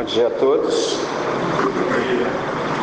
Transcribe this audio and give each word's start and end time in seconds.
Bom 0.00 0.06
dia 0.06 0.28
a 0.28 0.30
todos. 0.30 0.98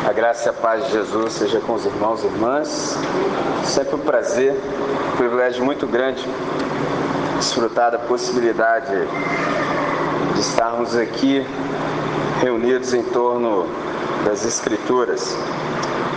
A 0.08 0.12
graça 0.12 0.46
e 0.46 0.50
a 0.50 0.52
paz 0.52 0.86
de 0.86 0.92
Jesus 0.92 1.32
seja 1.32 1.58
com 1.58 1.74
os 1.74 1.84
irmãos 1.84 2.22
e 2.22 2.26
irmãs. 2.28 2.96
Sempre 3.64 3.96
um 3.96 3.98
prazer, 3.98 4.54
um 5.12 5.16
privilégio 5.16 5.64
muito 5.64 5.84
grande 5.84 6.24
desfrutar 7.36 7.90
da 7.90 7.98
possibilidade 7.98 8.94
de 10.32 10.40
estarmos 10.40 10.94
aqui 10.94 11.44
reunidos 12.40 12.94
em 12.94 13.02
torno 13.02 13.66
das 14.24 14.46
Escrituras. 14.46 15.36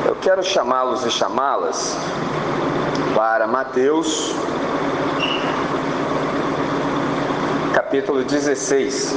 Eu 0.05 0.15
quero 0.18 0.43
chamá-los 0.43 1.04
e 1.04 1.09
chamá-las 1.09 1.97
para 3.15 3.47
Mateus, 3.47 4.36
capítulo 7.74 8.24
16. 8.24 9.15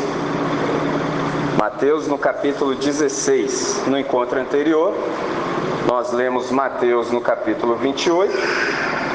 Mateus 1.84 2.08
no 2.08 2.16
capítulo 2.16 2.74
16. 2.74 3.82
No 3.88 3.98
encontro 3.98 4.40
anterior, 4.40 4.94
nós 5.86 6.14
lemos 6.14 6.50
Mateus 6.50 7.10
no 7.10 7.20
capítulo 7.20 7.76
28. 7.76 8.32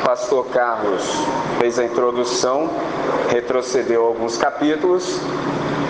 Pastor 0.05 0.45
Carlos 0.50 1.04
fez 1.58 1.80
a 1.80 1.86
introdução, 1.86 2.70
retrocedeu 3.28 4.05
alguns 4.05 4.38
capítulos, 4.38 5.20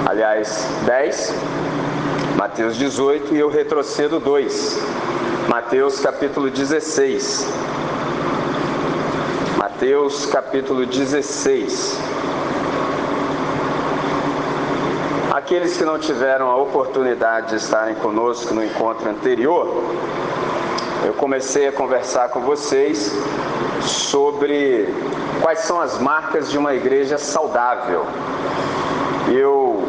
aliás, 0.05 0.65
10. 0.85 1.35
Mateus 2.38 2.77
18 2.77 3.35
e 3.35 3.39
eu 3.39 3.49
retrocedo 3.49 4.17
2. 4.17 4.80
Mateus 5.49 5.99
capítulo 5.99 6.49
16. 6.49 7.45
Mateus 9.57 10.25
capítulo 10.27 10.85
16. 10.85 11.99
Aqueles 15.50 15.75
que 15.75 15.83
não 15.83 15.97
tiveram 15.97 16.47
a 16.52 16.58
oportunidade 16.58 17.50
de 17.50 17.55
estarem 17.55 17.95
conosco 17.95 18.53
no 18.53 18.64
encontro 18.64 19.09
anterior, 19.09 19.83
eu 21.03 21.11
comecei 21.16 21.67
a 21.67 21.72
conversar 21.72 22.30
com 22.30 22.41
vocês 22.41 23.11
sobre 23.81 24.94
quais 25.41 25.61
são 25.61 25.81
as 25.81 25.97
marcas 25.97 26.52
de 26.52 26.58
uma 26.59 26.75
igreja 26.75 27.17
saudável. 27.17 28.06
Eu 29.28 29.83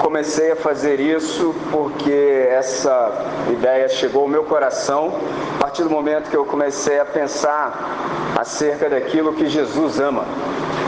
comecei 0.00 0.52
a 0.52 0.56
fazer 0.56 0.98
isso 0.98 1.54
porque 1.70 2.48
essa 2.48 3.12
ideia 3.52 3.90
chegou 3.90 4.22
ao 4.22 4.28
meu 4.28 4.44
coração 4.44 5.12
a 5.56 5.58
partir 5.60 5.82
do 5.82 5.90
momento 5.90 6.30
que 6.30 6.36
eu 6.38 6.46
comecei 6.46 6.98
a 6.98 7.04
pensar 7.04 8.32
acerca 8.34 8.88
daquilo 8.88 9.34
que 9.34 9.46
Jesus 9.46 10.00
ama. 10.00 10.24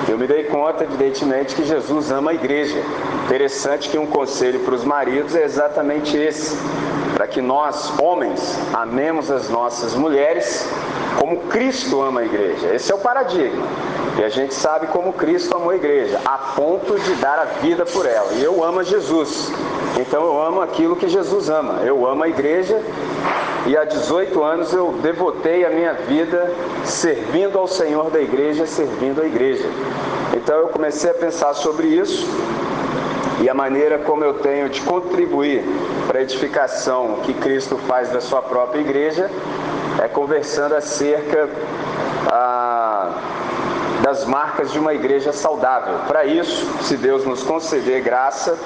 Eu 0.09 0.17
me 0.17 0.27
dei 0.27 0.45
conta, 0.45 0.84
evidentemente, 0.84 1.55
que 1.55 1.64
Jesus 1.64 2.11
ama 2.11 2.31
a 2.31 2.34
igreja. 2.34 2.83
Interessante 3.27 3.91
que 3.91 3.98
um 3.98 4.06
conselho 4.06 4.61
para 4.61 4.75
os 4.75 4.83
maridos 4.83 5.37
é 5.37 5.45
exatamente 5.45 6.17
esse: 6.17 6.56
para 7.15 7.27
que 7.27 7.42
nós, 7.42 7.92
homens, 8.00 8.59
amemos 8.73 9.31
as 9.31 9.50
nossas 9.50 9.95
mulheres 9.95 10.67
como 11.19 11.37
Cristo 11.48 12.00
ama 12.00 12.20
a 12.20 12.25
igreja. 12.25 12.75
Esse 12.75 12.91
é 12.91 12.95
o 12.95 12.98
paradigma. 12.98 13.67
E 14.19 14.25
a 14.25 14.28
gente 14.28 14.55
sabe 14.55 14.87
como 14.89 15.12
Cristo 15.12 15.55
amou 15.55 15.70
a 15.70 15.77
igreja, 15.77 16.20
a 16.25 16.39
ponto 16.56 16.98
de 16.98 17.15
dar 17.17 17.39
a 17.39 17.45
vida 17.61 17.84
por 17.84 18.06
ela. 18.06 18.33
E 18.33 18.43
eu 18.43 18.65
amo 18.65 18.83
Jesus. 18.83 19.53
Então 19.98 20.24
eu 20.24 20.41
amo 20.41 20.60
aquilo 20.60 20.96
que 20.96 21.08
Jesus 21.08 21.50
ama. 21.50 21.80
Eu 21.82 22.06
amo 22.06 22.22
a 22.22 22.28
igreja 22.28 22.80
e 23.66 23.77
há 23.77 23.84
18 23.84 24.42
anos 24.42 24.72
eu 24.72 24.92
devotei 25.02 25.66
a 25.66 25.70
minha 25.70 25.92
vida 25.92 26.52
servindo 26.84 27.58
ao 27.58 27.66
Senhor 27.66 28.08
da 28.10 28.20
igreja, 28.20 28.64
servindo 28.64 29.20
a 29.20 29.26
igreja. 29.26 29.69
Então 30.36 30.56
eu 30.56 30.69
comecei 30.69 31.10
a 31.10 31.14
pensar 31.14 31.52
sobre 31.54 31.88
isso 31.88 32.26
e 33.41 33.48
a 33.48 33.54
maneira 33.54 33.98
como 33.98 34.24
eu 34.24 34.34
tenho 34.34 34.69
de 34.69 34.80
contribuir 34.82 35.64
para 36.06 36.20
a 36.20 36.22
edificação 36.22 37.19
que 37.24 37.34
Cristo 37.34 37.76
faz 37.86 38.10
da 38.10 38.20
sua 38.20 38.41
própria 38.41 38.81
igreja 38.81 39.31
é 40.03 40.08
conversando 40.08 40.75
acerca 40.75 41.48
ah, 42.31 42.57
das 44.03 44.25
marcas 44.25 44.72
de 44.72 44.78
uma 44.78 44.94
igreja 44.94 45.32
saudável. 45.32 46.00
Para 46.06 46.25
isso, 46.25 46.66
se 46.82 46.97
Deus 46.97 47.25
nos 47.25 47.42
conceder 47.42 48.03
graça, 48.03 48.56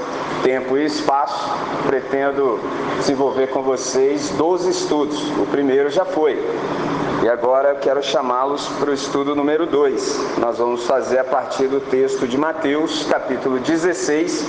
tempo 0.43 0.77
e 0.77 0.85
espaço, 0.85 1.51
pretendo 1.87 2.61
desenvolver 2.99 3.49
com 3.49 3.63
vocês 3.63 4.31
12 4.31 4.71
estudos. 4.71 5.21
O 5.39 5.47
primeiro 5.47 5.91
já 5.91 6.05
foi. 6.05 6.39
E 7.23 7.29
agora 7.29 7.71
eu 7.71 7.77
quero 7.77 8.03
chamá-los 8.03 8.67
para 8.81 8.91
o 8.91 8.93
estudo 8.93 9.37
número 9.37 9.65
2. 9.65 10.39
Nós 10.39 10.59
vamos 10.59 10.85
fazer 10.87 11.19
a 11.19 11.25
partir 11.25 11.69
do 11.69 11.79
texto 11.81 12.27
de 12.27 12.37
Mateus, 12.37 13.07
capítulo 13.09 13.61
16, 13.61 14.45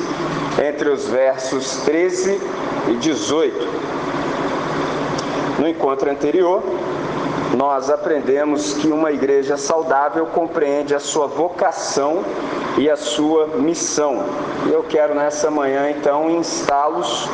entre 0.67 0.89
os 0.89 1.07
versos 1.07 1.77
13 1.85 2.41
e 2.89 2.95
18. 2.95 3.67
No 5.59 5.67
encontro 5.67 6.09
anterior, 6.09 6.63
nós 7.56 7.90
aprendemos 7.90 8.74
que 8.74 8.88
uma 8.88 9.12
igreja 9.12 9.58
saudável 9.58 10.25
compreende 10.25 10.96
a 10.96 11.00
sua 11.00 11.28
vocação 11.28 12.24
e 12.78 12.90
a 12.90 12.96
sua 12.96 13.47
missão. 13.47 14.24
Eu 14.72 14.84
quero 14.84 15.14
nessa 15.14 15.52
manhã 15.52 15.90
então 15.91 16.30
instá-los 16.31 17.30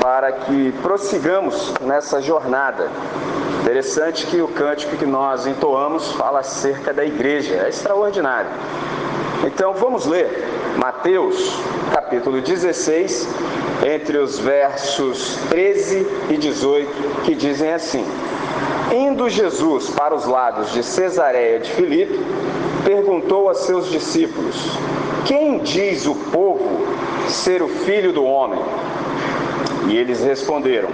para 0.00 0.32
que 0.32 0.72
prossigamos 0.82 1.74
nessa 1.80 2.20
jornada. 2.20 2.88
Interessante 3.62 4.26
que 4.26 4.40
o 4.40 4.48
cântico 4.48 4.96
que 4.96 5.06
nós 5.06 5.46
entoamos 5.46 6.12
fala 6.12 6.40
acerca 6.40 6.92
da 6.92 7.04
igreja, 7.04 7.54
é 7.54 7.68
extraordinário. 7.68 8.50
Então 9.44 9.74
vamos 9.74 10.06
ler 10.06 10.44
Mateus, 10.76 11.58
capítulo 11.92 12.40
16, 12.40 13.28
entre 13.84 14.18
os 14.18 14.38
versos 14.38 15.36
13 15.48 16.06
e 16.30 16.36
18, 16.36 17.22
que 17.24 17.34
dizem 17.34 17.72
assim: 17.72 18.06
Indo 18.92 19.26
Jesus 19.30 19.88
para 19.88 20.14
os 20.14 20.26
lados 20.26 20.70
de 20.72 20.82
Cesareia 20.82 21.58
de 21.58 21.70
Filipe, 21.70 22.20
perguntou 22.84 23.48
a 23.48 23.54
seus 23.54 23.90
discípulos: 23.90 24.54
Quem 25.24 25.60
diz 25.60 26.04
o 26.06 26.14
povo 26.14 26.86
ser 27.26 27.62
o 27.62 27.68
filho 27.68 28.12
do 28.12 28.22
homem? 28.22 28.60
E 29.88 29.96
eles 29.96 30.22
responderam: 30.22 30.90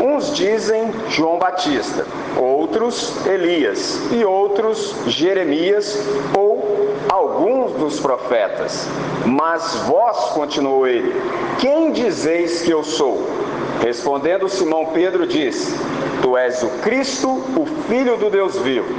Uns 0.00 0.34
dizem 0.34 0.90
João 1.10 1.38
Batista, 1.38 2.06
outros 2.38 3.14
Elias 3.26 4.00
e 4.10 4.24
outros 4.24 4.94
Jeremias 5.06 6.02
ou 6.34 6.94
alguns 7.10 7.72
dos 7.72 8.00
profetas. 8.00 8.88
Mas 9.26 9.74
vós, 9.86 10.30
continuou 10.30 10.86
ele, 10.86 11.12
quem 11.58 11.92
dizeis 11.92 12.62
que 12.62 12.70
eu 12.70 12.82
sou? 12.82 13.43
Respondendo 13.82 14.48
Simão 14.48 14.86
Pedro 14.86 15.26
disse: 15.26 15.74
Tu 16.22 16.36
és 16.36 16.62
o 16.62 16.68
Cristo, 16.82 17.28
o 17.28 17.66
Filho 17.88 18.16
do 18.16 18.30
Deus 18.30 18.58
vivo. 18.58 18.94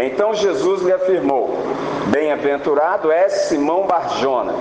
Então 0.00 0.34
Jesus 0.34 0.82
lhe 0.82 0.92
afirmou: 0.92 1.56
Bem-aventurado 2.08 3.10
és 3.10 3.32
Simão 3.48 3.86
Barjona. 3.86 4.54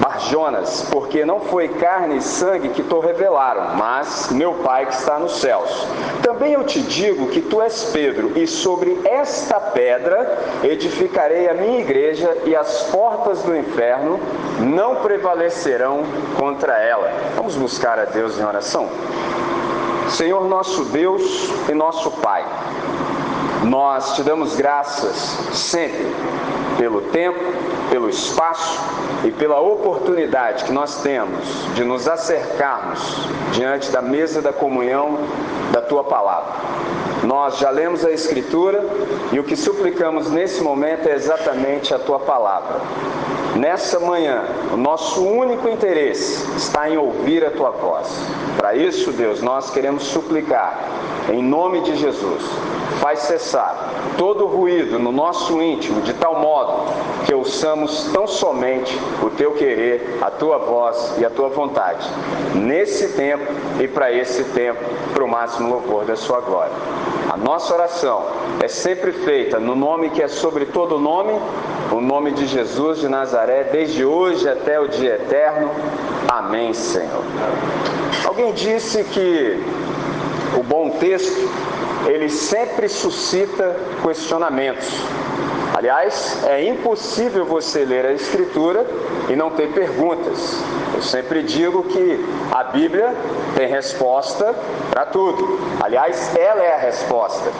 Barjonas, 0.00 0.86
porque 0.90 1.24
não 1.24 1.40
foi 1.40 1.68
carne 1.68 2.16
e 2.16 2.22
sangue 2.22 2.70
que 2.70 2.82
te 2.82 2.94
revelaram, 2.94 3.76
mas 3.76 4.30
meu 4.30 4.54
Pai 4.54 4.86
que 4.86 4.94
está 4.94 5.18
nos 5.18 5.40
céus. 5.40 5.86
Também 6.22 6.52
eu 6.52 6.64
te 6.64 6.80
digo 6.80 7.28
que 7.28 7.40
tu 7.40 7.60
és 7.60 7.90
Pedro, 7.92 8.38
e 8.38 8.46
sobre 8.46 9.00
esta 9.04 9.60
pedra 9.60 10.38
edificarei 10.62 11.48
a 11.48 11.54
minha 11.54 11.80
igreja, 11.80 12.36
e 12.44 12.54
as 12.54 12.84
portas 12.84 13.42
do 13.42 13.56
inferno 13.56 14.18
não 14.60 14.96
prevalecerão 14.96 16.02
contra 16.38 16.78
ela. 16.78 17.10
Vamos 17.36 17.56
buscar 17.56 17.98
a 17.98 18.04
Deus 18.04 18.38
em 18.38 18.44
oração? 18.44 18.88
Senhor 20.08 20.46
nosso 20.46 20.84
Deus 20.86 21.50
e 21.68 21.74
nosso 21.74 22.10
Pai, 22.10 22.44
nós 23.64 24.14
te 24.14 24.22
damos 24.22 24.56
graças 24.56 25.38
sempre 25.52 26.06
pelo 26.76 27.00
tempo, 27.02 27.38
pelo 27.90 28.08
espaço 28.08 28.80
e 29.24 29.30
pela 29.30 29.60
oportunidade 29.60 30.64
que 30.64 30.72
nós 30.72 31.02
temos 31.02 31.38
de 31.74 31.84
nos 31.84 32.08
acercarmos 32.08 33.00
diante 33.52 33.90
da 33.90 34.02
mesa 34.02 34.42
da 34.42 34.52
comunhão 34.52 35.18
da 35.72 35.80
tua 35.80 36.04
palavra. 36.04 36.52
Nós 37.22 37.58
já 37.58 37.70
lemos 37.70 38.04
a 38.04 38.10
Escritura 38.10 38.84
e 39.32 39.40
o 39.40 39.44
que 39.44 39.56
suplicamos 39.56 40.30
nesse 40.30 40.62
momento 40.62 41.08
é 41.08 41.14
exatamente 41.14 41.94
a 41.94 41.98
tua 41.98 42.18
palavra. 42.20 42.80
Nessa 43.56 44.00
manhã, 44.00 44.42
o 44.72 44.76
nosso 44.76 45.24
único 45.24 45.68
interesse 45.68 46.44
está 46.56 46.90
em 46.90 46.96
ouvir 46.96 47.44
a 47.44 47.52
tua 47.52 47.70
voz. 47.70 48.08
Para 48.56 48.74
isso, 48.74 49.12
Deus, 49.12 49.40
nós 49.40 49.70
queremos 49.70 50.02
suplicar, 50.04 50.76
em 51.32 51.40
nome 51.40 51.80
de 51.82 51.96
Jesus, 51.96 52.42
faz 53.00 53.20
cessar 53.20 53.92
todo 54.18 54.46
ruído 54.46 54.98
no 54.98 55.12
nosso 55.12 55.62
íntimo, 55.62 56.00
de 56.00 56.12
tal 56.14 56.40
modo 56.40 56.92
que 57.24 57.34
ouçamos 57.34 58.10
tão 58.12 58.26
somente 58.26 58.98
o 59.22 59.30
teu 59.30 59.52
querer, 59.52 60.18
a 60.20 60.30
tua 60.30 60.58
voz 60.58 61.14
e 61.18 61.24
a 61.24 61.30
tua 61.30 61.48
vontade, 61.48 62.06
nesse 62.54 63.08
tempo 63.14 63.44
e 63.80 63.88
para 63.88 64.12
esse 64.12 64.44
tempo, 64.44 64.80
para 65.12 65.24
o 65.24 65.28
máximo 65.28 65.70
louvor 65.70 66.04
da 66.04 66.16
sua 66.16 66.40
glória. 66.40 66.72
A 67.30 67.36
nossa 67.36 67.74
oração 67.74 68.26
é 68.62 68.68
sempre 68.68 69.12
feita 69.12 69.58
no 69.58 69.74
nome 69.74 70.10
que 70.10 70.22
é 70.22 70.28
sobre 70.28 70.66
todo 70.66 70.98
nome 70.98 71.32
o 71.90 72.00
nome 72.00 72.32
de 72.32 72.46
Jesus 72.46 72.98
de 72.98 73.08
Nazaré, 73.08 73.64
desde 73.64 74.04
hoje 74.04 74.48
até 74.48 74.80
o 74.80 74.88
dia 74.88 75.14
eterno. 75.14 75.70
Amém, 76.28 76.72
Senhor. 76.72 77.22
Alguém 78.24 78.52
disse 78.52 79.04
que 79.04 79.62
o 80.58 80.62
bom 80.62 80.90
texto, 80.90 81.48
ele 82.06 82.28
sempre 82.28 82.88
suscita 82.88 83.76
questionamentos. 84.02 84.88
Aliás, 85.76 86.38
é 86.44 86.64
impossível 86.64 87.44
você 87.44 87.84
ler 87.84 88.06
a 88.06 88.12
Escritura 88.12 88.86
e 89.28 89.34
não 89.34 89.50
ter 89.50 89.72
perguntas. 89.72 90.62
Eu 90.94 91.02
sempre 91.02 91.42
digo 91.42 91.82
que 91.82 92.24
a 92.52 92.62
Bíblia 92.62 93.12
tem 93.56 93.66
resposta 93.66 94.54
para 94.88 95.04
tudo. 95.06 95.58
Aliás, 95.82 96.30
ela 96.36 96.62
é 96.62 96.74
a 96.74 96.78
resposta. 96.78 97.50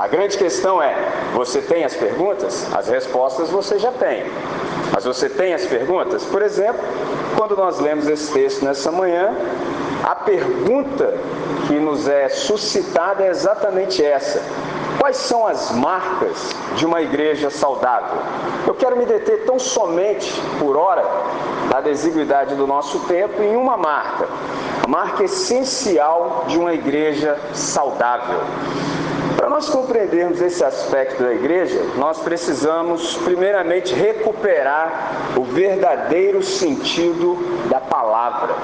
A 0.00 0.08
grande 0.08 0.38
questão 0.38 0.82
é: 0.82 0.96
você 1.34 1.60
tem 1.60 1.84
as 1.84 1.94
perguntas? 1.94 2.66
As 2.74 2.88
respostas 2.88 3.50
você 3.50 3.78
já 3.78 3.92
tem. 3.92 4.24
Mas 4.90 5.04
você 5.04 5.28
tem 5.28 5.52
as 5.52 5.66
perguntas? 5.66 6.24
Por 6.24 6.40
exemplo, 6.40 6.80
quando 7.36 7.54
nós 7.54 7.78
lemos 7.78 8.08
esse 8.08 8.32
texto 8.32 8.64
nessa 8.64 8.90
manhã, 8.90 9.30
a 10.02 10.14
pergunta 10.14 11.12
que 11.66 11.74
nos 11.74 12.08
é 12.08 12.30
suscitada 12.30 13.24
é 13.24 13.28
exatamente 13.28 14.02
essa: 14.02 14.42
Quais 14.98 15.16
são 15.16 15.46
as 15.46 15.70
marcas 15.70 16.54
de 16.74 16.84
uma 16.84 17.00
igreja 17.00 17.50
saudável? 17.50 18.18
Eu 18.66 18.74
quero 18.74 18.96
me 18.96 19.06
deter 19.06 19.44
tão 19.46 19.58
somente 19.58 20.32
por 20.58 20.76
hora, 20.76 21.04
da 21.70 21.80
desigualdade 21.80 22.54
do 22.54 22.66
nosso 22.66 23.00
tempo, 23.00 23.42
em 23.42 23.56
uma 23.56 23.76
marca, 23.76 24.26
a 24.84 24.88
marca 24.88 25.24
essencial 25.24 26.44
de 26.48 26.58
uma 26.58 26.74
igreja 26.74 27.38
saudável. 27.52 28.40
Para 29.36 29.48
nós 29.48 29.68
compreendermos 29.68 30.40
esse 30.40 30.64
aspecto 30.64 31.22
da 31.22 31.32
igreja, 31.32 31.80
nós 31.96 32.18
precisamos, 32.18 33.16
primeiramente, 33.18 33.94
recuperar 33.94 35.12
o 35.36 35.44
verdadeiro 35.44 36.42
sentido 36.42 37.36
da 37.70 37.80
palavra. 37.80 38.54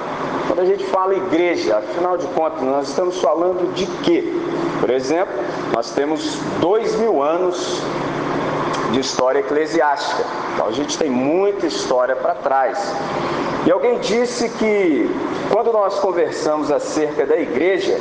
Quando 0.54 0.68
a 0.68 0.70
gente 0.70 0.86
fala 0.86 1.16
igreja, 1.16 1.78
afinal 1.78 2.16
de 2.16 2.28
contas, 2.28 2.62
nós 2.62 2.88
estamos 2.88 3.20
falando 3.20 3.74
de 3.74 3.86
quê? 4.04 4.32
Por 4.78 4.88
exemplo, 4.88 5.34
nós 5.72 5.90
temos 5.90 6.36
dois 6.60 6.94
mil 6.94 7.20
anos 7.20 7.82
de 8.92 9.00
história 9.00 9.40
eclesiástica. 9.40 10.22
Então 10.54 10.68
a 10.68 10.70
gente 10.70 10.96
tem 10.96 11.10
muita 11.10 11.66
história 11.66 12.14
para 12.14 12.36
trás. 12.36 12.78
E 13.66 13.72
alguém 13.72 13.98
disse 13.98 14.48
que 14.50 15.10
quando 15.50 15.72
nós 15.72 15.98
conversamos 15.98 16.70
acerca 16.70 17.26
da 17.26 17.36
igreja, 17.36 17.98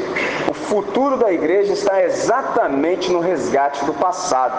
o 0.48 0.54
futuro 0.54 1.18
da 1.18 1.34
igreja 1.34 1.74
está 1.74 2.04
exatamente 2.04 3.12
no 3.12 3.20
resgate 3.20 3.84
do 3.86 3.96
passado. 3.96 4.54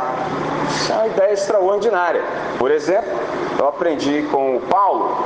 Isso 0.68 0.90
é 0.90 0.96
uma 0.96 1.06
ideia 1.06 1.32
extraordinária. 1.32 2.24
Por 2.58 2.72
exemplo, 2.72 3.12
eu 3.56 3.68
aprendi 3.68 4.26
com 4.32 4.56
o 4.56 4.60
Paulo, 4.62 5.16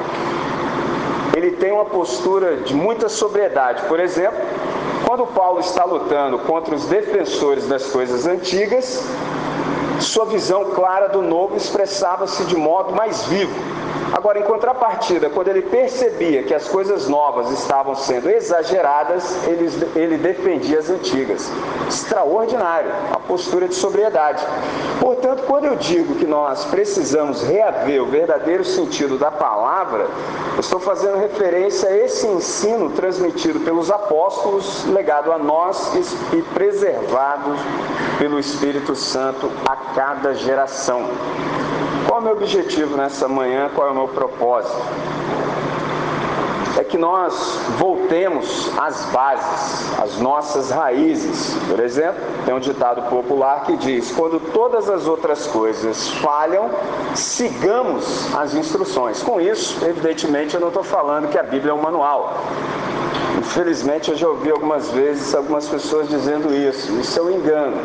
ele 1.38 1.52
tem 1.52 1.70
uma 1.70 1.85
postura 1.85 2.56
de 2.56 2.75
muita 2.75 3.08
sobriedade. 3.08 3.82
Por 3.85 4.00
exemplo, 4.00 4.38
quando 5.06 5.25
Paulo 5.26 5.61
está 5.61 5.85
lutando 5.85 6.37
contra 6.40 6.75
os 6.75 6.87
defensores 6.87 7.69
das 7.69 7.87
coisas 7.87 8.26
antigas, 8.26 9.05
sua 10.00 10.25
visão 10.25 10.64
clara 10.75 11.08
do 11.08 11.23
novo 11.23 11.56
expressava-se 11.56 12.44
de 12.44 12.56
modo 12.56 12.93
mais 12.93 13.23
vivo. 13.26 13.55
Agora, 14.12 14.38
em 14.38 14.43
contrapartida, 14.43 15.28
quando 15.28 15.49
ele 15.49 15.62
percebia 15.62 16.43
que 16.43 16.55
as 16.55 16.66
coisas 16.69 17.08
novas 17.08 17.50
estavam 17.50 17.94
sendo 17.94 18.31
exageradas, 18.31 19.37
ele, 19.46 19.69
ele 19.94 20.16
defendia 20.16 20.78
as 20.78 20.88
antigas. 20.88 21.50
Extraordinário, 21.87 22.90
a 23.12 23.19
postura 23.19 23.69
de 23.69 23.75
sobriedade. 23.75 24.44
Portanto, 25.00 25.44
quando 25.46 25.66
eu 25.66 25.76
digo 25.76 26.14
que 26.16 26.26
nós 26.26 26.64
precisamos 26.64 27.43
reaver 27.43 28.02
o 28.02 28.06
verdadeiro 28.06 28.64
sentido 28.64 29.19
da 29.19 29.31
palavra, 29.31 30.06
eu 30.55 30.60
estou 30.60 30.81
fazendo 30.81 31.19
referência 31.19 31.88
a 31.88 31.96
esse 31.96 32.26
ensino 32.26 32.90
transmitido 32.90 33.60
pelos 33.60 33.90
apóstolos, 33.90 34.84
legado 34.87 35.32
a 35.32 35.38
nós 35.38 35.93
e 36.32 36.43
preservado 36.43 37.52
pelo 38.19 38.38
Espírito 38.38 38.94
Santo 38.94 39.50
a 39.66 39.76
cada 39.94 40.34
geração. 40.34 41.08
Qual 42.08 42.20
é 42.20 42.22
o 42.22 42.25
meu 42.25 42.32
objetivo 42.32 42.96
nessa 42.96 43.28
manhã? 43.28 43.70
Qual 43.75 43.87
é 43.87 43.90
o 43.90 43.94
meu 43.94 44.08
propósito? 44.08 44.75
É 46.78 46.82
que 46.82 46.96
nós 46.96 47.58
voltemos 47.76 48.70
às 48.78 49.05
bases, 49.06 50.00
às 50.00 50.19
nossas 50.19 50.70
raízes. 50.70 51.55
Por 51.69 51.78
exemplo, 51.78 52.19
tem 52.46 52.55
um 52.55 52.60
ditado 52.60 53.02
popular 53.10 53.64
que 53.64 53.76
diz: 53.76 54.10
quando 54.12 54.40
todas 54.40 54.88
as 54.88 55.06
outras 55.06 55.46
coisas 55.49 56.08
falham, 56.08 56.70
sigamos 57.14 58.34
as 58.34 58.55
instruções. 58.55 59.22
Com 59.22 59.38
isso, 59.38 59.84
evidentemente, 59.84 60.55
eu 60.55 60.60
não 60.60 60.69
estou 60.69 60.82
falando 60.82 61.28
que 61.28 61.37
a 61.37 61.43
Bíblia 61.43 61.72
é 61.72 61.75
um 61.75 61.82
manual. 61.82 62.38
Infelizmente, 63.38 64.10
eu 64.10 64.16
já 64.16 64.28
ouvi 64.28 64.50
algumas 64.50 64.90
vezes 64.93 65.34
algumas 65.34 65.69
pessoas 65.69 66.08
dizendo 66.08 66.55
isso. 66.55 66.90
Isso 66.99 67.19
é 67.19 67.22
um 67.22 67.31
engano. 67.31 67.76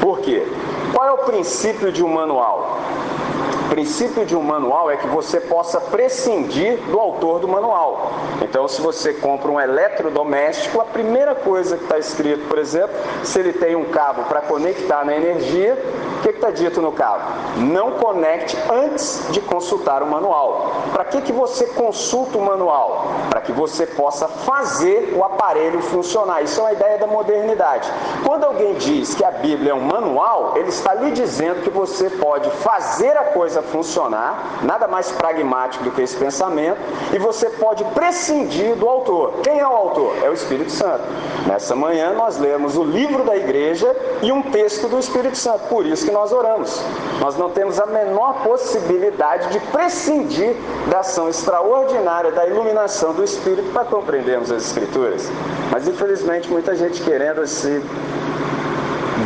Por 0.00 0.20
quê? 0.20 0.46
Qual 0.96 1.06
é 1.06 1.12
o 1.12 1.18
princípio 1.18 1.92
de 1.92 2.02
um 2.02 2.08
manual? 2.08 2.78
O 3.66 3.68
princípio 3.68 4.24
de 4.24 4.36
um 4.36 4.42
manual 4.42 4.88
é 4.92 4.96
que 4.96 5.08
você 5.08 5.40
possa 5.40 5.80
prescindir 5.80 6.78
do 6.88 7.00
autor 7.00 7.40
do 7.40 7.48
manual. 7.48 8.12
Então, 8.40 8.68
se 8.68 8.80
você 8.80 9.12
compra 9.12 9.50
um 9.50 9.60
eletrodoméstico, 9.60 10.80
a 10.80 10.84
primeira 10.84 11.34
coisa 11.34 11.76
que 11.76 11.82
está 11.82 11.98
escrito, 11.98 12.46
por 12.48 12.58
exemplo, 12.58 12.94
se 13.24 13.40
ele 13.40 13.52
tem 13.52 13.74
um 13.74 13.86
cabo 13.86 14.22
para 14.24 14.40
conectar 14.42 15.04
na 15.04 15.16
energia, 15.16 15.76
o 16.18 16.22
que 16.22 16.30
está 16.30 16.50
dito 16.52 16.80
no 16.80 16.92
cabo? 16.92 17.24
Não 17.56 17.92
conecte 17.92 18.56
antes 18.72 19.26
de 19.32 19.40
consultar 19.40 20.00
o 20.00 20.06
manual. 20.06 20.72
Para 20.92 21.04
que, 21.04 21.20
que 21.22 21.32
você 21.32 21.66
consulta 21.66 22.38
o 22.38 22.42
manual? 22.42 23.08
Para 23.28 23.40
que 23.40 23.50
você 23.50 23.84
possa 23.84 24.28
fazer 24.28 25.12
o 25.16 25.24
aparelho 25.24 25.82
funcionar. 25.82 26.42
Isso 26.42 26.60
é 26.60 26.62
uma 26.62 26.72
ideia 26.72 26.98
da 26.98 27.06
modernidade. 27.06 27.90
Quando 28.24 28.44
alguém 28.44 28.74
diz 28.74 29.14
que 29.14 29.24
a 29.24 29.30
Bíblia 29.32 29.72
é 29.72 29.74
um 29.74 29.80
manual, 29.80 30.52
ele 30.56 30.68
está 30.68 30.94
lhe 30.94 31.10
dizendo 31.10 31.62
que 31.62 31.70
você 31.70 32.08
pode 32.10 32.48
fazer 32.50 33.16
a 33.16 33.24
coisa 33.24 33.55
funcionar, 33.62 34.60
nada 34.62 34.86
mais 34.86 35.10
pragmático 35.12 35.84
do 35.84 35.90
que 35.90 36.02
esse 36.02 36.16
pensamento, 36.16 36.78
e 37.12 37.18
você 37.18 37.50
pode 37.50 37.84
prescindir 37.86 38.76
do 38.76 38.88
autor. 38.88 39.40
Quem 39.42 39.58
é 39.58 39.66
o 39.66 39.72
autor? 39.72 40.16
É 40.22 40.28
o 40.28 40.32
Espírito 40.32 40.70
Santo. 40.70 41.04
Nessa 41.46 41.74
manhã 41.74 42.12
nós 42.12 42.38
lemos 42.38 42.76
o 42.76 42.84
livro 42.84 43.24
da 43.24 43.36
igreja 43.36 43.94
e 44.22 44.32
um 44.32 44.42
texto 44.42 44.88
do 44.88 44.98
Espírito 44.98 45.36
Santo, 45.36 45.68
por 45.68 45.86
isso 45.86 46.04
que 46.04 46.12
nós 46.12 46.32
oramos. 46.32 46.82
Nós 47.20 47.36
não 47.36 47.50
temos 47.50 47.80
a 47.80 47.86
menor 47.86 48.42
possibilidade 48.42 49.48
de 49.50 49.60
prescindir 49.60 50.54
da 50.90 51.00
ação 51.00 51.28
extraordinária 51.28 52.32
da 52.32 52.46
iluminação 52.46 53.12
do 53.12 53.22
Espírito 53.22 53.72
para 53.72 53.84
compreendermos 53.84 54.50
as 54.50 54.66
Escrituras. 54.66 55.30
Mas 55.70 55.86
infelizmente 55.88 56.50
muita 56.50 56.74
gente 56.74 57.02
querendo 57.02 57.46
se 57.46 57.82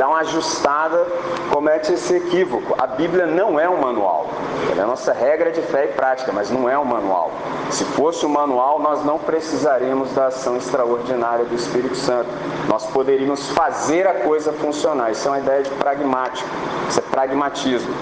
dá 0.01 0.09
uma 0.09 0.21
ajustada, 0.21 1.07
comete 1.53 1.93
esse 1.93 2.17
equívoco. 2.17 2.75
A 2.79 2.87
Bíblia 2.87 3.27
não 3.27 3.61
é 3.61 3.69
um 3.69 3.79
manual. 3.79 4.31
Ela 4.73 4.81
é 4.81 4.85
a 4.85 4.87
nossa 4.87 5.13
regra 5.13 5.53
de 5.53 5.61
fé 5.61 5.85
e 5.85 5.89
prática, 5.89 6.33
mas 6.33 6.51
não 6.51 6.67
é 6.67 6.79
um 6.79 6.87
manual. 6.87 7.31
Se 7.69 7.85
fosse 7.85 8.25
um 8.25 8.31
manual, 8.31 8.79
nós 8.81 9.05
não 9.05 9.19
precisaríamos 9.19 10.11
da 10.13 10.29
ação 10.29 10.57
extraordinária 10.57 11.45
do 11.45 11.55
Espírito 11.55 11.95
Santo. 11.95 12.31
Nós 12.67 12.87
poderíamos 12.87 13.51
fazer 13.51 14.07
a 14.07 14.15
coisa 14.21 14.55
funcionar. 14.55 15.11
Isso 15.11 15.29
é 15.29 15.33
uma 15.33 15.39
ideia 15.39 15.63
de 15.65 15.71
pragmático. 15.73 16.49
Isso 16.89 16.99
é 16.99 17.03
pragmatismo, 17.03 17.93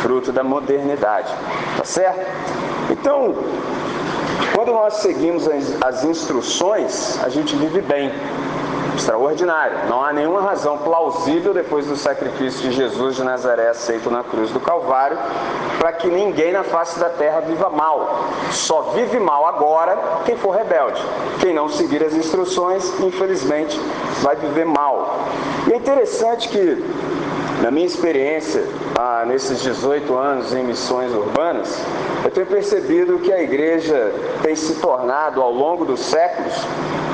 fruto 0.00 0.32
da 0.32 0.42
modernidade. 0.42 1.30
Tá 1.76 1.84
certo? 1.84 2.26
Então, 2.90 3.34
quando 4.54 4.72
nós 4.72 4.94
seguimos 4.94 5.46
as 5.84 6.02
instruções, 6.02 7.22
a 7.22 7.28
gente 7.28 7.54
vive 7.56 7.82
bem 7.82 8.10
extraordinário. 8.96 9.88
Não 9.88 10.04
há 10.04 10.12
nenhuma 10.12 10.40
razão 10.40 10.78
plausível 10.78 11.52
depois 11.54 11.86
do 11.86 11.96
sacrifício 11.96 12.62
de 12.62 12.72
Jesus 12.72 13.16
de 13.16 13.24
Nazaré 13.24 13.68
aceito 13.68 14.10
na 14.10 14.22
cruz 14.22 14.50
do 14.50 14.60
Calvário 14.60 15.18
para 15.78 15.92
que 15.92 16.08
ninguém 16.08 16.52
na 16.52 16.62
face 16.62 16.98
da 16.98 17.08
terra 17.08 17.40
viva 17.40 17.68
mal. 17.68 18.28
Só 18.50 18.92
vive 18.94 19.18
mal 19.18 19.46
agora 19.46 19.98
quem 20.24 20.36
for 20.36 20.54
rebelde. 20.54 21.02
Quem 21.40 21.54
não 21.54 21.68
seguir 21.68 22.04
as 22.04 22.14
instruções, 22.14 23.00
infelizmente, 23.00 23.78
vai 24.22 24.36
viver 24.36 24.64
mal. 24.64 25.18
E 25.66 25.72
é 25.72 25.76
interessante 25.76 26.48
que, 26.48 26.84
na 27.62 27.70
minha 27.70 27.86
experiência, 27.86 28.64
ah, 28.98 29.24
nesses 29.24 29.62
18 29.62 30.12
anos 30.16 30.52
em 30.52 30.64
missões 30.64 31.12
urbanas, 31.14 31.80
eu 32.24 32.30
tenho 32.32 32.46
percebido 32.46 33.20
que 33.20 33.32
a 33.32 33.40
igreja 33.40 34.12
tem 34.42 34.56
se 34.56 34.80
tornado, 34.80 35.40
ao 35.40 35.52
longo 35.52 35.84
dos 35.84 36.00
séculos, 36.00 36.54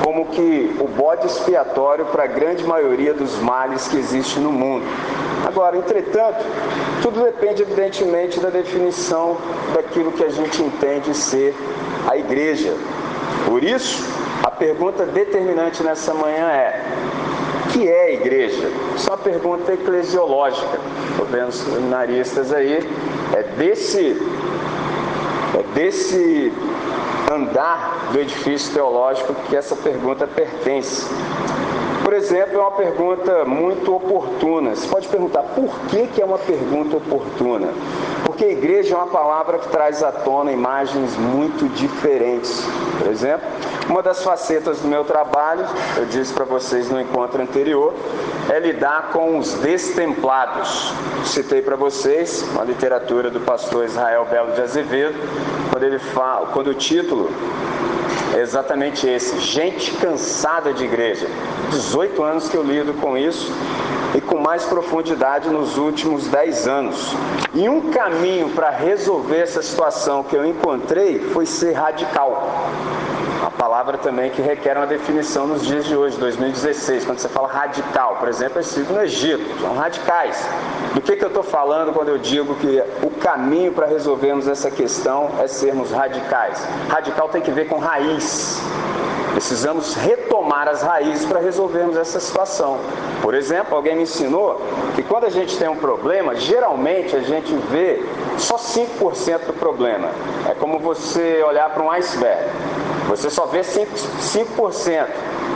como 0.03 0.25
que 0.25 0.75
o 0.79 0.87
bode 0.87 1.27
expiatório 1.27 2.05
para 2.07 2.23
a 2.23 2.27
grande 2.27 2.63
maioria 2.63 3.13
dos 3.13 3.37
males 3.37 3.87
que 3.87 3.97
existem 3.97 4.41
no 4.41 4.51
mundo. 4.51 4.85
Agora, 5.45 5.77
entretanto, 5.77 6.43
tudo 7.03 7.23
depende 7.23 7.61
evidentemente 7.61 8.39
da 8.39 8.49
definição 8.49 9.37
daquilo 9.75 10.11
que 10.11 10.23
a 10.23 10.29
gente 10.29 10.63
entende 10.63 11.15
ser 11.15 11.55
a 12.09 12.17
igreja. 12.17 12.73
Por 13.45 13.63
isso, 13.63 14.03
a 14.43 14.49
pergunta 14.49 15.05
determinante 15.05 15.83
nessa 15.83 16.11
manhã 16.11 16.49
é: 16.49 16.83
que 17.79 17.87
é 17.87 18.13
igreja? 18.13 18.69
Uma 19.07 19.17
pergunta 19.17 19.73
eclesiológica. 19.73 20.77
Estou 21.11 21.25
vendo 21.25 21.51
seminaristas 21.51 22.51
aí 22.51 22.85
É 23.33 23.43
desse, 23.57 24.21
é 25.57 25.63
desse 25.73 26.51
andar 27.31 28.09
do 28.11 28.19
edifício 28.19 28.73
teológico 28.73 29.33
que 29.47 29.55
essa 29.55 29.77
pergunta 29.77 30.27
pertence. 30.27 31.07
Por 32.03 32.13
exemplo, 32.13 32.57
é 32.57 32.59
uma 32.59 32.71
pergunta 32.71 33.45
muito 33.45 33.95
oportuna. 33.95 34.75
Você 34.75 34.87
pode 34.87 35.07
perguntar 35.07 35.43
por 35.43 35.69
que, 35.89 36.07
que 36.07 36.21
é 36.21 36.25
uma 36.25 36.39
pergunta 36.39 36.97
oportuna? 36.97 37.69
Porque 38.25 38.45
igreja 38.45 38.95
é 38.95 38.97
uma 38.97 39.07
palavra 39.07 39.59
que 39.59 39.69
traz 39.69 40.03
à 40.03 40.11
tona 40.11 40.51
imagens 40.51 41.15
muito 41.17 41.69
diferentes. 41.75 42.65
Por 42.97 43.07
exemplo, 43.11 43.47
uma 43.89 44.03
das 44.03 44.23
facetas 44.23 44.79
do 44.79 44.87
meu 44.87 45.03
trabalho, 45.03 45.65
eu 45.97 46.05
disse 46.05 46.31
para 46.31 46.45
vocês 46.45 46.89
no 46.89 47.01
encontro 47.01 47.41
anterior, 47.41 47.93
é 48.47 48.59
lidar 48.59 49.09
com 49.11 49.39
os 49.39 49.55
destemplados. 49.55 50.93
Citei 51.25 51.61
para 51.61 51.75
vocês 51.75 52.43
uma 52.51 52.63
literatura 52.63 53.31
do 53.31 53.39
pastor 53.39 53.85
Israel 53.85 54.27
Belo 54.29 54.51
de 54.51 54.61
Azevedo, 54.61 55.17
quando 55.71 55.83
ele 55.83 55.97
fala, 55.97 56.47
quando 56.53 56.67
o 56.67 56.75
título 56.75 57.31
é 58.35 58.41
exatamente 58.41 59.07
esse: 59.07 59.39
gente 59.39 59.91
cansada 59.93 60.71
de 60.71 60.85
igreja. 60.85 61.27
18 61.71 62.23
anos 62.23 62.47
que 62.47 62.55
eu 62.55 62.63
lido 62.63 62.93
com 63.01 63.17
isso 63.17 63.51
e 64.13 64.21
com 64.21 64.39
mais 64.39 64.65
profundidade 64.65 65.49
nos 65.49 65.77
últimos 65.79 66.27
10 66.27 66.67
anos. 66.67 67.15
E 67.55 67.67
um 67.67 67.89
caminho 67.89 68.49
para 68.49 68.69
resolver 68.69 69.37
essa 69.37 69.63
situação 69.63 70.23
que 70.23 70.35
eu 70.35 70.45
encontrei 70.45 71.19
foi 71.33 71.47
ser 71.47 71.73
radical 71.73 72.69
palavra 73.59 73.97
também 73.97 74.31
que 74.31 74.41
requer 74.41 74.77
uma 74.77 74.87
definição 74.87 75.45
nos 75.45 75.67
dias 75.67 75.83
de 75.83 75.93
hoje, 75.93 76.17
2016, 76.17 77.03
quando 77.03 77.19
você 77.19 77.27
fala 77.27 77.49
radical, 77.49 78.15
por 78.15 78.29
exemplo, 78.29 78.57
é 78.57 78.63
sido 78.63 78.93
no 78.93 79.01
Egito, 79.01 79.43
são 79.59 79.75
radicais. 79.75 80.47
Do 80.93 81.01
que, 81.01 81.17
que 81.17 81.25
eu 81.25 81.27
estou 81.27 81.43
falando 81.43 81.91
quando 81.91 82.07
eu 82.07 82.17
digo 82.17 82.55
que 82.55 82.81
o 83.03 83.09
caminho 83.19 83.73
para 83.73 83.85
resolvermos 83.85 84.47
essa 84.47 84.71
questão 84.71 85.29
é 85.41 85.47
sermos 85.47 85.91
radicais? 85.91 86.65
Radical 86.87 87.27
tem 87.27 87.41
que 87.41 87.51
ver 87.51 87.67
com 87.67 87.77
raiz. 87.79 88.61
Precisamos 89.33 89.93
retomar 89.93 90.69
as 90.69 90.81
raízes 90.81 91.25
para 91.25 91.41
resolvermos 91.41 91.97
essa 91.97 92.19
situação. 92.19 92.79
Por 93.21 93.33
exemplo, 93.33 93.75
alguém 93.75 93.95
me 93.97 94.03
ensinou 94.03 94.61
que 94.95 95.03
quando 95.03 95.25
a 95.25 95.29
gente 95.29 95.57
tem 95.57 95.67
um 95.67 95.75
problema, 95.75 96.33
geralmente 96.33 97.13
a 97.13 97.19
gente 97.19 97.53
vê 97.69 98.01
só 98.37 98.55
5% 98.55 99.47
do 99.47 99.53
problema. 99.53 100.09
É 100.49 100.55
como 100.55 100.79
você 100.79 101.43
olhar 101.43 101.69
para 101.71 101.83
um 101.83 101.91
iceberg. 101.91 102.49
Você 103.09 103.29
só 103.29 103.45
vê 103.45 103.61
5%, 103.61 103.87
5% 104.57 105.07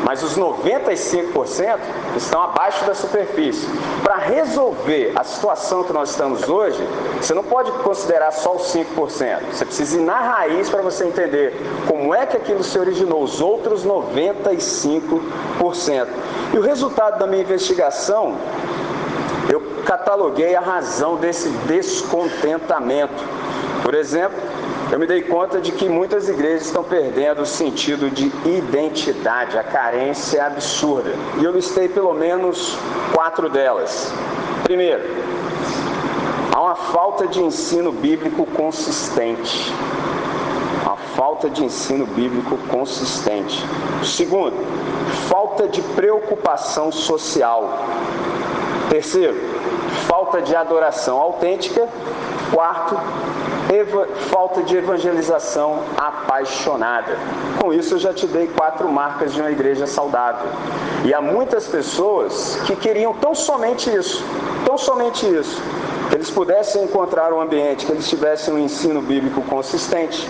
mas 0.03 0.21
os 0.21 0.37
95% 0.37 1.79
estão 2.17 2.43
abaixo 2.43 2.85
da 2.85 2.93
superfície. 2.93 3.65
Para 4.03 4.17
resolver 4.17 5.13
a 5.15 5.23
situação 5.23 5.83
que 5.83 5.93
nós 5.93 6.09
estamos 6.09 6.49
hoje, 6.49 6.77
você 7.19 7.33
não 7.33 7.43
pode 7.43 7.71
considerar 7.83 8.31
só 8.31 8.55
os 8.55 8.63
5%. 8.73 8.85
Você 9.51 9.65
precisa 9.65 9.97
ir 9.97 10.01
na 10.01 10.19
raiz 10.19 10.69
para 10.69 10.81
você 10.81 11.05
entender 11.05 11.55
como 11.87 12.13
é 12.13 12.25
que 12.25 12.35
aquilo 12.35 12.63
se 12.63 12.77
originou, 12.77 13.23
os 13.23 13.39
outros 13.39 13.85
95%. 13.85 16.07
E 16.53 16.57
o 16.57 16.61
resultado 16.61 17.17
da 17.17 17.25
minha 17.25 17.43
investigação, 17.43 18.35
eu 19.49 19.61
cataloguei 19.85 20.55
a 20.55 20.61
razão 20.61 21.15
desse 21.15 21.49
descontentamento. 21.49 23.23
Por 23.83 23.95
exemplo, 23.95 24.37
eu 24.93 24.99
me 24.99 25.07
dei 25.07 25.23
conta 25.23 25.59
de 25.59 25.71
que 25.71 25.89
muitas 25.89 26.29
igrejas 26.29 26.67
estão 26.67 26.83
perdendo 26.83 27.41
o 27.41 27.45
sentido 27.47 28.11
de 28.11 28.31
identidade, 28.47 29.57
a 29.57 29.63
carência 29.63 30.37
é 30.37 30.41
absurda. 30.41 31.09
E 31.39 31.43
eu 31.43 31.51
listei 31.51 31.89
pelo 31.89 32.13
menos 32.13 32.77
quatro 33.11 33.49
delas. 33.49 34.13
Primeiro, 34.61 35.01
há 36.53 36.61
uma 36.61 36.75
falta 36.75 37.25
de 37.25 37.41
ensino 37.41 37.91
bíblico 37.91 38.45
consistente. 38.45 39.73
A 40.85 40.95
falta 41.15 41.49
de 41.49 41.65
ensino 41.65 42.05
bíblico 42.05 42.55
consistente. 42.67 43.65
Segundo, 44.03 44.55
falta 45.27 45.67
de 45.67 45.81
preocupação 45.81 46.91
social. 46.91 47.79
Terceiro, 48.91 49.41
falta 50.05 50.39
de 50.39 50.55
adoração 50.55 51.17
autêntica. 51.17 51.89
Quarto, 52.53 52.95
falta 54.29 54.61
de 54.63 54.77
evangelização 54.77 55.79
apaixonada. 55.97 57.17
Com 57.61 57.73
isso, 57.73 57.95
eu 57.95 57.99
já 57.99 58.13
te 58.13 58.27
dei 58.27 58.47
quatro 58.47 58.87
marcas 58.89 59.33
de 59.33 59.41
uma 59.41 59.51
igreja 59.51 59.87
saudável. 59.87 60.49
E 61.05 61.13
há 61.13 61.21
muitas 61.21 61.67
pessoas 61.67 62.59
que 62.65 62.75
queriam 62.75 63.13
tão 63.13 63.33
somente 63.33 63.89
isso, 63.89 64.23
tão 64.65 64.77
somente 64.77 65.25
isso, 65.25 65.61
que 66.09 66.15
eles 66.15 66.29
pudessem 66.29 66.83
encontrar 66.83 67.33
um 67.33 67.41
ambiente, 67.41 67.85
que 67.85 67.91
eles 67.91 68.07
tivessem 68.07 68.53
um 68.53 68.59
ensino 68.59 69.01
bíblico 69.01 69.41
consistente, 69.43 70.27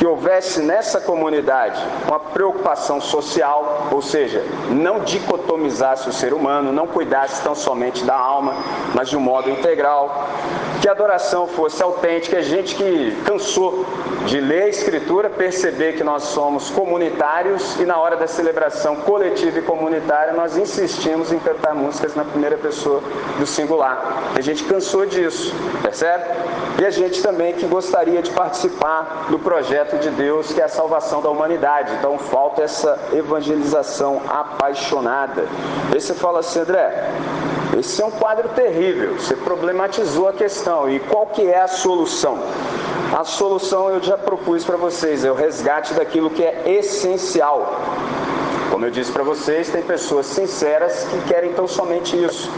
que 0.00 0.06
houvesse 0.06 0.62
nessa 0.62 0.98
comunidade 0.98 1.78
uma 2.08 2.18
preocupação 2.18 3.00
social, 3.02 3.88
ou 3.92 4.00
seja, 4.00 4.42
não 4.70 5.00
dicotomizasse 5.00 6.08
o 6.08 6.12
ser 6.12 6.32
humano, 6.32 6.72
não 6.72 6.86
cuidasse 6.86 7.42
tão 7.42 7.54
somente 7.54 8.02
da 8.04 8.16
alma, 8.16 8.54
mas 8.94 9.10
de 9.10 9.16
um 9.16 9.20
modo 9.20 9.50
integral, 9.50 10.26
que 10.80 10.88
a 10.88 10.92
adoração 10.92 11.46
fosse 11.46 11.82
autêntica, 11.82 12.38
a 12.38 12.42
gente 12.42 12.74
que 12.74 13.16
cansou 13.26 13.84
de 14.26 14.40
ler 14.40 14.64
a 14.64 14.68
Escritura, 14.68 15.28
perceber 15.28 15.94
que 15.94 16.04
nós 16.04 16.24
somos 16.24 16.70
comunitários 16.70 17.78
e 17.78 17.84
na 17.84 17.98
hora 17.98 18.16
da 18.16 18.26
celebração 18.26 18.96
coletiva 18.96 19.58
e 19.58 19.62
comunitária 19.62 20.32
nós 20.32 20.56
insistimos 20.56 21.32
em 21.32 21.38
cantar 21.38 21.74
músicas 21.74 22.14
na 22.14 22.24
primeira 22.24 22.56
pessoa 22.56 23.02
do 23.38 23.46
singular. 23.46 24.32
A 24.34 24.40
gente 24.40 24.64
cansou 24.64 25.04
disso, 25.04 25.54
percebe? 25.82 26.24
E 26.80 26.84
a 26.84 26.90
gente 26.90 27.22
também 27.22 27.52
que 27.52 27.66
gostaria 27.66 28.22
de 28.22 28.30
participar 28.30 29.26
do 29.30 29.38
projeto 29.38 29.98
de 29.98 30.10
Deus 30.10 30.52
que 30.52 30.60
é 30.60 30.64
a 30.64 30.68
salvação 30.68 31.20
da 31.20 31.28
humanidade. 31.28 31.92
Então 31.98 32.18
falta 32.18 32.62
essa 32.62 32.98
evangelização 33.12 34.22
apaixonada. 34.28 35.44
Aí 35.92 36.00
você 36.00 36.14
fala 36.14 36.40
assim, 36.40 36.60
André, 36.60 37.10
esse 37.78 38.02
é 38.02 38.04
um 38.04 38.10
quadro 38.10 38.48
terrível. 38.50 39.14
Você 39.14 39.36
problematizou 39.36 40.28
a 40.28 40.32
questão. 40.32 40.90
E 40.90 40.98
qual 41.00 41.26
que 41.26 41.46
é 41.46 41.60
a 41.60 41.68
solução? 41.68 42.38
A 43.16 43.24
solução 43.24 43.90
eu 43.90 44.02
já 44.02 44.16
propus 44.16 44.64
para 44.64 44.76
vocês, 44.76 45.24
é 45.24 45.30
o 45.30 45.34
resgate 45.34 45.94
daquilo 45.94 46.30
que 46.30 46.42
é 46.44 46.62
essencial. 46.66 47.80
Como 48.70 48.86
eu 48.86 48.90
disse 48.90 49.10
para 49.10 49.24
vocês, 49.24 49.68
tem 49.68 49.82
pessoas 49.82 50.26
sinceras 50.26 51.04
que 51.04 51.20
querem 51.28 51.50
então 51.50 51.66
somente 51.66 52.16
isso. 52.16 52.48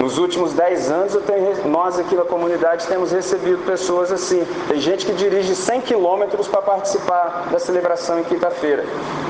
Nos 0.00 0.18
últimos 0.18 0.52
10 0.52 0.90
anos, 0.90 1.16
tenho, 1.26 1.68
nós 1.68 1.98
aqui 1.98 2.14
na 2.14 2.24
comunidade 2.24 2.86
temos 2.86 3.12
recebido 3.12 3.64
pessoas 3.64 4.12
assim. 4.12 4.46
Tem 4.68 4.78
gente 4.78 5.06
que 5.06 5.12
dirige 5.12 5.54
100 5.54 5.80
quilômetros 5.82 6.46
para 6.46 6.60
participar 6.62 7.48
da 7.50 7.58
celebração 7.58 8.20
em 8.20 8.24
quinta-feira. 8.24 8.84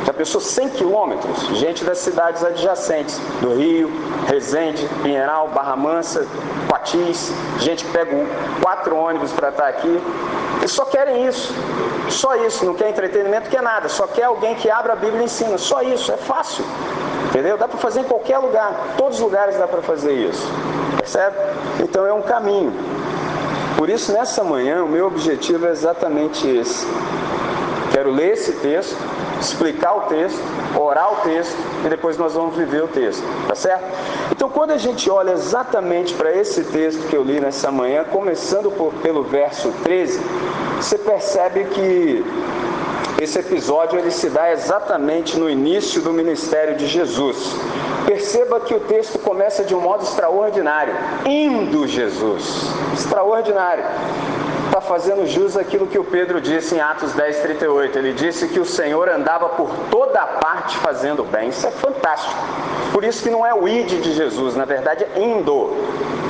Já 0.05 0.13
pensou 0.13 0.41
100 0.41 0.71
quilômetros? 0.71 1.47
Gente 1.57 1.85
das 1.85 1.99
cidades 1.99 2.45
adjacentes, 2.45 3.19
do 3.41 3.55
Rio, 3.55 3.91
Resende, 4.27 4.89
Pinheiral, 5.03 5.49
Barra 5.49 5.77
Mansa, 5.77 6.27
Patis, 6.69 7.33
gente 7.59 7.85
que 7.85 7.93
pega 7.93 8.11
quatro 8.61 8.97
ônibus 8.97 9.33
para 9.33 9.51
estar 9.51 9.69
aqui. 9.69 10.01
Eles 10.59 10.73
só 10.73 10.85
querem 10.85 11.27
isso. 11.27 11.55
Só 12.09 12.35
isso. 12.37 12.65
Não 12.65 12.75
quer 12.75 12.91
entretenimento, 12.91 13.49
quer 13.49 13.63
nada. 13.63 13.89
Só 13.89 14.07
quer 14.07 14.25
alguém 14.25 14.55
que 14.57 14.71
abra 14.71 14.95
a 14.95 14.97
Bíblia 14.97 15.23
e 15.23 15.25
ensina. 15.25 15.59
Só 15.59 15.83
isso. 15.83 16.11
É 16.11 16.17
fácil. 16.17 16.65
Entendeu? 17.29 17.57
Dá 17.57 17.69
para 17.69 17.79
fazer 17.79 18.01
em 18.01 18.05
qualquer 18.05 18.39
lugar. 18.39 18.95
Todos 18.97 19.19
os 19.19 19.23
lugares 19.23 19.57
dá 19.57 19.67
para 19.67 19.83
fazer 19.83 20.13
isso. 20.13 20.47
Percebe? 20.99 21.37
Então 21.81 22.07
é 22.07 22.13
um 22.13 22.23
caminho. 22.23 22.73
Por 23.77 23.91
isso, 23.91 24.13
nessa 24.13 24.43
manhã, 24.43 24.83
o 24.83 24.89
meu 24.89 25.07
objetivo 25.07 25.67
é 25.67 25.71
exatamente 25.71 26.49
esse. 26.49 26.87
Quero 27.93 28.11
ler 28.11 28.33
esse 28.33 28.53
texto, 28.53 28.97
explicar 29.41 29.95
o 29.95 30.01
texto, 30.03 30.39
orar 30.79 31.13
o 31.13 31.17
texto 31.17 31.57
e 31.85 31.89
depois 31.89 32.17
nós 32.17 32.35
vamos 32.35 32.57
viver 32.57 32.83
o 32.83 32.89
texto, 32.89 33.23
tá 33.47 33.55
certo? 33.55 33.85
Então, 34.33 34.49
quando 34.49 34.73
a 34.73 34.79
gente 34.79 35.09
olha 35.11 35.33
exatamente 35.33 36.15
para 36.15 36.35
esse 36.35 36.65
texto 36.65 37.07
que 37.09 37.17
eu 37.17 37.23
li 37.23 37.41
nessa 37.41 37.71
manhã, 37.71 38.05
começando 38.05 38.71
por, 38.71 38.93
pelo 38.95 39.23
verso 39.23 39.73
13, 39.83 40.21
você 40.77 40.99
percebe 40.99 41.65
que 41.65 42.25
esse 43.19 43.39
episódio 43.39 43.99
ele 43.99 44.11
se 44.11 44.29
dá 44.29 44.53
exatamente 44.53 45.39
no 45.39 45.49
início 45.49 46.03
do 46.03 46.13
ministério 46.13 46.77
de 46.77 46.87
Jesus. 46.87 47.57
Perceba 48.05 48.61
que 48.61 48.75
o 48.75 48.81
texto 48.81 49.19
começa 49.19 49.65
de 49.65 49.75
um 49.75 49.81
modo 49.81 50.05
extraordinário. 50.05 50.95
Indo 51.25 51.89
Jesus. 51.89 52.71
Extraordinário. 52.93 53.85
Está 54.67 54.81
fazendo 54.83 55.27
jus 55.27 55.57
aquilo 55.57 55.87
que 55.87 55.99
o 55.99 56.05
Pedro 56.05 56.41
disse 56.41 56.75
em 56.75 56.81
Atos 56.81 57.15
10, 57.15 57.39
38. 57.39 57.99
Ele 57.99 58.13
disse 58.13 58.49
que 58.49 58.61
o 58.61 58.67
Senhor 58.67 59.09
andava 59.09 59.49
por 59.51 59.71
toda 59.91 60.21
a 60.21 60.27
parte 60.27 60.77
fazendo 60.77 61.25
bem. 61.25 61.49
Isso 61.49 61.67
é 61.67 61.71
fantástico. 61.71 62.35
Por 62.93 63.03
isso 63.03 63.23
que 63.23 63.31
não 63.31 63.47
é 63.47 63.55
o 63.55 63.67
id 63.67 63.89
de 64.03 64.13
Jesus, 64.13 64.55
na 64.55 64.67
verdade 64.67 65.05
é 65.05 65.19
indo. 65.19 65.71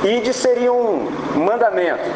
Id 0.05 0.33
seria 0.33 0.73
um 0.73 1.11
mandamento, 1.35 2.09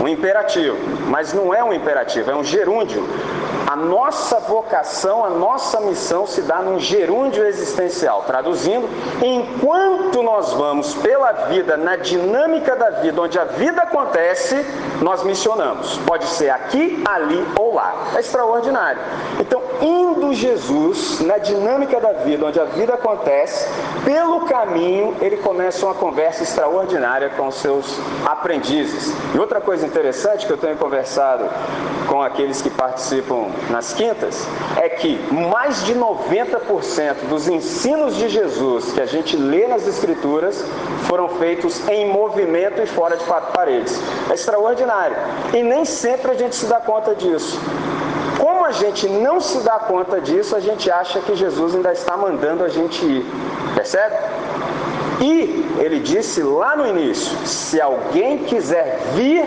um 0.00 0.06
imperativo, 0.06 0.76
mas 1.08 1.32
não 1.32 1.52
é 1.52 1.64
um 1.64 1.72
imperativo, 1.72 2.30
é 2.30 2.36
um 2.36 2.44
gerúndio 2.44 3.04
A 3.66 3.74
nossa 3.74 4.38
vocação, 4.38 5.24
a 5.24 5.30
nossa 5.30 5.80
missão 5.80 6.24
se 6.24 6.42
dá 6.42 6.58
num 6.62 6.78
gerúndio 6.78 7.44
existencial. 7.44 8.22
Traduzindo, 8.24 8.88
enquanto 9.20 10.22
nós 10.22 10.52
vamos 10.52 10.94
pela 10.94 11.32
vida, 11.32 11.76
na 11.76 11.96
dinâmica 11.96 12.76
da 12.76 12.90
vida, 12.90 13.20
onde 13.20 13.38
a 13.38 13.44
vida 13.44 13.82
acontece, 13.82 14.64
nós 15.02 15.24
missionamos. 15.24 15.98
Pode 16.06 16.26
ser 16.26 16.50
aqui, 16.50 17.02
ali 17.04 17.44
ou 17.58 17.74
lá. 17.74 17.92
É 18.14 18.20
extraordinário. 18.20 19.00
Então, 19.40 19.60
indo 19.80 20.32
Jesus 20.32 21.20
na 21.20 21.38
dinâmica 21.38 22.00
da 22.00 22.12
vida, 22.12 22.46
onde 22.46 22.60
a 22.60 22.64
vida 22.64 22.94
acontece, 22.94 23.68
pelo 24.04 24.42
caminho 24.42 25.16
ele 25.20 25.38
começa 25.38 25.84
uma 25.84 25.94
conversa 25.94 26.44
extraordinária 26.44 27.30
com 27.30 27.50
seus 27.50 27.98
aprendizes. 28.24 29.12
E 29.34 29.38
outra 29.38 29.60
coisa 29.60 29.84
interessante 29.84 30.46
que 30.46 30.52
eu 30.52 30.56
tenho 30.56 30.76
conversado 30.76 31.44
com 32.08 32.22
aqueles 32.22 32.62
que 32.62 32.70
participam 32.70 33.48
nas 33.70 33.92
quintas 33.92 34.46
é 34.76 34.88
que 34.88 35.18
mais 35.32 35.84
de 35.84 35.94
90% 35.94 37.28
dos 37.28 37.48
ensinos 37.48 38.16
de 38.16 38.28
Jesus 38.28 38.92
que 38.92 39.00
a 39.00 39.06
gente 39.06 39.36
lê 39.36 39.66
nas 39.66 39.86
Escrituras 39.86 40.64
foram 41.08 41.28
feitos 41.28 41.86
em 41.88 42.10
movimento 42.10 42.80
e 42.80 42.86
fora 42.86 43.16
de 43.16 43.24
quatro 43.24 43.52
paredes. 43.52 44.00
É 44.30 44.34
extraordinário. 44.34 45.16
E 45.52 45.62
nem 45.62 45.84
sempre 45.84 46.32
a 46.32 46.34
gente 46.34 46.54
se 46.54 46.66
dá 46.66 46.80
conta 46.80 47.14
disso. 47.14 47.60
Como 48.38 48.64
a 48.64 48.72
gente 48.72 49.08
não 49.08 49.40
se 49.40 49.58
dá 49.58 49.78
conta 49.78 50.20
disso, 50.20 50.54
a 50.54 50.60
gente 50.60 50.90
acha 50.90 51.20
que 51.20 51.34
Jesus 51.34 51.74
ainda 51.74 51.92
está 51.92 52.16
mandando 52.16 52.64
a 52.64 52.68
gente 52.68 53.04
ir. 53.04 53.26
Percebe? 53.74 54.14
E 55.20 55.66
ele 55.78 56.00
disse 56.00 56.42
lá 56.42 56.76
no 56.76 56.86
início: 56.86 57.36
se 57.46 57.80
alguém 57.80 58.38
quiser 58.38 59.00
vir 59.14 59.42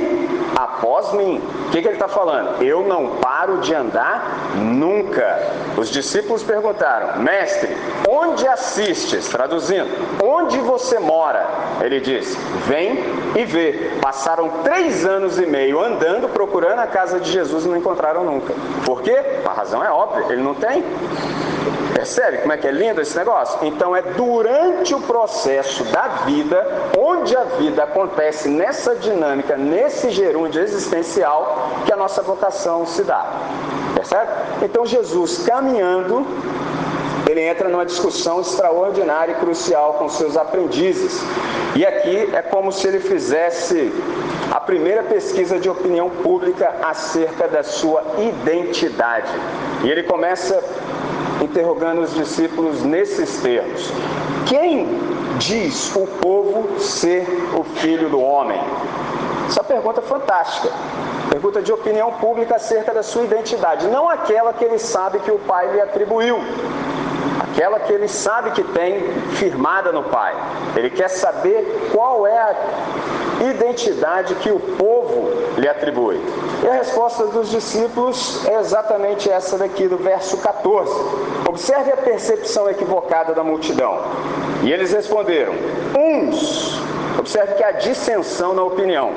após 0.55 1.13
mim, 1.13 1.41
o 1.67 1.71
que, 1.71 1.81
que 1.81 1.87
ele 1.87 1.95
está 1.95 2.07
falando? 2.07 2.61
Eu 2.61 2.83
não 2.83 3.17
paro 3.17 3.59
de 3.59 3.73
andar 3.73 4.51
nunca. 4.55 5.39
Os 5.77 5.89
discípulos 5.89 6.43
perguntaram: 6.43 7.21
Mestre, 7.21 7.75
onde 8.07 8.47
assistes? 8.47 9.27
Traduzindo, 9.27 9.89
onde 10.23 10.57
você 10.59 10.99
mora? 10.99 11.47
Ele 11.81 11.99
disse: 11.99 12.37
Vem 12.67 12.99
e 13.35 13.45
vê. 13.45 13.91
Passaram 14.01 14.49
três 14.63 15.05
anos 15.05 15.39
e 15.39 15.45
meio 15.45 15.79
andando, 15.81 16.29
procurando 16.29 16.79
a 16.79 16.87
casa 16.87 17.19
de 17.19 17.31
Jesus 17.31 17.65
e 17.65 17.67
não 17.67 17.77
encontraram 17.77 18.23
nunca. 18.23 18.53
Por 18.85 19.01
quê? 19.01 19.17
A 19.45 19.53
razão 19.53 19.83
é 19.83 19.89
óbvia: 19.89 20.25
ele 20.29 20.41
não 20.41 20.53
tem. 20.55 20.83
Percebe 21.93 22.37
como 22.39 22.53
é 22.53 22.57
que 22.57 22.67
é 22.67 22.71
lindo 22.71 23.01
esse 23.01 23.17
negócio? 23.17 23.59
Então 23.65 23.95
é 23.95 24.01
durante 24.01 24.93
o 24.93 25.01
processo 25.01 25.83
da 25.85 26.07
vida, 26.25 26.65
onde 26.97 27.35
a 27.35 27.43
vida 27.43 27.83
acontece 27.83 28.47
nessa 28.47 28.95
dinâmica, 28.95 29.57
nesse 29.57 30.09
gerúndio 30.11 30.61
existencial, 30.61 31.69
que 31.85 31.91
a 31.91 31.95
nossa 31.97 32.21
vocação 32.21 32.85
se 32.85 33.03
dá. 33.03 33.25
Percebe? 33.95 34.31
Então 34.61 34.85
Jesus 34.85 35.43
caminhando, 35.45 36.25
ele 37.27 37.41
entra 37.41 37.67
numa 37.67 37.85
discussão 37.85 38.41
extraordinária 38.41 39.33
e 39.33 39.35
crucial 39.35 39.95
com 39.95 40.09
seus 40.09 40.37
aprendizes. 40.37 41.21
E 41.75 41.85
aqui 41.85 42.29
é 42.33 42.41
como 42.41 42.71
se 42.71 42.87
ele 42.87 42.99
fizesse 42.99 43.91
a 44.51 44.59
primeira 44.59 45.03
pesquisa 45.03 45.59
de 45.59 45.69
opinião 45.69 46.09
pública 46.09 46.73
acerca 46.81 47.47
da 47.47 47.61
sua 47.61 48.03
identidade. 48.17 49.31
E 49.83 49.89
ele 49.89 50.03
começa 50.03 50.63
interrogando 51.41 52.01
os 52.01 52.13
discípulos 52.13 52.83
nesses 52.83 53.41
termos: 53.41 53.91
Quem 54.47 54.87
diz 55.37 55.95
o 55.95 56.05
povo 56.05 56.79
ser 56.79 57.25
o 57.57 57.63
filho 57.63 58.09
do 58.09 58.19
homem? 58.19 58.59
Essa 59.47 59.63
pergunta 59.63 59.99
é 59.99 60.03
fantástica. 60.03 60.69
Pergunta 61.29 61.61
de 61.61 61.71
opinião 61.71 62.11
pública 62.13 62.55
acerca 62.55 62.93
da 62.93 63.03
sua 63.03 63.23
identidade, 63.23 63.87
não 63.87 64.09
aquela 64.09 64.51
que 64.51 64.65
ele 64.65 64.79
sabe 64.79 65.19
que 65.19 65.31
o 65.31 65.37
pai 65.39 65.71
lhe 65.71 65.79
atribuiu, 65.79 66.39
aquela 67.39 67.79
que 67.79 67.93
ele 67.93 68.07
sabe 68.07 68.51
que 68.51 68.63
tem 68.63 69.01
firmada 69.35 69.91
no 69.91 70.03
pai. 70.03 70.35
Ele 70.75 70.89
quer 70.89 71.09
saber 71.09 71.89
qual 71.93 72.27
é 72.27 72.37
a 72.37 72.55
identidade 73.51 74.35
que 74.35 74.51
o 74.51 74.59
povo 74.59 75.31
lhe 75.57 75.67
atribui. 75.67 76.21
E 76.63 76.67
a 76.67 76.73
resposta 76.73 77.25
dos 77.27 77.49
discípulos 77.49 78.45
é 78.45 78.59
exatamente 78.59 79.29
essa 79.29 79.57
daqui 79.57 79.87
do 79.87 79.97
verso 79.97 80.37
14. 80.37 80.91
Observe 81.47 81.91
a 81.91 81.97
percepção 81.97 82.69
equivocada 82.69 83.33
da 83.33 83.43
multidão. 83.43 83.99
E 84.63 84.71
eles 84.71 84.91
responderam: 84.91 85.53
uns. 85.97 86.79
Observe 87.17 87.55
que 87.55 87.63
há 87.63 87.71
dissensão 87.71 88.53
na 88.53 88.63
opinião. 88.63 89.11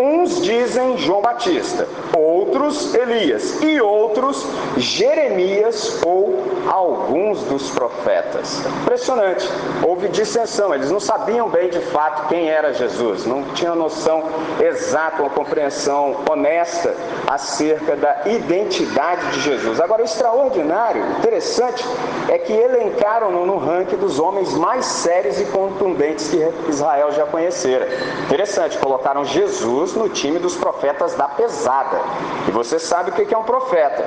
Uns 0.00 0.42
dizem 0.42 0.98
João 0.98 1.22
Batista, 1.22 1.88
outros 2.14 2.94
Elias 2.94 3.62
e 3.62 3.80
outros 3.80 4.46
Jeremias 4.76 6.00
ou 6.04 6.36
alguns 6.70 7.42
dos 7.44 7.70
profetas. 7.70 8.60
Impressionante, 8.82 9.48
houve 9.82 10.08
dissensão, 10.08 10.74
eles 10.74 10.90
não 10.90 11.00
sabiam 11.00 11.48
bem 11.48 11.70
de 11.70 11.80
fato 11.80 12.28
quem 12.28 12.48
era 12.48 12.74
Jesus, 12.74 13.24
não 13.24 13.42
tinham 13.54 13.74
noção 13.74 14.22
exata, 14.60 15.22
uma 15.22 15.30
compreensão 15.30 16.16
honesta 16.30 16.94
acerca 17.26 17.96
da 17.96 18.22
identidade 18.26 19.26
de 19.32 19.40
Jesus. 19.40 19.80
Agora, 19.80 20.02
o 20.02 20.04
extraordinário, 20.04 21.02
interessante, 21.18 21.84
é 22.28 22.38
que 22.38 22.52
elencaram-no 22.52 23.46
no 23.46 23.56
ranking 23.56 23.96
dos 23.96 24.18
homens 24.18 24.52
mais 24.54 24.84
sérios 24.84 25.40
e 25.40 25.44
contundentes 25.46 26.28
que 26.28 26.52
Israel 26.68 27.12
já 27.12 27.24
conhecera. 27.24 27.88
Interessante, 28.24 28.76
colocaram 28.78 29.24
Jesus 29.24 29.85
No 29.94 30.08
time 30.08 30.38
dos 30.38 30.56
profetas 30.56 31.14
da 31.14 31.28
pesada. 31.28 32.00
E 32.48 32.50
você 32.50 32.78
sabe 32.78 33.10
o 33.10 33.12
que 33.12 33.34
é 33.34 33.38
um 33.38 33.44
profeta. 33.44 34.04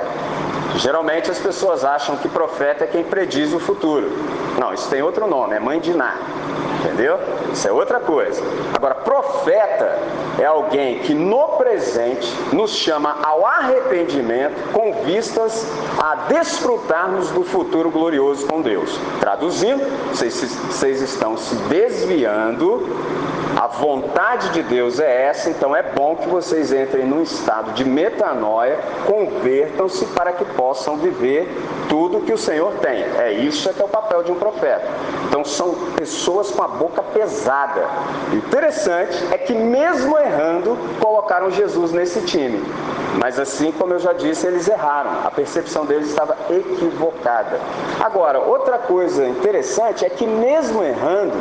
Geralmente 0.76 1.30
as 1.30 1.38
pessoas 1.38 1.84
acham 1.84 2.16
que 2.16 2.28
profeta 2.28 2.84
é 2.84 2.86
quem 2.86 3.04
prediz 3.04 3.52
o 3.52 3.58
futuro. 3.58 4.10
Não, 4.58 4.72
isso 4.72 4.88
tem 4.88 5.02
outro 5.02 5.26
nome, 5.26 5.54
é 5.54 5.60
mãe 5.60 5.80
de 5.80 5.92
Ná. 5.92 6.16
Entendeu? 6.80 7.18
Isso 7.52 7.68
é 7.68 7.72
outra 7.72 8.00
coisa. 8.00 8.42
Agora, 8.74 8.94
profeta 8.94 9.98
é 10.38 10.46
alguém 10.46 11.00
que 11.00 11.12
no 11.12 11.58
presente 11.58 12.26
nos 12.52 12.70
chama 12.70 13.18
ao 13.22 13.44
arrependimento 13.44 14.72
com 14.72 15.04
vistas 15.04 15.66
a 15.98 16.14
desfrutarmos 16.28 17.30
do 17.30 17.44
futuro 17.44 17.90
glorioso 17.90 18.46
com 18.46 18.62
Deus. 18.62 18.98
Traduzindo, 19.20 19.84
vocês 20.08 21.02
estão 21.02 21.36
se 21.36 21.54
desviando 21.68 22.88
a 23.60 23.66
vontade 23.66 24.48
de 24.54 24.62
Deus 24.62 24.98
é 24.98 25.26
essa, 25.26 25.50
então 25.50 25.76
é 25.76 25.82
bom 25.82 26.16
que 26.16 26.26
vocês 26.26 26.72
entrem 26.72 27.04
num 27.04 27.20
estado 27.20 27.72
de 27.72 27.84
metanoia, 27.84 28.78
convertam-se 29.06 30.06
para 30.06 30.32
que 30.32 30.46
possam 30.46 30.96
viver 30.96 31.46
tudo 31.86 32.22
que 32.22 32.32
o 32.32 32.38
Senhor 32.38 32.72
tem. 32.80 33.02
É 33.18 33.32
isso 33.32 33.68
é 33.68 33.74
que 33.74 33.82
é 33.82 33.84
o 33.84 33.88
papel 33.88 34.22
de 34.22 34.32
um 34.32 34.36
profeta. 34.36 34.88
Então 35.28 35.44
são 35.44 35.74
pessoas 35.94 36.50
com 36.50 36.62
a 36.62 36.68
boca 36.68 37.02
pesada. 37.02 37.86
Interessante 38.32 39.28
é 39.30 39.36
que 39.36 39.52
mesmo 39.52 40.16
errando, 40.16 40.78
colocaram 40.98 41.50
Jesus 41.50 41.92
nesse 41.92 42.22
time. 42.22 42.64
Mas 43.18 43.38
assim 43.38 43.70
como 43.72 43.92
eu 43.92 43.98
já 43.98 44.14
disse, 44.14 44.46
eles 44.46 44.68
erraram. 44.68 45.10
A 45.22 45.30
percepção 45.30 45.84
deles 45.84 46.08
estava 46.08 46.34
equivocada. 46.48 47.60
Agora, 48.02 48.38
outra 48.38 48.78
coisa 48.78 49.28
interessante 49.28 50.02
é 50.02 50.08
que 50.08 50.26
mesmo 50.26 50.82
errando, 50.82 51.34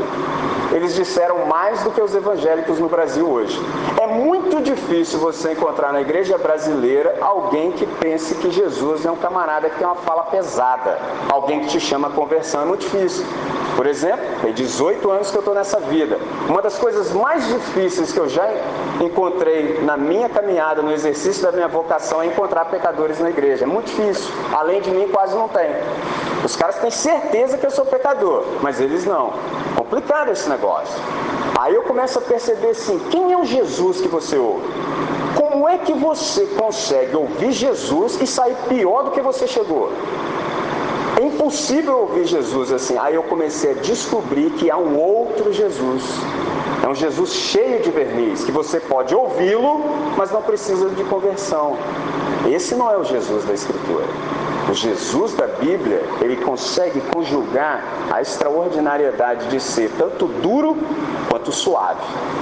eles 0.72 0.94
disseram 0.96 1.46
mais 1.46 1.84
do 1.84 1.92
que 1.92 2.02
os 2.02 2.14
evangélicos 2.14 2.80
no 2.80 2.88
Brasil 2.88 3.28
hoje. 3.28 3.60
É 4.00 4.06
muito 4.06 4.62
difícil 4.62 5.20
você 5.20 5.54
encontrar 5.54 5.92
na 5.92 6.02
igreja 6.02 6.38
brasileira 6.38 7.18
alguém 7.22 7.72
que 7.72 7.86
pense 7.86 8.36
que 8.36 8.52
Jesus 8.52 9.06
é 9.06 9.12
um 9.12 9.16
camarada 9.16 9.70
que 9.70 9.78
tem 9.78 9.88
uma 9.88 9.96
fala 9.96 10.24
pesada, 10.24 10.98
alguém 11.30 11.62
que 11.62 11.68
te 11.68 11.80
chama 11.80 12.08
a 12.08 12.12
conversão. 12.12 12.62
É 12.62 12.66
muito 12.66 12.82
difícil. 12.82 13.26
Por 13.76 13.86
exemplo, 13.88 14.26
tem 14.42 14.54
18 14.54 15.10
anos 15.10 15.32
que 15.32 15.38
eu 15.38 15.40
estou 15.40 15.56
nessa 15.56 15.80
vida. 15.80 16.20
Uma 16.48 16.62
das 16.62 16.78
coisas 16.78 17.12
mais 17.14 17.48
difíceis 17.48 18.12
que 18.12 18.20
eu 18.20 18.28
já 18.28 18.48
encontrei 19.00 19.80
na 19.84 19.96
minha 19.96 20.28
caminhada, 20.28 20.82
no 20.82 20.92
exercício 20.92 21.44
da 21.44 21.52
minha 21.52 21.68
vocação, 21.68 22.22
é 22.22 22.26
encontrar 22.26 22.66
pecadores 22.66 23.20
na 23.20 23.30
igreja. 23.30 23.64
É 23.64 23.68
muito 23.68 23.88
difícil. 23.88 24.34
Além 24.54 24.82
de 24.82 24.92
mim, 24.92 25.08
quase 25.08 25.36
não 25.36 25.48
tem. 25.48 25.70
Os 26.44 26.56
caras 26.56 26.78
têm 26.78 26.92
certeza 26.92 27.58
que 27.58 27.66
eu 27.66 27.72
sou 27.72 27.86
pecador, 27.86 28.44
mas 28.62 28.80
eles 28.80 29.06
não. 29.06 29.34
Complicado 29.90 30.32
esse 30.32 30.48
negócio. 30.48 31.02
Aí 31.58 31.74
eu 31.74 31.82
começo 31.82 32.20
a 32.20 32.22
perceber 32.22 32.70
assim: 32.70 33.00
quem 33.10 33.34
é 33.34 33.38
o 33.38 33.44
Jesus 33.44 34.00
que 34.00 34.08
você 34.08 34.38
ouve? 34.38 34.68
Como 35.36 35.68
é 35.68 35.80
que 35.80 35.94
você 35.94 36.46
consegue 36.46 37.16
ouvir 37.16 37.52
Jesus 37.52 38.22
e 38.22 38.28
sair 38.28 38.56
pior 38.68 39.06
do 39.06 39.12
que 39.12 39.20
você 39.20 39.48
chegou? 39.48 39.92
É 41.20 41.24
impossível 41.24 41.98
ouvir 42.02 42.26
Jesus 42.26 42.72
assim. 42.72 42.98
Aí 43.00 43.16
eu 43.16 43.24
comecei 43.24 43.72
a 43.72 43.74
descobrir 43.74 44.52
que 44.52 44.70
há 44.70 44.78
um 44.78 44.96
outro 44.96 45.52
Jesus. 45.52 46.04
É 46.84 46.88
um 46.88 46.94
Jesus 46.94 47.34
cheio 47.34 47.82
de 47.82 47.90
verniz, 47.90 48.44
que 48.44 48.52
você 48.52 48.80
pode 48.80 49.16
ouvi-lo, 49.16 49.82
mas 50.16 50.32
não 50.32 50.44
precisa 50.44 50.90
de 50.90 51.04
conversão. 51.06 51.78
Esse 52.50 52.76
não 52.76 52.92
é 52.92 52.98
o 52.98 53.04
Jesus 53.04 53.44
da 53.44 53.54
Escritura. 53.54 54.06
O 54.70 54.74
Jesus 54.74 55.34
da 55.34 55.48
Bíblia, 55.48 56.04
ele 56.22 56.36
consegue 56.36 57.02
conjugar 57.12 57.84
a 58.12 58.22
extraordinariedade 58.22 59.48
de 59.48 59.60
ser 59.60 59.90
tanto 59.98 60.28
duro 60.28 60.78
quanto 61.28 61.52
suave. 61.52 62.02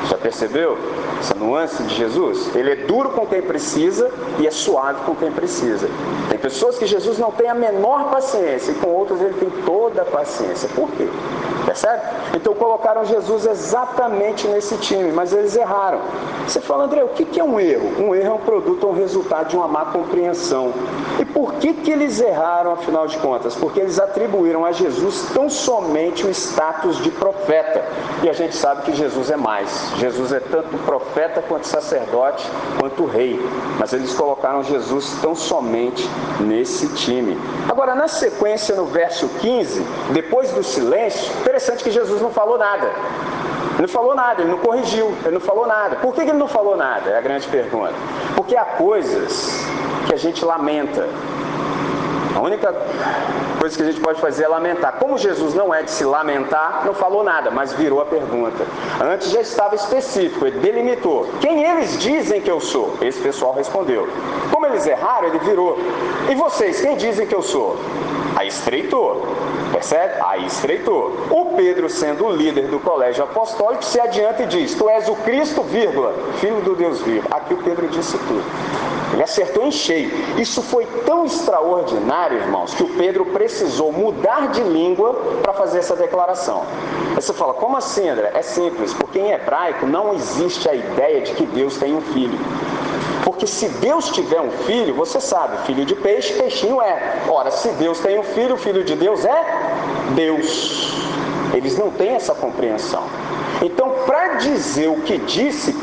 Já 0.10 0.18
percebeu 0.18 0.78
essa 1.20 1.34
nuance 1.36 1.82
de 1.84 1.96
Jesus? 1.96 2.54
Ele 2.54 2.72
é 2.72 2.76
duro 2.76 3.12
com 3.12 3.26
quem 3.26 3.42
precisa 3.42 4.12
e 4.40 4.46
é 4.46 4.52
suave 4.52 5.06
com 5.06 5.16
quem 5.16 5.32
precisa. 5.32 5.90
Tem 6.30 6.38
pessoas 6.38 6.78
que 6.78 6.86
Jesus 6.86 7.18
não 7.18 7.32
tem 7.32 7.50
a 7.50 7.56
menor 7.56 8.10
paciência 8.12 8.72
e 8.72 8.76
com 8.76 8.90
outras 8.90 9.22
ele 9.22 9.36
tem 9.36 9.50
toda 9.66 10.02
a 10.02 10.06
paciência. 10.06 10.68
Por 10.76 10.92
quê? 10.92 11.08
Percebe? 11.78 12.02
Então 12.34 12.56
colocaram 12.56 13.06
Jesus 13.06 13.46
exatamente 13.46 14.48
nesse 14.48 14.78
time, 14.78 15.12
mas 15.12 15.32
eles 15.32 15.56
erraram. 15.56 16.02
Você 16.48 16.60
fala, 16.60 16.86
André, 16.86 17.04
o 17.04 17.10
que 17.10 17.40
é 17.40 17.44
um 17.44 17.60
erro? 17.60 18.04
Um 18.04 18.16
erro 18.16 18.32
é 18.32 18.34
um 18.34 18.40
produto 18.40 18.88
um 18.88 18.94
resultado 18.94 19.50
de 19.50 19.56
uma 19.56 19.68
má 19.68 19.86
compreensão. 19.86 20.74
E 21.20 21.26
por 21.26 21.54
que, 21.56 21.74
que 21.74 21.92
eles 21.92 22.20
erraram, 22.20 22.72
afinal 22.72 23.06
de 23.06 23.18
contas? 23.18 23.54
Porque 23.54 23.80
eles 23.80 24.00
atribuíram 24.00 24.66
a 24.66 24.72
Jesus 24.72 25.30
tão 25.34 25.50
somente 25.50 26.26
o 26.26 26.30
status 26.30 26.98
de 27.04 27.12
profeta. 27.12 27.84
E 28.24 28.30
a 28.30 28.34
gente 28.34 28.56
sabe 28.56 28.84
que 28.84 28.94
Jesus 28.94 29.30
é 29.30 29.36
mais. 29.36 29.92
Jesus 29.98 30.32
é 30.32 30.40
tanto 30.40 30.78
profeta 30.80 31.44
quanto 31.48 31.68
sacerdote, 31.68 32.50
quanto 32.80 33.06
rei. 33.06 33.40
Mas 33.78 33.94
eles 33.94 34.14
colocaram 34.14 34.64
Jesus 34.64 35.18
tão 35.22 35.36
somente 35.36 36.08
nesse 36.40 36.88
time. 36.94 37.38
Agora, 37.70 37.94
na 37.94 38.08
sequência, 38.08 38.76
no 38.76 38.86
verso 38.86 39.28
15, 39.42 39.86
depois 40.14 40.52
do 40.52 40.64
silêncio, 40.64 41.32
interessante 41.42 41.67
que 41.76 41.92
Jesus 41.92 42.22
não 42.22 42.32
falou 42.32 42.58
nada. 42.58 42.88
Ele 43.74 43.84
não 43.84 43.88
falou 43.88 44.16
nada, 44.16 44.42
ele 44.42 44.52
não 44.52 44.58
corrigiu, 44.58 45.14
ele 45.24 45.36
não 45.36 45.40
falou 45.40 45.68
nada. 45.68 45.98
Por 45.98 46.14
que 46.14 46.22
ele 46.22 46.34
não 46.34 46.48
falou 46.48 46.76
nada? 46.76 47.12
É 47.12 47.18
a 47.18 47.22
grande 47.22 47.48
pergunta. 47.48 47.94
Porque 48.36 48.56
há 48.56 48.66
coisas 48.66 49.64
que 50.08 50.16
a 50.16 50.18
gente 50.18 50.44
lamenta. 50.44 51.08
A 52.36 52.40
única 52.40 52.74
coisa 53.60 53.76
que 53.76 53.84
a 53.84 53.86
gente 53.86 54.00
pode 54.00 54.22
fazer 54.22 54.44
é 54.44 54.48
lamentar. 54.48 54.94
Como 55.00 55.18
Jesus 55.18 55.54
não 55.54 55.74
é 55.74 55.84
de 55.84 55.92
se 55.92 56.06
lamentar, 56.06 56.84
não 56.86 56.94
falou 56.94 57.24
nada, 57.24 57.50
mas 57.50 57.74
virou 57.74 58.00
a 58.02 58.06
pergunta. 58.06 58.64
Antes 59.04 59.32
já 59.32 59.42
estava 59.42 59.76
específico, 59.76 60.46
ele 60.46 60.60
delimitou. 60.60 61.28
Quem 61.42 61.64
eles 61.64 61.98
dizem 62.00 62.42
que 62.42 62.50
eu 62.50 62.60
sou? 62.60 62.96
Esse 63.02 63.20
pessoal 63.20 63.54
respondeu. 63.54 64.08
Como 64.52 64.66
eles 64.68 64.86
erraram, 64.86 65.28
ele 65.28 65.40
virou. 65.40 65.78
E 66.30 66.36
vocês, 66.36 66.82
quem 66.82 66.96
dizem 66.96 67.26
que 67.26 67.36
eu 67.36 67.42
sou? 67.42 67.78
Aí 68.36 68.48
estreitou. 68.48 69.24
Percebe? 69.72 70.14
Aí 70.26 70.46
estreitou. 70.46 71.14
O 71.30 71.56
Pedro, 71.56 71.90
sendo 71.90 72.26
o 72.26 72.32
líder 72.32 72.68
do 72.68 72.80
colégio 72.80 73.24
apostólico, 73.24 73.84
se 73.84 74.00
adianta 74.00 74.44
e 74.44 74.48
diz: 74.48 74.76
Tu 74.76 74.90
és 74.90 75.08
o 75.08 75.16
Cristo, 75.18 75.62
vírgula, 75.64 76.14
filho 76.40 76.62
do 76.62 76.76
Deus 76.76 77.02
vivo. 77.02 77.28
Aqui 77.32 77.54
o 77.54 77.58
Pedro 77.58 77.88
disse 77.88 78.18
tudo. 78.18 78.44
Ele 79.14 79.24
acertou 79.24 79.64
em 79.64 79.72
cheio. 79.72 80.12
Isso 80.38 80.62
foi 80.62 80.86
tão 81.06 81.26
extraordinário, 81.26 82.38
irmãos, 82.38 82.74
que 82.74 82.84
o 82.84 82.90
Pedro 82.90 83.26
precisou 83.26 83.92
mudar 83.92 84.50
de 84.50 84.62
língua 84.62 85.14
para 85.42 85.54
fazer 85.54 85.80
essa 85.80 85.96
declaração. 85.96 86.64
Aí 87.16 87.22
você 87.22 87.34
fala, 87.34 87.54
como 87.54 87.78
assim, 87.78 88.08
André? 88.10 88.32
É 88.34 88.42
simples, 88.42 88.94
porque 88.94 89.20
em 89.20 89.32
hebraico 89.32 89.86
não 89.86 90.14
existe 90.14 90.70
a 90.70 90.76
ideia 90.76 91.22
de 91.22 91.34
que 91.34 91.46
Deus 91.46 91.78
tem 91.78 91.96
um 91.96 92.02
filho. 92.02 92.38
Porque 93.28 93.46
se 93.46 93.68
Deus 93.68 94.10
tiver 94.12 94.40
um 94.40 94.50
filho, 94.50 94.94
você 94.94 95.20
sabe, 95.20 95.58
filho 95.66 95.84
de 95.84 95.94
peixe, 95.94 96.32
peixinho 96.36 96.82
é. 96.82 97.24
Ora, 97.28 97.52
se 97.52 97.68
Deus 97.74 98.00
tem 98.00 98.18
um 98.18 98.24
filho, 98.24 98.56
o 98.56 98.58
filho 98.58 98.86
de 98.86 98.96
Deus 98.96 99.26
é 99.26 99.46
Deus. 100.16 100.94
Eles 101.54 101.78
não 101.78 101.92
têm 101.92 102.16
essa 102.16 102.34
compreensão. 102.34 103.04
Então, 103.62 103.90
para 104.06 104.36
dizer 104.36 104.88
o 104.88 105.02
que 105.02 105.18
disse, 105.18 105.74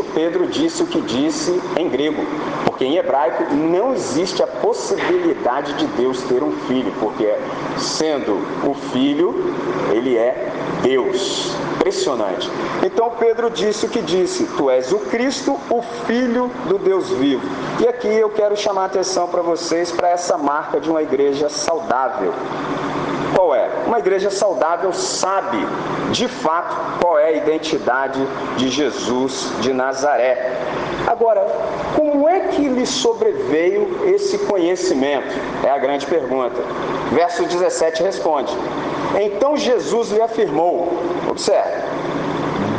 o 0.00 0.04
Pedro 0.04 0.46
disse 0.46 0.82
o 0.82 0.86
que 0.86 1.00
disse 1.00 1.60
em 1.76 1.88
grego, 1.88 2.22
porque 2.64 2.84
em 2.84 2.96
hebraico 2.96 3.54
não 3.54 3.92
existe 3.92 4.42
a 4.42 4.46
possibilidade 4.46 5.72
de 5.74 5.86
Deus 5.86 6.22
ter 6.22 6.42
um 6.42 6.52
filho, 6.66 6.92
porque 7.00 7.34
sendo 7.76 8.34
o 8.64 8.74
filho, 8.92 9.54
ele 9.92 10.16
é 10.16 10.50
Deus. 10.82 11.52
Impressionante. 11.76 12.50
Então 12.82 13.10
Pedro 13.18 13.50
disse 13.50 13.86
o 13.86 13.88
que 13.88 14.02
disse: 14.02 14.44
Tu 14.56 14.70
és 14.70 14.92
o 14.92 14.98
Cristo, 14.98 15.58
o 15.70 15.80
Filho 16.06 16.50
do 16.66 16.78
Deus 16.78 17.08
vivo. 17.10 17.42
E 17.80 17.88
aqui 17.88 18.08
eu 18.08 18.28
quero 18.30 18.56
chamar 18.56 18.82
a 18.82 18.86
atenção 18.86 19.28
para 19.28 19.42
vocês 19.42 19.90
para 19.90 20.10
essa 20.10 20.36
marca 20.36 20.80
de 20.80 20.90
uma 20.90 21.02
igreja 21.02 21.48
saudável. 21.48 22.32
Qual 23.34 23.54
é? 23.54 23.68
Uma 23.86 23.98
igreja 23.98 24.30
saudável 24.30 24.92
sabe 24.92 25.58
de 26.12 26.28
fato 26.28 27.00
qual 27.00 27.18
é 27.18 27.26
a 27.26 27.32
identidade 27.32 28.20
de 28.56 28.68
Jesus 28.68 29.52
de 29.60 29.72
Nazaré. 29.72 30.56
Agora, 31.06 31.46
como 31.96 32.28
é 32.28 32.40
que 32.48 32.68
lhe 32.68 32.86
sobreveio 32.86 34.06
esse 34.06 34.38
conhecimento? 34.38 35.28
É 35.64 35.70
a 35.70 35.78
grande 35.78 36.06
pergunta. 36.06 36.60
Verso 37.12 37.44
17 37.44 38.02
responde: 38.02 38.56
Então 39.18 39.56
Jesus 39.56 40.10
lhe 40.10 40.20
afirmou: 40.20 40.88
Observe, 41.30 41.82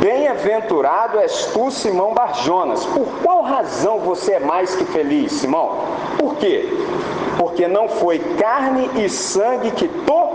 Bem-aventurado 0.00 1.18
és 1.18 1.44
tu, 1.52 1.70
Simão 1.70 2.14
Barjonas. 2.14 2.86
Por 2.86 3.06
qual 3.22 3.42
razão 3.42 3.98
você 3.98 4.32
é 4.32 4.40
mais 4.40 4.74
que 4.74 4.86
feliz, 4.86 5.30
Simão? 5.32 5.76
Por 6.18 6.36
quê? 6.36 6.70
Porque 7.36 7.68
não 7.68 7.86
foi 7.86 8.18
carne 8.38 8.88
e 8.96 9.10
sangue 9.10 9.70
que 9.72 9.86
tu 9.88 10.29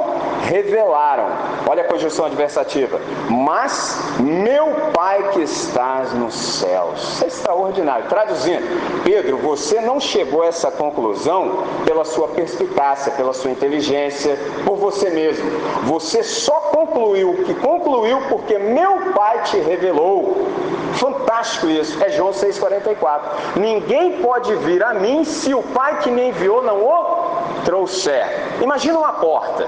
revelaram. 0.45 1.27
Olha 1.67 1.84
a 1.84 1.88
conjunção 1.88 2.25
adversativa. 2.25 2.99
Mas 3.29 3.99
meu 4.19 4.65
Pai 4.93 5.29
que 5.31 5.41
estás 5.41 6.13
nos 6.13 6.34
céus. 6.34 7.01
Isso 7.01 7.23
é 7.23 7.27
extraordinário. 7.27 8.08
Traduzindo, 8.08 8.63
Pedro, 9.03 9.38
você 9.38 9.81
não 9.81 9.99
chegou 9.99 10.43
a 10.43 10.47
essa 10.47 10.71
conclusão 10.71 11.63
pela 11.86 12.05
sua 12.05 12.29
perspicácia, 12.29 13.12
pela 13.12 13.34
sua 13.34 13.51
inteligência, 13.51 14.38
por 14.65 14.77
você 14.77 15.10
mesmo. 15.10 15.45
Você 15.84 16.23
só 16.23 16.53
concluiu 16.71 17.31
o 17.31 17.43
que 17.43 17.53
concluiu 17.55 18.21
porque 18.29 18.58
meu 18.58 19.13
Pai 19.13 19.43
te 19.43 19.58
revelou. 19.58 20.47
Fantástico 20.93 21.67
isso. 21.67 22.01
É 22.03 22.10
João 22.10 22.31
6,44. 22.31 23.19
Ninguém 23.58 24.21
pode 24.21 24.55
vir 24.58 24.84
a 24.84 24.93
mim 24.93 25.23
se 25.25 25.53
o 25.53 25.62
Pai 25.62 25.99
que 25.99 26.10
me 26.10 26.29
enviou 26.29 26.63
não 26.63 26.84
o 26.84 27.63
trouxer. 27.65 28.25
Imagina 28.62 28.97
uma 28.99 29.13
porta. 29.13 29.67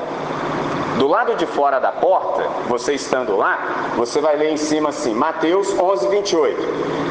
Do 0.97 1.07
lado 1.07 1.35
de 1.35 1.45
fora 1.45 1.79
da 1.79 1.91
porta, 1.91 2.43
você 2.67 2.93
estando 2.93 3.37
lá, 3.37 3.91
você 3.95 4.19
vai 4.19 4.35
ler 4.35 4.51
em 4.51 4.57
cima 4.57 4.89
assim, 4.89 5.13
Mateus 5.13 5.77
11, 5.77 6.07
28. 6.07 6.61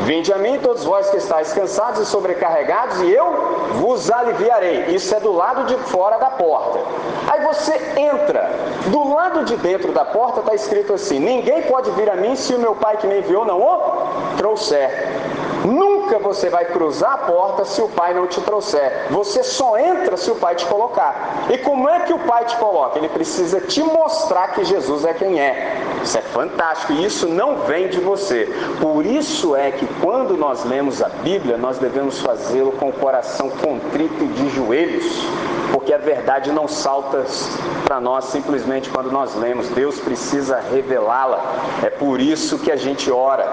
Vinde 0.03 0.33
a 0.33 0.39
mim 0.39 0.59
todos 0.59 0.85
vós 0.85 1.09
que 1.09 1.17
estáis 1.17 1.53
cansados 1.53 2.01
e 2.01 2.07
sobrecarregados, 2.07 3.01
e 3.03 3.13
eu 3.13 3.27
vos 3.75 4.11
aliviarei. 4.11 4.87
Isso 4.95 5.15
é 5.15 5.21
do 5.21 5.33
lado 5.33 5.65
de 5.67 5.77
fora 5.89 6.19
da 6.19 6.31
porta. 6.31 6.81
Aí 7.29 7.41
você 7.43 7.81
entra. 7.97 8.51
Do 8.89 9.15
lado 9.15 9.45
de 9.45 9.57
dentro 9.57 9.93
da 9.93 10.05
porta 10.05 10.41
está 10.41 10.55
escrito 10.55 10.93
assim: 10.93 11.19
Ninguém 11.19 11.63
pode 11.63 11.91
vir 11.93 12.11
a 12.11 12.17
mim 12.17 12.35
se 12.35 12.55
o 12.55 12.59
meu 12.59 12.75
Pai 12.75 12.97
que 12.97 13.07
me 13.07 13.19
enviou 13.19 13.45
não 13.45 13.61
o 13.61 14.37
trouxer. 14.37 14.91
Nunca 15.67 16.21
você 16.21 16.49
vai 16.49 16.65
cruzar 16.67 17.15
a 17.15 17.19
porta 17.19 17.65
se 17.65 17.83
o 17.83 17.89
pai 17.89 18.15
não 18.15 18.29
te 18.29 18.41
trouxer. 18.41 19.09
Você 19.11 19.43
só 19.43 19.77
entra 19.77 20.17
se 20.17 20.31
o 20.31 20.37
pai 20.37 20.55
te 20.55 20.65
colocar. 20.67 21.47
E 21.51 21.59
como 21.59 21.89
é 21.89 22.01
que 22.01 22.13
o 22.13 22.19
pai 22.21 22.45
te 22.45 22.57
coloca? 22.57 22.99
Ele 22.99 23.09
precisa 23.09 23.61
te 23.61 23.83
mostrar 23.83 24.49
que 24.49 24.65
Jesus 24.65 25.05
é 25.05 25.13
quem 25.13 25.41
é. 25.41 25.83
Isso 26.05 26.19
é 26.19 26.23
fantástico 26.23 26.93
e 26.93 27.05
isso 27.05 27.27
não 27.27 27.63
vem 27.63 27.89
de 27.89 27.99
você. 27.99 28.49
Por 28.81 29.05
isso 29.05 29.57
é 29.57 29.73
que 29.73 29.87
quando 30.01 30.37
nós 30.37 30.65
lemos 30.65 31.03
a 31.03 31.09
Bíblia, 31.09 31.57
nós 31.57 31.79
devemos 31.79 32.21
fazê-lo 32.21 32.71
com 32.73 32.91
o 32.91 32.93
coração 32.93 33.51
contrito 33.51 34.23
e 34.23 34.29
de 34.29 34.49
joelhos, 34.51 35.05
porque 35.73 35.93
a 35.93 35.99
verdade 35.99 36.53
não 36.53 36.69
salta 36.69 37.25
para 37.85 37.99
nós 37.99 38.27
simplesmente 38.27 38.89
quando 38.89 39.11
nós 39.11 39.35
lemos. 39.35 39.69
Deus 39.71 39.99
precisa 39.99 40.61
revelá-la. 40.61 41.43
É 41.83 41.91
por 41.91 42.21
isso 42.21 42.57
que 42.59 42.71
a 42.71 42.77
gente 42.77 43.11
ora. 43.11 43.47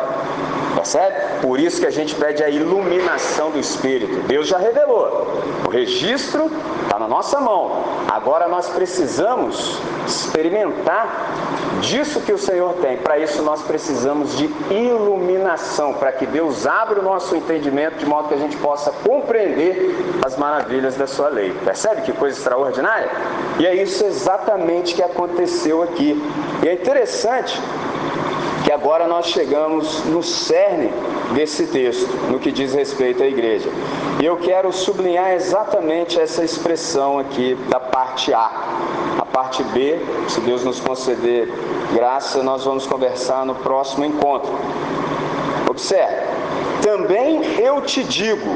Percebe? 0.84 1.16
Por 1.42 1.62
isso 1.62 1.80
que 1.80 1.88
a 1.88 1.92
gente 1.92 2.14
pede 2.14 2.44
a 2.44 2.50
iluminação 2.50 3.52
do 3.52 3.58
Espírito. 3.58 4.28
Deus 4.28 4.50
já 4.50 4.58
revelou. 4.58 5.42
O 5.66 5.70
registro 5.70 6.52
está 6.84 7.00
na 7.00 7.08
nossa 7.08 7.40
mão. 7.40 7.86
Agora 8.12 8.50
nós 8.50 8.68
precisamos 8.68 9.80
experimentar 10.06 11.32
disso 11.80 12.20
que 12.20 12.34
o 12.34 12.38
Senhor 12.38 12.74
tem. 12.82 12.98
Para 12.98 13.18
isso 13.18 13.42
nós 13.44 13.62
precisamos 13.62 14.38
de 14.38 14.46
iluminação, 14.70 15.94
para 15.94 16.12
que 16.12 16.26
Deus 16.26 16.68
abra 16.68 17.00
o 17.00 17.04
nosso 17.04 17.34
entendimento 17.34 17.96
de 17.96 18.06
modo 18.06 18.28
que 18.28 18.34
a 18.34 18.38
gente 18.38 18.58
possa 18.58 18.92
compreender 18.92 19.96
as 20.26 20.36
maravilhas 20.38 20.96
da 20.96 21.08
sua 21.08 21.30
lei. 21.30 21.54
Percebe 21.64 22.02
que 22.02 22.12
coisa 22.12 22.38
extraordinária? 22.38 23.10
E 23.58 23.66
é 23.66 23.74
isso 23.74 24.04
exatamente 24.04 24.96
que 24.96 25.02
aconteceu 25.02 25.82
aqui. 25.82 26.22
E 26.62 26.68
é 26.68 26.74
interessante 26.74 27.58
que 28.64 28.72
agora 28.72 29.08
nós 29.08 29.28
chegamos 29.28 30.06
no 30.06 30.24
cerne 30.24 30.90
desse 31.34 31.68
texto, 31.68 32.08
no 32.30 32.40
que 32.40 32.52
diz 32.52 32.74
respeito 32.74 33.22
à 33.22 33.28
igreja. 33.28 33.70
E 34.22 34.26
eu 34.26 34.38
quero 34.38 34.72
sublinhar 34.72 35.34
exatamente 35.34 36.20
essa 36.20 36.44
expressão 36.44 37.20
aqui 37.20 37.56
da 37.70 37.80
parte 37.80 38.34
A. 38.34 38.50
A 39.20 39.26
parte 39.26 39.64
B, 39.64 40.00
se 40.30 40.40
Deus 40.42 40.64
nos 40.64 40.80
conceder 40.80 41.50
graça, 41.94 42.42
nós 42.42 42.64
vamos 42.64 42.86
conversar 42.86 43.46
no 43.46 43.56
próximo 43.56 44.06
encontro. 44.06 44.54
Observe, 45.70 46.16
também 46.82 47.44
eu 47.60 47.82
te 47.82 48.04
digo, 48.04 48.48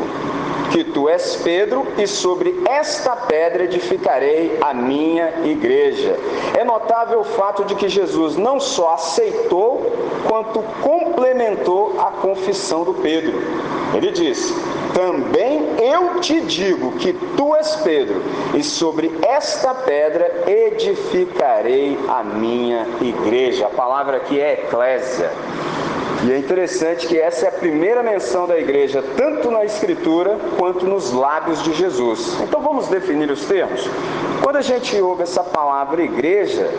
que 0.72 0.84
tu 0.84 1.08
és 1.10 1.36
Pedro, 1.38 1.86
e 1.98 2.08
sobre 2.08 2.62
esta 2.66 3.16
pedra 3.16 3.64
edificarei 3.64 4.58
a 4.62 4.74
minha 4.74 5.34
igreja. 5.46 6.16
É 6.58 6.64
notável 6.64 7.20
o 7.20 7.24
fato 7.24 7.64
de 7.66 7.76
que 7.76 7.90
Jesus 7.90 8.36
não 8.36 8.60
só 8.60 8.94
aceitou, 8.94 9.92
quanto 10.28 10.62
complementou 10.82 11.96
a 12.00 12.12
confissão 12.12 12.84
do 12.84 12.94
Pedro. 12.96 13.34
Ele 13.94 14.12
disse: 14.12 14.54
Também 14.94 15.62
eu 15.80 16.20
te 16.20 16.42
digo 16.42 16.92
que 16.94 17.14
tu 17.36 17.56
és 17.56 17.76
Pedro, 17.78 18.22
e 18.54 18.64
sobre 18.64 19.12
esta 19.22 19.74
pedra 19.74 20.44
edificarei 20.48 21.98
a 22.08 22.24
minha 22.24 22.86
igreja. 23.02 23.68
A 23.68 23.70
palavra 23.70 24.18
aqui 24.18 24.40
é 24.40 24.54
eclésia. 24.54 25.32
E 26.24 26.32
é 26.32 26.38
interessante 26.38 27.08
que 27.08 27.18
essa 27.18 27.46
é 27.46 27.50
a 27.50 27.52
primeira 27.52 28.02
menção 28.02 28.48
da 28.48 28.58
igreja, 28.58 29.04
tanto 29.16 29.52
na 29.52 29.64
Escritura 29.64 30.38
quanto 30.58 30.86
nos 30.86 31.12
lábios 31.12 31.62
de 31.64 31.74
Jesus. 31.74 32.38
Então 32.42 32.60
vamos 32.60 32.88
definir 32.88 33.30
os 33.30 33.46
termos? 33.46 33.88
Quando 34.42 34.56
a 34.56 34.62
gente 34.62 35.00
ouve 35.00 35.24
essa 35.24 35.44
palavra 35.44 36.02
igreja, 36.02 36.72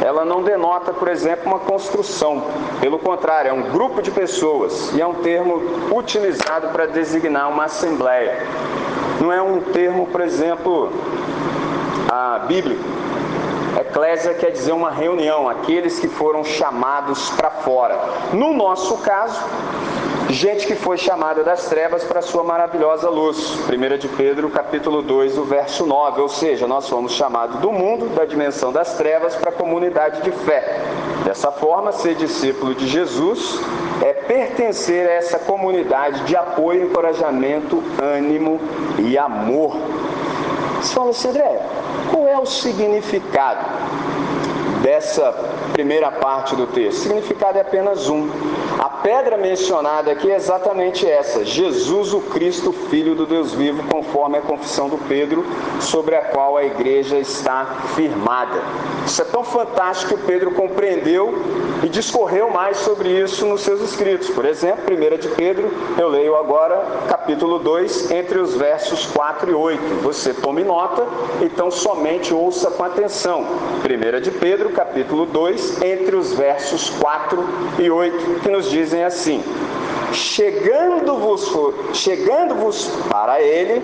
ela 0.00 0.24
não 0.24 0.42
denota, 0.42 0.92
por 0.92 1.08
exemplo, 1.08 1.46
uma 1.46 1.58
construção. 1.58 2.44
Pelo 2.80 2.98
contrário, 2.98 3.48
é 3.48 3.52
um 3.52 3.70
grupo 3.70 4.00
de 4.00 4.10
pessoas 4.10 4.92
e 4.94 5.00
é 5.00 5.06
um 5.06 5.14
termo 5.14 5.60
utilizado 5.92 6.68
para 6.68 6.86
designar 6.86 7.50
uma 7.50 7.64
assembleia. 7.64 8.46
Não 9.20 9.32
é 9.32 9.42
um 9.42 9.60
termo, 9.60 10.06
por 10.06 10.20
exemplo, 10.20 10.92
a 12.08 12.38
bíblico. 12.46 12.97
Eclésia 13.80 14.34
quer 14.34 14.50
dizer 14.50 14.72
uma 14.72 14.90
reunião, 14.90 15.48
aqueles 15.48 16.00
que 16.00 16.08
foram 16.08 16.42
chamados 16.42 17.30
para 17.30 17.50
fora. 17.50 17.96
No 18.32 18.52
nosso 18.52 18.98
caso, 18.98 19.40
gente 20.28 20.66
que 20.66 20.74
foi 20.74 20.98
chamada 20.98 21.44
das 21.44 21.66
trevas 21.66 22.02
para 22.02 22.18
a 22.18 22.22
sua 22.22 22.42
maravilhosa 22.42 23.08
luz. 23.08 23.56
1 23.68 23.98
de 23.98 24.08
Pedro, 24.08 24.50
capítulo 24.50 25.00
2, 25.00 25.38
o 25.38 25.44
verso 25.44 25.86
9. 25.86 26.20
Ou 26.20 26.28
seja, 26.28 26.66
nós 26.66 26.88
fomos 26.88 27.12
chamados 27.12 27.60
do 27.60 27.70
mundo, 27.70 28.08
da 28.16 28.24
dimensão 28.24 28.72
das 28.72 28.94
trevas, 28.94 29.36
para 29.36 29.50
a 29.50 29.52
comunidade 29.52 30.22
de 30.22 30.32
fé. 30.32 30.80
Dessa 31.24 31.52
forma, 31.52 31.92
ser 31.92 32.16
discípulo 32.16 32.74
de 32.74 32.86
Jesus 32.88 33.60
é 34.02 34.12
pertencer 34.12 35.08
a 35.08 35.12
essa 35.12 35.38
comunidade 35.38 36.24
de 36.24 36.34
apoio, 36.34 36.84
encorajamento, 36.84 37.82
ânimo 38.02 38.60
e 38.98 39.16
amor. 39.16 39.76
Você 40.80 40.94
fala 40.94 41.10
assim, 41.10 41.28
André, 41.28 41.60
qual 42.10 42.28
é 42.28 42.38
o 42.38 42.46
significado 42.46 43.64
dessa 44.82 45.32
primeira 45.72 46.10
parte 46.10 46.56
do 46.56 46.66
texto? 46.66 46.98
O 46.98 47.02
significado 47.02 47.58
é 47.58 47.60
apenas 47.60 48.08
um. 48.08 48.28
A 48.78 48.88
pedra 48.88 49.36
mencionada 49.36 50.10
aqui 50.10 50.30
é 50.30 50.36
exatamente 50.36 51.06
essa: 51.06 51.44
Jesus, 51.44 52.12
o 52.14 52.20
Cristo, 52.20 52.72
Filho 52.72 53.14
do 53.14 53.26
Deus 53.26 53.52
vivo, 53.52 53.82
conforme 53.88 54.38
a 54.38 54.40
confissão 54.40 54.88
do 54.88 54.98
Pedro, 55.08 55.44
sobre 55.80 56.14
a 56.14 56.22
qual 56.22 56.56
a 56.56 56.64
igreja 56.64 57.18
está 57.18 57.66
firmada. 57.94 58.60
Isso 59.04 59.20
é 59.20 59.24
tão 59.24 59.44
fantástico 59.44 60.16
que 60.16 60.26
Pedro 60.26 60.52
compreendeu 60.52 61.34
e 61.82 61.88
discorreu 61.88 62.50
mais 62.50 62.78
sobre 62.78 63.08
isso 63.08 63.46
nos 63.46 63.62
seus 63.62 63.80
escritos. 63.80 64.28
Por 64.30 64.44
exemplo, 64.44 64.84
1 64.94 65.18
de 65.18 65.28
Pedro, 65.28 65.70
eu 65.98 66.08
leio 66.08 66.36
agora 66.36 66.82
capítulo 67.08 67.17
2, 67.36 68.10
entre 68.10 68.38
os 68.38 68.54
versos 68.54 69.06
4 69.06 69.50
e 69.50 69.54
8. 69.54 69.82
Você 70.02 70.32
tome 70.32 70.64
nota, 70.64 71.06
então 71.42 71.70
somente 71.70 72.32
ouça 72.32 72.70
com 72.70 72.84
atenção. 72.84 73.44
1 73.84 74.20
de 74.20 74.30
Pedro, 74.30 74.70
capítulo 74.70 75.26
2, 75.26 75.82
entre 75.82 76.16
os 76.16 76.32
versos 76.32 76.90
4 76.90 77.44
e 77.78 77.90
8, 77.90 78.40
que 78.40 78.48
nos 78.48 78.70
dizem 78.70 79.04
assim: 79.04 79.42
chegando-vos 80.12 81.52
chegando-vos 81.92 82.86
para 83.10 83.40
ele 83.40 83.82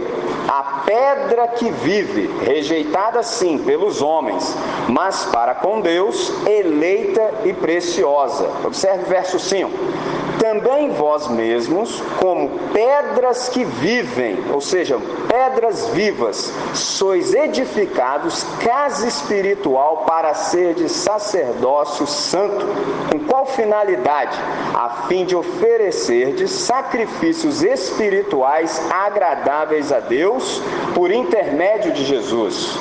a 0.49 0.83
pedra 0.85 1.49
que 1.49 1.71
vive, 1.71 2.31
rejeitada 2.45 3.23
sim 3.23 3.59
pelos 3.59 4.01
homens, 4.03 4.57
mas 4.89 5.25
para 5.27 5.55
com 5.55 5.81
Deus 5.81 6.33
eleita 6.47 7.35
e 7.45 7.53
preciosa. 7.53 8.49
Observe 8.65 9.05
o 9.05 9.09
verso 9.09 9.39
5 9.39 10.24
também 10.45 10.91
vós 10.91 11.27
mesmos, 11.29 12.03
como 12.21 12.51
pedras 12.71 13.49
que 13.49 13.65
vivem, 13.65 14.45
ou 14.53 14.61
seja, 14.61 14.99
pedras 15.27 15.89
vivas, 15.89 16.53
sois 16.75 17.33
edificados 17.33 18.45
casa 18.63 19.09
espiritual 19.09 20.05
para 20.07 20.35
ser 20.35 20.75
de 20.75 20.87
sacerdócio 20.87 22.07
santo. 22.07 22.67
Com 23.11 23.21
qual 23.21 23.47
finalidade? 23.47 24.39
A 24.75 25.07
fim 25.09 25.25
de 25.25 25.35
oferecer 25.35 26.35
de 26.35 26.47
sacrifícios 26.47 27.63
espirituais 27.63 28.83
agradáveis 28.93 29.91
a 29.93 30.01
Deus 30.01 30.61
por 30.95 31.11
intermédio 31.11 31.91
de 31.91 32.05
Jesus. 32.05 32.79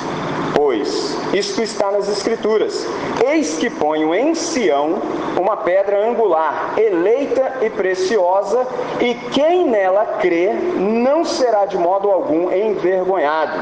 Pois 0.54 1.16
isto 1.32 1.62
está 1.62 1.90
nas 1.90 2.08
Escrituras: 2.08 2.86
Eis 3.26 3.56
que 3.56 3.68
ponho 3.68 4.14
em 4.14 4.34
Sião 4.34 5.00
uma 5.36 5.56
pedra 5.56 6.08
angular, 6.08 6.74
eleita 6.78 7.58
e 7.62 7.70
preciosa, 7.70 8.66
e 9.00 9.14
quem 9.32 9.68
nela 9.68 10.18
crê 10.20 10.52
não 10.52 11.24
será 11.24 11.66
de 11.66 11.76
modo 11.76 12.10
algum 12.10 12.52
envergonhado. 12.52 13.52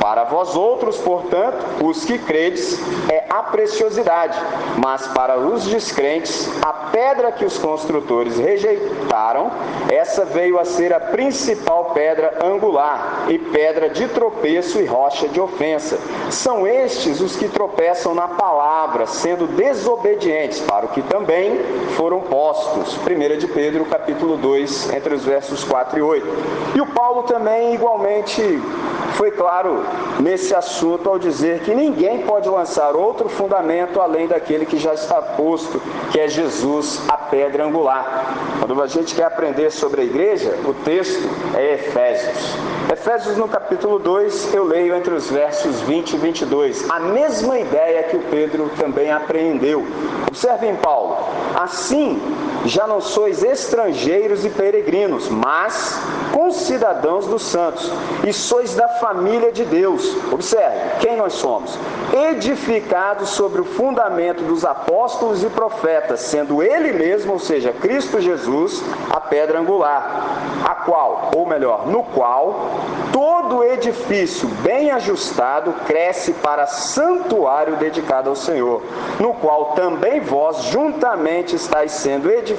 Para 0.00 0.24
vós 0.24 0.54
outros, 0.54 0.98
portanto, 0.98 1.64
os 1.82 2.04
que 2.04 2.18
credes, 2.18 2.78
é 3.08 3.24
a 3.30 3.42
preciosidade, 3.42 4.38
mas 4.76 5.06
para 5.08 5.38
os 5.38 5.64
descrentes, 5.64 6.50
a 6.62 6.72
pedra 6.90 7.32
que 7.32 7.44
os 7.44 7.56
construtores 7.56 8.38
rejeitaram, 8.38 9.50
essa 9.88 10.26
veio 10.26 10.58
a 10.58 10.64
ser 10.66 10.92
a 10.92 11.00
principal 11.00 11.92
pedra 11.94 12.38
angular, 12.44 13.24
e 13.28 13.38
pedra 13.38 13.88
de 13.88 14.06
tropeço 14.08 14.78
e 14.78 14.84
rocha 14.84 15.26
de 15.26 15.40
ofensa. 15.40 15.98
São 16.34 16.66
estes 16.66 17.20
os 17.20 17.36
que 17.36 17.48
tropeçam 17.48 18.12
na 18.12 18.26
palavra, 18.26 19.06
sendo 19.06 19.46
desobedientes, 19.46 20.60
para 20.60 20.84
o 20.84 20.88
que 20.88 21.00
também 21.00 21.60
foram 21.96 22.20
postos. 22.20 22.98
1 22.98 23.38
de 23.38 23.46
Pedro, 23.46 23.84
capítulo 23.84 24.36
2, 24.36 24.92
entre 24.92 25.14
os 25.14 25.24
versos 25.24 25.62
4 25.62 25.96
e 25.96 26.02
8. 26.02 26.26
E 26.74 26.80
o 26.80 26.86
Paulo 26.86 27.22
também, 27.22 27.72
igualmente, 27.72 28.60
foi 29.14 29.30
claro 29.30 29.84
nesse 30.18 30.54
assunto 30.54 31.08
ao 31.08 31.20
dizer 31.20 31.60
que 31.60 31.72
ninguém 31.72 32.22
pode 32.22 32.48
lançar 32.48 32.96
outro 32.96 33.28
fundamento 33.28 34.00
além 34.00 34.26
daquele 34.26 34.66
que 34.66 34.76
já 34.76 34.92
está 34.92 35.22
posto, 35.22 35.80
que 36.10 36.18
é 36.18 36.26
Jesus, 36.26 37.00
a 37.08 37.16
pedra 37.16 37.64
angular. 37.64 38.34
Quando 38.58 38.82
a 38.82 38.86
gente 38.88 39.14
quer 39.14 39.24
aprender 39.24 39.70
sobre 39.70 40.00
a 40.00 40.04
igreja, 40.04 40.58
o 40.66 40.74
texto 40.74 41.28
é 41.54 41.74
Efésios. 41.74 42.56
Efésios 42.92 43.36
no 43.36 43.48
capítulo 43.48 43.98
2, 43.98 44.52
eu 44.52 44.64
leio 44.64 44.94
entre 44.94 45.14
os 45.14 45.30
versos 45.30 45.80
20 45.82 46.14
e 46.14 46.18
22, 46.24 46.88
a 46.88 47.00
mesma 47.00 47.58
ideia 47.58 48.04
que 48.04 48.16
o 48.16 48.20
Pedro 48.20 48.70
também 48.78 49.10
apreendeu. 49.12 49.84
Observem 50.26 50.74
Paulo, 50.76 51.18
assim 51.54 52.18
já 52.64 52.86
não 52.86 53.00
sois 53.00 53.42
estrangeiros 53.42 54.44
e 54.44 54.50
peregrinos, 54.50 55.28
mas 55.28 56.00
concidadãos 56.32 57.26
dos 57.26 57.42
santos, 57.42 57.90
e 58.26 58.32
sois 58.32 58.74
da 58.74 58.88
família 58.88 59.52
de 59.52 59.64
Deus. 59.64 60.16
Observe, 60.32 60.76
quem 61.00 61.16
nós 61.16 61.34
somos? 61.34 61.78
Edificados 62.12 63.30
sobre 63.30 63.60
o 63.60 63.64
fundamento 63.64 64.42
dos 64.44 64.64
apóstolos 64.64 65.42
e 65.42 65.48
profetas, 65.48 66.20
sendo 66.20 66.62
Ele 66.62 66.92
mesmo, 66.92 67.34
ou 67.34 67.38
seja, 67.38 67.72
Cristo 67.72 68.20
Jesus, 68.20 68.82
a 69.10 69.20
pedra 69.20 69.60
angular, 69.60 70.38
a 70.64 70.74
qual, 70.74 71.30
ou 71.36 71.46
melhor, 71.46 71.86
no 71.86 72.02
qual, 72.02 72.70
todo 73.12 73.62
edifício 73.62 74.48
bem 74.62 74.90
ajustado 74.90 75.72
cresce 75.86 76.32
para 76.32 76.66
santuário 76.66 77.76
dedicado 77.76 78.30
ao 78.30 78.36
Senhor, 78.36 78.82
no 79.20 79.34
qual 79.34 79.72
também 79.74 80.20
vós 80.20 80.64
juntamente 80.64 81.54
estáis 81.54 81.92
sendo 81.92 82.30
edificados 82.30 82.53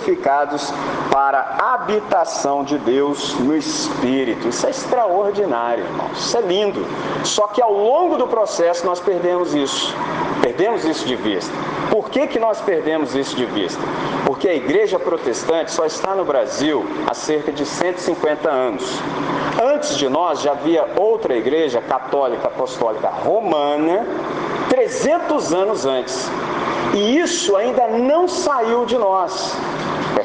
para 1.11 1.39
a 1.59 1.73
habitação 1.73 2.63
de 2.63 2.77
Deus 2.77 3.33
no 3.39 3.55
Espírito. 3.55 4.47
Isso 4.47 4.65
é 4.65 4.69
extraordinário. 4.69 5.85
Isso 6.13 6.37
é 6.37 6.41
lindo. 6.41 6.85
Só 7.23 7.47
que 7.47 7.61
ao 7.61 7.73
longo 7.73 8.17
do 8.17 8.27
processo 8.27 8.85
nós 8.85 8.99
perdemos 8.99 9.53
isso. 9.53 9.95
Perdemos 10.41 10.85
isso 10.85 11.05
de 11.05 11.15
vista. 11.15 11.51
Por 11.89 12.09
que, 12.09 12.27
que 12.27 12.39
nós 12.39 12.59
perdemos 12.61 13.15
isso 13.15 13.35
de 13.35 13.45
vista? 13.45 13.81
Porque 14.25 14.47
a 14.47 14.55
igreja 14.55 14.99
protestante 14.99 15.71
só 15.71 15.85
está 15.85 16.13
no 16.15 16.25
Brasil 16.25 16.85
há 17.07 17.13
cerca 17.13 17.51
de 17.51 17.65
150 17.65 18.49
anos. 18.49 18.83
Antes 19.61 19.97
de 19.97 20.09
nós 20.09 20.41
já 20.41 20.51
havia 20.51 20.85
outra 20.97 21.35
igreja 21.35 21.81
católica 21.81 22.47
apostólica 22.47 23.07
romana 23.07 24.05
300 24.69 25.53
anos 25.53 25.85
antes. 25.85 26.29
E 26.93 27.17
isso 27.17 27.55
ainda 27.55 27.87
não 27.87 28.27
saiu 28.27 28.85
de 28.85 28.97
nós. 28.97 29.55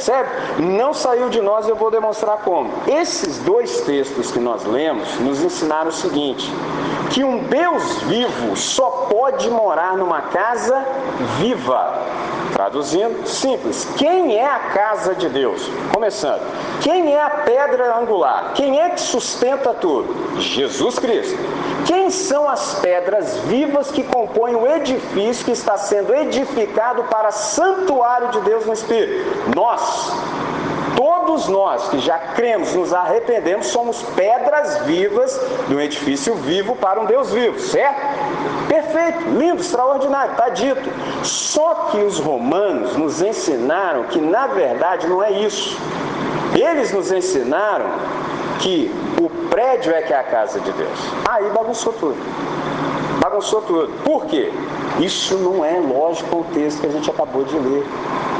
Percebe? 0.00 0.28
Não 0.62 0.94
saiu 0.94 1.28
de 1.28 1.42
nós, 1.42 1.68
eu 1.68 1.76
vou 1.76 1.90
demonstrar 1.90 2.38
como. 2.38 2.70
Esses 2.88 3.36
dois 3.40 3.82
textos 3.82 4.30
que 4.30 4.38
nós 4.38 4.64
lemos 4.64 5.18
nos 5.20 5.42
ensinaram 5.42 5.90
o 5.90 5.92
seguinte: 5.92 6.50
que 7.10 7.22
um 7.22 7.44
Deus 7.44 8.00
vivo 8.04 8.56
só 8.56 9.06
pode 9.10 9.50
morar 9.50 9.98
numa 9.98 10.22
casa 10.22 10.86
viva. 11.38 11.98
Traduzindo, 12.54 13.26
simples. 13.26 13.86
Quem 13.98 14.36
é 14.38 14.46
a 14.46 14.58
casa 14.58 15.14
de 15.14 15.28
Deus? 15.28 15.68
Começando. 15.92 16.40
Quem 16.80 17.14
é 17.14 17.22
a 17.22 17.30
pedra 17.30 17.96
angular? 17.98 18.52
Quem 18.54 18.80
é 18.80 18.88
que 18.90 19.00
sustenta 19.00 19.74
tudo? 19.74 20.40
Jesus 20.40 20.98
Cristo. 20.98 21.38
Quem 21.86 22.10
são 22.10 22.48
as 22.48 22.80
pedras 22.80 23.36
vivas 23.40 23.90
que 23.90 24.02
compõem 24.02 24.54
o 24.54 24.66
edifício 24.66 25.44
que 25.44 25.52
está 25.52 25.76
sendo 25.76 26.14
edificado 26.14 27.04
para 27.04 27.30
santuário 27.30 28.28
de 28.28 28.40
Deus 28.40 28.66
no 28.66 28.72
Espírito? 28.72 29.54
Nós. 29.54 30.12
Todos 30.96 31.48
nós 31.48 31.88
que 31.88 31.98
já 31.98 32.18
cremos, 32.18 32.74
nos 32.74 32.92
arrependemos, 32.92 33.68
somos 33.68 34.02
pedras 34.14 34.84
vivas 34.84 35.40
de 35.66 35.74
um 35.74 35.80
edifício 35.80 36.34
vivo 36.34 36.76
para 36.76 37.00
um 37.00 37.06
Deus 37.06 37.30
vivo, 37.30 37.58
certo? 37.58 38.00
Perfeito, 38.68 39.30
lindo, 39.30 39.62
extraordinário, 39.62 40.32
está 40.32 40.50
dito. 40.50 40.90
Só 41.24 41.88
que 41.90 41.98
os 42.02 42.18
romanos 42.18 42.96
nos 42.96 43.22
ensinaram 43.22 44.04
que 44.04 44.20
na 44.20 44.46
verdade 44.48 45.06
não 45.06 45.22
é 45.22 45.30
isso. 45.32 45.78
Eles 46.54 46.92
nos 46.92 47.10
ensinaram 47.10 47.86
que 48.58 48.92
prédio 49.50 49.92
é 49.92 50.02
que 50.02 50.12
é 50.12 50.18
a 50.18 50.22
casa 50.22 50.60
de 50.60 50.72
Deus. 50.72 50.98
Aí 51.28 51.50
bagunçou 51.50 51.92
tudo. 51.92 52.16
Bagunçou 53.20 53.60
tudo. 53.62 53.92
Por 54.02 54.24
quê? 54.24 54.50
Isso 54.98 55.36
não 55.36 55.62
é 55.62 55.78
lógico 55.78 56.38
o 56.38 56.44
texto 56.54 56.80
que 56.80 56.86
a 56.86 56.90
gente 56.90 57.10
acabou 57.10 57.44
de 57.44 57.58
ler. 57.58 57.84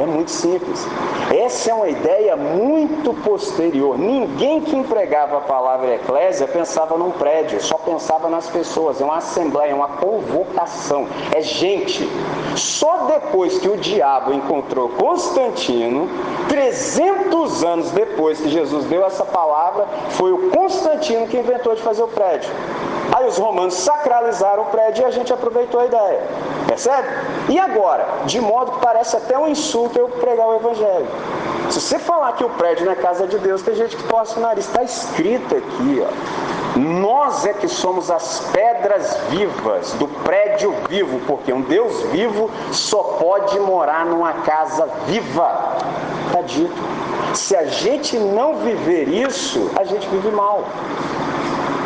É 0.03 0.07
muito 0.07 0.31
simples. 0.31 0.87
Essa 1.31 1.71
é 1.71 1.75
uma 1.75 1.89
ideia 1.89 2.35
muito 2.35 3.13
posterior. 3.23 3.99
Ninguém 3.99 4.63
que 4.63 4.75
empregava 4.75 5.37
a 5.37 5.41
palavra 5.43 5.97
eclésia 5.97 6.49
pensava 6.49 6.97
num 6.97 7.11
prédio, 7.11 7.63
só 7.63 7.77
pensava 7.77 8.31
nas 8.31 8.49
pessoas. 8.49 9.01
É 9.03 9.05
uma 9.05 9.19
assembleia, 9.19 9.73
é 9.73 9.75
uma 9.75 9.89
convocação. 9.89 11.07
É 11.35 11.43
gente. 11.43 12.09
Só 12.57 13.05
depois 13.07 13.59
que 13.59 13.69
o 13.69 13.77
diabo 13.77 14.33
encontrou 14.33 14.89
Constantino, 14.89 16.09
300 16.49 17.63
anos 17.65 17.91
depois 17.91 18.41
que 18.41 18.49
Jesus 18.49 18.87
deu 18.87 19.05
essa 19.05 19.27
palavra, 19.27 19.87
foi 20.11 20.33
o 20.33 20.51
Constantino 20.51 21.29
que 21.29 21.37
inventou 21.37 21.75
de 21.75 21.83
fazer 21.83 22.03
o 22.03 22.09
prédio. 22.09 22.51
Aí 23.13 23.27
os 23.27 23.37
romanos 23.39 23.75
sacralizaram 23.75 24.63
o 24.63 24.67
prédio 24.71 25.03
e 25.03 25.05
a 25.05 25.11
gente 25.11 25.33
aproveitou 25.33 25.81
a 25.81 25.87
ideia. 25.87 26.21
Percebe? 26.67 27.09
E 27.49 27.59
agora? 27.59 28.07
De 28.27 28.41
modo 28.41 28.73
que 28.73 28.81
parece 28.81 29.17
até 29.17 29.39
um 29.39 29.49
insulto 29.49 29.99
eu 29.99 30.09
pregar 30.09 30.47
o 30.47 30.57
evangelho. 30.57 31.07
Se 31.71 31.81
você 31.81 31.99
falar 31.99 32.33
que 32.33 32.45
o 32.45 32.51
prédio 32.51 32.85
na 32.85 32.97
casa 32.97 33.27
de 33.27 33.39
Deus, 33.39 33.63
tem 33.63 33.75
gente 33.75 33.97
que 33.97 34.03
torce 34.05 34.37
o 34.39 34.41
nariz. 34.41 34.67
Está 34.67 34.83
escrito 34.83 35.57
aqui, 35.57 36.05
ó. 36.05 36.79
Nós 36.79 37.45
é 37.47 37.53
que 37.53 37.69
somos 37.69 38.11
as 38.11 38.41
pedras 38.53 39.17
vivas 39.29 39.93
do 39.95 40.07
prédio 40.07 40.75
vivo, 40.89 41.21
porque 41.27 41.53
um 41.53 41.63
Deus 41.63 42.03
vivo 42.05 42.51
só 42.73 43.03
pode 43.21 43.59
morar 43.59 44.07
numa 44.07 44.33
casa 44.33 44.89
viva. 45.07 45.77
Está 46.27 46.43
dito. 46.43 46.73
Se 47.35 47.57
a 47.57 47.67
gente 47.67 48.17
não 48.19 48.57
viver 48.57 49.09
isso, 49.09 49.71
a 49.77 49.85
gente 49.85 50.07
vive 50.09 50.31
mal. 50.31 50.65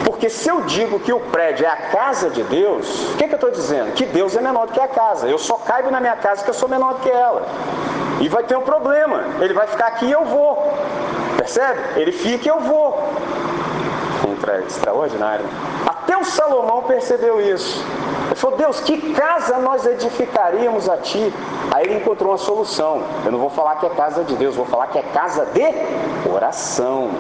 Porque 0.05 0.29
se 0.29 0.49
eu 0.49 0.61
digo 0.63 1.01
que 1.01 1.13
o 1.13 1.21
prédio 1.21 1.65
é 1.65 1.69
a 1.69 1.77
casa 1.77 2.31
de 2.31 2.43
Deus, 2.43 3.13
o 3.13 3.17
que, 3.17 3.27
que 3.27 3.35
eu 3.35 3.37
estou 3.37 3.51
dizendo? 3.51 3.93
Que 3.93 4.05
Deus 4.05 4.37
é 4.37 4.41
menor 4.41 4.67
do 4.67 4.73
que 4.73 4.81
a 4.81 4.89
casa. 4.89 5.27
Eu 5.27 5.39
só 5.39 5.55
caibo 5.57 5.91
na 5.91 6.01
minha 6.01 6.17
casa 6.17 6.37
porque 6.37 6.51
eu 6.51 6.55
sou 6.55 6.69
menor 6.69 6.95
do 6.95 7.01
que 7.01 7.11
ela. 7.11 7.43
E 8.21 8.29
vai 8.29 8.43
ter 8.45 8.57
um 8.57 8.63
problema. 8.63 9.25
Ele 9.41 9.55
vai 9.55 9.67
ficar 9.67 9.87
aqui 9.87 10.07
e 10.07 10.13
eu 10.13 10.25
vou. 10.25 10.73
Percebe? 11.37 11.81
Ele 11.97 12.13
fica 12.13 12.47
e 12.47 12.51
eu 12.51 12.61
vou. 12.61 13.13
Extraordinário. 14.67 15.45
Até 15.87 16.17
o 16.17 16.25
Salomão 16.25 16.83
percebeu 16.83 17.41
isso. 17.41 17.83
Ele 18.27 18.35
falou, 18.35 18.57
Deus, 18.57 18.81
que 18.81 19.15
casa 19.15 19.59
nós 19.59 19.87
edificaríamos 19.87 20.89
a 20.89 20.99
ti? 20.99 21.33
Aí 21.73 21.87
ele 21.87 21.97
encontrou 21.97 22.31
uma 22.31 22.39
solução. 22.39 23.03
Eu 23.25 23.33
não 23.33 23.39
vou 23.39 23.51
falar 23.51 23.77
que 23.77 23.87
é 23.87 23.91
casa 23.91 24.23
de 24.23 24.37
Deus, 24.37 24.55
vou 24.55 24.67
falar 24.67 24.89
que 24.89 24.99
é 24.99 25.03
casa 25.03 25.47
de 25.47 26.31
oração. 26.31 27.11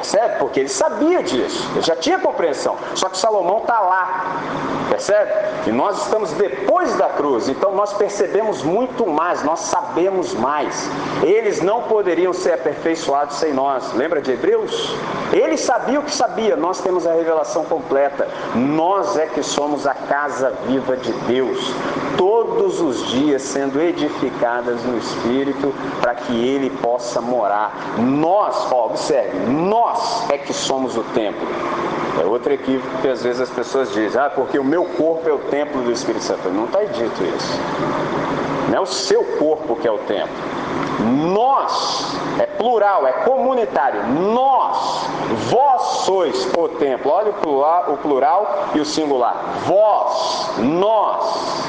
Percebe? 0.00 0.38
Porque 0.38 0.60
ele 0.60 0.68
sabia 0.70 1.22
disso, 1.22 1.70
ele 1.72 1.82
já 1.82 1.94
tinha 1.94 2.18
compreensão. 2.18 2.74
Só 2.94 3.10
que 3.10 3.18
Salomão 3.18 3.58
está 3.58 3.80
lá, 3.80 4.40
percebe? 4.88 5.30
E 5.66 5.72
nós 5.72 6.02
estamos 6.02 6.32
depois 6.32 6.94
da 6.96 7.10
cruz, 7.10 7.50
então 7.50 7.74
nós 7.74 7.92
percebemos 7.92 8.62
muito 8.62 9.06
mais, 9.06 9.42
nós 9.42 9.60
sabemos 9.60 10.32
mais. 10.32 10.88
Eles 11.22 11.60
não 11.60 11.82
poderiam 11.82 12.32
ser 12.32 12.54
aperfeiçoados 12.54 13.36
sem 13.36 13.52
nós. 13.52 13.92
Lembra 13.92 14.22
de 14.22 14.32
Hebreus? 14.32 14.94
Ele 15.34 15.58
sabia 15.58 16.00
o 16.00 16.02
que 16.02 16.14
sabia, 16.14 16.56
nós 16.56 16.80
temos 16.80 17.06
a 17.06 17.12
revelação 17.12 17.66
completa. 17.66 18.26
Nós 18.54 19.18
é 19.18 19.26
que 19.26 19.42
somos 19.42 19.86
a 19.86 19.92
casa 19.92 20.54
viva 20.66 20.96
de 20.96 21.12
Deus, 21.12 21.74
todos 22.40 22.80
os 22.80 23.06
dias 23.08 23.42
sendo 23.42 23.80
edificadas 23.80 24.82
no 24.84 24.96
Espírito 24.96 25.74
para 26.00 26.14
que 26.14 26.32
Ele 26.32 26.70
possa 26.70 27.20
morar. 27.20 27.98
Nós, 27.98 28.72
ó, 28.72 28.86
observe, 28.86 29.36
nós 29.50 30.30
é 30.30 30.38
que 30.38 30.52
somos 30.52 30.96
o 30.96 31.02
templo. 31.14 31.46
É 32.20 32.24
outro 32.24 32.52
equívoco 32.52 32.98
que 33.02 33.08
às 33.08 33.22
vezes 33.22 33.42
as 33.42 33.50
pessoas 33.50 33.92
dizem, 33.92 34.20
ah, 34.20 34.30
porque 34.30 34.58
o 34.58 34.64
meu 34.64 34.84
corpo 34.84 35.28
é 35.28 35.32
o 35.32 35.38
templo 35.38 35.82
do 35.82 35.92
Espírito 35.92 36.24
Santo. 36.24 36.48
Não 36.48 36.64
está 36.64 36.82
dito 36.84 37.22
isso. 37.36 37.60
Não 38.68 38.78
é 38.78 38.80
o 38.80 38.86
seu 38.86 39.22
corpo 39.38 39.76
que 39.76 39.86
é 39.86 39.90
o 39.90 39.98
templo. 39.98 40.34
Nós, 41.32 42.14
é 42.38 42.46
plural, 42.46 43.06
é 43.06 43.12
comunitário. 43.12 44.02
Nós, 44.06 45.06
vós 45.50 45.82
sois 46.04 46.48
o 46.56 46.68
templo. 46.68 47.10
Olha 47.10 47.30
o 47.30 47.34
plural, 47.34 47.92
o 47.92 47.96
plural 47.98 48.68
e 48.74 48.80
o 48.80 48.84
singular. 48.84 49.36
Vós, 49.66 50.50
nós 50.58 51.60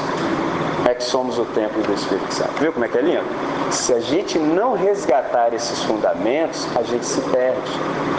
é 0.92 0.94
que 0.94 1.02
somos 1.02 1.38
o 1.38 1.44
templo 1.46 1.82
do 1.82 1.92
Espírito 1.94 2.32
Santo. 2.32 2.52
Viu 2.60 2.72
como 2.72 2.84
é 2.84 2.88
que 2.88 2.98
é 2.98 3.00
lindo? 3.00 3.24
Se 3.70 3.92
a 3.94 4.00
gente 4.00 4.38
não 4.38 4.74
resgatar 4.74 5.52
esses 5.54 5.82
fundamentos, 5.84 6.68
a 6.76 6.82
gente 6.82 7.04
se 7.04 7.20
perde. 7.22 7.72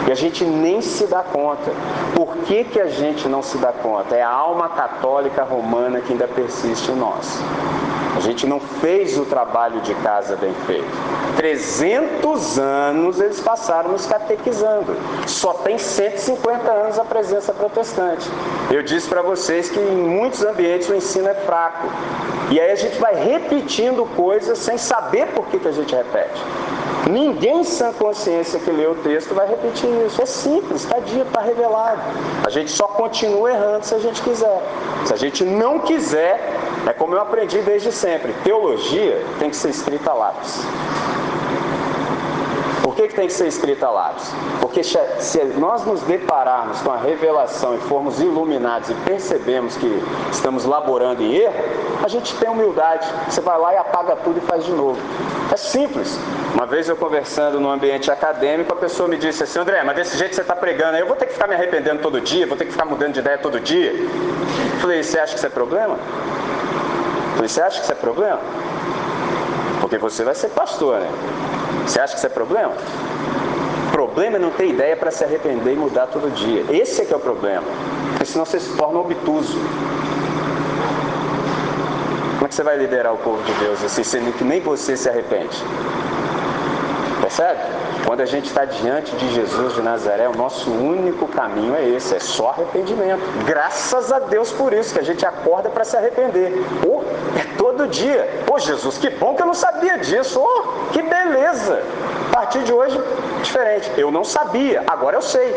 E 0.08 0.12
a 0.12 0.14
gente 0.14 0.44
nem 0.44 0.80
se 0.80 1.06
dá 1.06 1.22
conta. 1.22 1.70
Por 2.14 2.36
que, 2.38 2.64
que 2.64 2.80
a 2.80 2.88
gente 2.88 3.28
não 3.28 3.42
se 3.42 3.56
dá 3.58 3.72
conta? 3.72 4.16
É 4.16 4.22
a 4.22 4.28
alma 4.28 4.68
católica 4.68 5.44
romana 5.44 6.00
que 6.00 6.12
ainda 6.12 6.26
persiste 6.26 6.90
em 6.90 6.96
nós. 6.96 7.40
A 8.16 8.20
gente 8.20 8.46
não 8.46 8.60
fez 8.60 9.18
o 9.18 9.24
trabalho 9.24 9.80
de 9.80 9.94
casa 9.96 10.36
bem 10.36 10.54
feito. 10.66 10.86
300 11.36 12.58
anos 12.58 13.20
eles 13.20 13.40
passaram 13.40 13.90
nos 13.90 14.06
catequizando. 14.06 14.96
Só 15.26 15.52
tem 15.54 15.78
150 15.78 16.70
anos 16.70 16.98
a 16.98 17.04
presença 17.04 17.52
protestante. 17.52 18.28
Eu 18.70 18.82
disse 18.82 19.08
para 19.08 19.20
vocês 19.20 19.68
que 19.68 19.80
em 19.80 19.96
muitos 19.96 20.44
ambientes 20.44 20.88
o 20.88 20.94
ensino 20.94 21.28
é 21.28 21.34
fraco. 21.34 21.88
E 22.50 22.60
aí 22.60 22.70
a 22.70 22.76
gente 22.76 22.98
vai 22.98 23.14
repetindo 23.14 24.06
coisas 24.14 24.58
sem 24.58 24.78
saber 24.78 25.26
por 25.28 25.46
que, 25.46 25.58
que 25.58 25.68
a 25.68 25.72
gente 25.72 25.94
repete. 25.94 26.40
Ninguém 27.10 27.64
sem 27.64 27.92
consciência 27.94 28.58
que 28.58 28.70
lê 28.70 28.86
o 28.86 28.94
texto 28.94 29.34
vai 29.34 29.46
repetir 29.46 29.90
isso. 30.06 30.22
É 30.22 30.26
simples, 30.26 30.84
está 30.84 30.98
dito, 31.00 31.26
está 31.26 31.40
revelado. 31.40 32.00
A 32.46 32.50
gente 32.50 32.70
só 32.70 32.86
continua 32.86 33.50
errando 33.50 33.84
se 33.84 33.94
a 33.94 33.98
gente 33.98 34.22
quiser. 34.22 34.62
Se 35.04 35.12
a 35.12 35.16
gente 35.16 35.44
não 35.44 35.80
quiser, 35.80 36.40
é 36.86 36.92
como 36.92 37.14
eu 37.14 37.20
aprendi 37.20 37.60
desde 37.60 37.90
sempre: 37.92 38.32
teologia 38.44 39.22
tem 39.38 39.50
que 39.50 39.56
ser 39.56 39.70
escrita 39.70 40.10
a 40.10 40.14
lápis. 40.14 40.64
Por 42.82 42.94
que, 42.94 43.08
que 43.08 43.14
tem 43.14 43.26
que 43.26 43.32
ser 43.32 43.48
escrita 43.48 43.86
a 43.86 43.90
lápis? 43.90 44.30
Porque 44.60 44.84
se 44.84 45.44
nós 45.58 45.84
nos 45.84 46.02
depararmos 46.02 46.80
com 46.80 46.92
a 46.92 46.96
revelação 46.96 47.74
e 47.74 47.78
formos 47.78 48.20
iluminados 48.20 48.90
e 48.90 48.94
percebemos 48.94 49.76
que 49.76 50.02
estamos 50.30 50.64
laborando 50.64 51.22
em 51.22 51.34
erro, 51.34 51.54
a 52.04 52.08
gente 52.08 52.36
tem 52.36 52.48
humildade. 52.48 53.08
Você 53.28 53.40
vai 53.40 53.58
lá 53.58 53.74
e 53.74 53.78
apaga 53.78 54.14
tudo 54.16 54.38
e 54.38 54.40
faz 54.42 54.64
de 54.64 54.70
novo. 54.70 55.00
É 55.50 55.56
simples. 55.56 56.18
Uma 56.54 56.66
vez 56.66 56.88
eu 56.88 56.96
conversando 56.96 57.58
no 57.58 57.68
ambiente 57.68 58.10
acadêmico, 58.10 58.72
a 58.72 58.76
pessoa 58.76 59.08
me 59.08 59.16
disse 59.16 59.42
assim, 59.42 59.58
André, 59.58 59.82
mas 59.82 59.96
desse 59.96 60.16
jeito 60.16 60.30
que 60.30 60.36
você 60.36 60.42
está 60.42 60.54
pregando, 60.54 60.96
eu 60.96 61.06
vou 61.06 61.16
ter 61.16 61.26
que 61.26 61.32
ficar 61.32 61.48
me 61.48 61.54
arrependendo 61.54 62.00
todo 62.00 62.20
dia, 62.20 62.46
vou 62.46 62.56
ter 62.56 62.66
que 62.66 62.72
ficar 62.72 62.84
mudando 62.84 63.14
de 63.14 63.18
ideia 63.18 63.38
todo 63.38 63.58
dia. 63.58 63.92
Eu 63.92 64.80
falei, 64.80 65.02
você 65.02 65.18
acha 65.18 65.32
que 65.32 65.38
isso 65.38 65.46
é 65.46 65.50
problema? 65.50 65.98
Falei, 67.34 67.48
você 67.48 67.60
acha 67.60 67.78
que 67.78 67.84
isso 67.84 67.92
é 67.92 67.96
problema? 67.96 68.40
Porque 69.80 69.98
você 69.98 70.24
vai 70.24 70.34
ser 70.34 70.48
pastor, 70.48 71.00
né? 71.00 71.10
Você 71.86 72.00
acha 72.00 72.14
que 72.14 72.18
isso 72.18 72.26
é 72.26 72.30
problema? 72.30 72.72
problema 74.14 74.36
é 74.36 74.40
não 74.40 74.50
ter 74.50 74.66
ideia 74.66 74.96
para 74.96 75.12
se 75.12 75.24
arrepender 75.24 75.72
e 75.72 75.76
mudar 75.76 76.08
todo 76.08 76.28
dia. 76.34 76.64
Esse 76.68 77.02
é 77.02 77.04
que 77.04 77.12
é 77.12 77.16
o 77.16 77.20
problema. 77.20 77.62
Porque 78.10 78.24
senão 78.24 78.44
você 78.44 78.58
se 78.58 78.76
torna 78.76 78.98
obtuso. 78.98 79.56
Como 82.34 82.44
é 82.44 82.48
que 82.48 82.54
você 82.54 82.64
vai 82.64 82.76
liderar 82.76 83.14
o 83.14 83.18
povo 83.18 83.40
de 83.44 83.52
Deus 83.54 83.82
assim, 83.84 84.02
sendo 84.02 84.36
que 84.36 84.42
nem 84.42 84.60
você 84.60 84.96
se 84.96 85.08
arrepende? 85.08 85.56
Percebe? 87.20 87.60
Quando 88.06 88.20
a 88.20 88.26
gente 88.26 88.46
está 88.46 88.64
diante 88.64 89.14
de 89.16 89.34
Jesus 89.34 89.74
de 89.74 89.82
Nazaré, 89.82 90.28
o 90.28 90.36
nosso 90.36 90.70
único 90.70 91.26
caminho 91.28 91.74
é 91.74 91.88
esse, 91.88 92.14
é 92.14 92.20
só 92.20 92.50
arrependimento. 92.50 93.22
Graças 93.46 94.12
a 94.12 94.18
Deus 94.18 94.52
por 94.52 94.72
isso, 94.72 94.92
que 94.92 95.00
a 95.00 95.04
gente 95.04 95.24
acorda 95.24 95.70
para 95.70 95.84
se 95.84 95.96
arrepender. 95.96 96.52
Oh, 96.86 97.02
é 97.38 97.56
todo 97.56 97.88
dia. 97.88 98.42
Pô, 98.46 98.54
oh, 98.54 98.58
Jesus, 98.58 98.98
que 98.98 99.10
bom 99.10 99.34
que 99.34 99.42
eu 99.42 99.46
não 99.46 99.54
sabia 99.54 99.98
disso. 99.98 100.40
Oh, 100.40 100.92
que 100.92 101.02
beleza. 101.02 101.82
A 102.30 102.34
partir 102.36 102.62
de 102.64 102.72
hoje, 102.72 102.98
diferente. 103.44 103.90
Eu 103.96 104.10
não 104.10 104.24
sabia, 104.24 104.82
agora 104.86 105.16
eu 105.16 105.22
sei. 105.22 105.54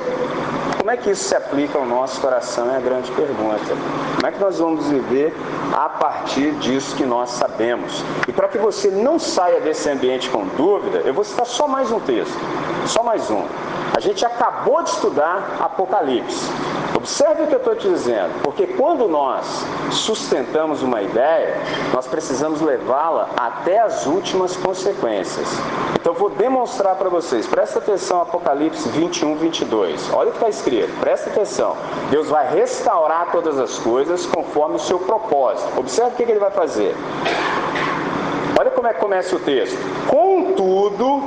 Como 0.77 0.91
é 0.91 0.97
que 0.97 1.09
isso 1.09 1.25
se 1.25 1.35
aplica 1.35 1.77
ao 1.77 1.85
nosso 1.85 2.21
coração? 2.21 2.71
É 2.71 2.77
a 2.77 2.79
grande 2.79 3.11
pergunta. 3.11 3.75
Como 4.15 4.27
é 4.27 4.31
que 4.31 4.39
nós 4.39 4.59
vamos 4.59 4.87
viver 4.87 5.35
a 5.73 5.89
partir 5.89 6.51
disso 6.59 6.95
que 6.95 7.05
nós 7.05 7.31
sabemos? 7.31 8.03
E 8.27 8.31
para 8.31 8.47
que 8.47 8.57
você 8.57 8.89
não 8.89 9.19
saia 9.19 9.59
desse 9.59 9.89
ambiente 9.89 10.29
com 10.29 10.45
dúvida, 10.45 10.99
eu 10.99 11.13
vou 11.13 11.23
citar 11.23 11.45
só 11.45 11.67
mais 11.67 11.91
um 11.91 11.99
texto, 11.99 12.37
só 12.85 13.03
mais 13.03 13.29
um. 13.29 13.43
A 13.95 13.99
gente 13.99 14.25
acabou 14.25 14.81
de 14.83 14.91
estudar 14.91 15.57
Apocalipse. 15.59 16.49
Observe 17.07 17.43
o 17.43 17.47
que 17.47 17.53
eu 17.53 17.59
estou 17.59 17.73
te 17.73 17.87
dizendo, 17.87 18.41
porque 18.43 18.67
quando 18.67 19.07
nós 19.07 19.45
sustentamos 19.91 20.83
uma 20.83 21.01
ideia, 21.01 21.55
nós 21.93 22.05
precisamos 22.05 22.59
levá-la 22.59 23.29
até 23.37 23.79
as 23.79 24.05
últimas 24.05 24.57
consequências. 24.57 25.47
Então 25.97 26.13
vou 26.13 26.29
demonstrar 26.29 26.95
para 26.95 27.07
vocês, 27.07 27.47
presta 27.47 27.79
atenção 27.79 28.21
Apocalipse 28.21 28.89
21, 28.89 29.37
22. 29.37 30.13
Olha 30.13 30.27
o 30.27 30.31
que 30.33 30.37
está 30.39 30.49
escrito, 30.49 30.99
presta 30.99 31.29
atenção. 31.29 31.77
Deus 32.11 32.27
vai 32.27 32.53
restaurar 32.53 33.31
todas 33.31 33.57
as 33.57 33.79
coisas 33.79 34.25
conforme 34.25 34.75
o 34.75 34.79
seu 34.79 34.99
propósito. 34.99 35.79
Observe 35.79 36.11
o 36.11 36.15
que 36.17 36.23
ele 36.23 36.41
vai 36.41 36.51
fazer. 36.51 36.93
Olha 38.59 38.71
como 38.71 38.85
é 38.85 38.93
que 38.93 38.99
começa 38.99 39.33
o 39.33 39.39
texto. 39.39 39.77
Contudo, 40.07 41.23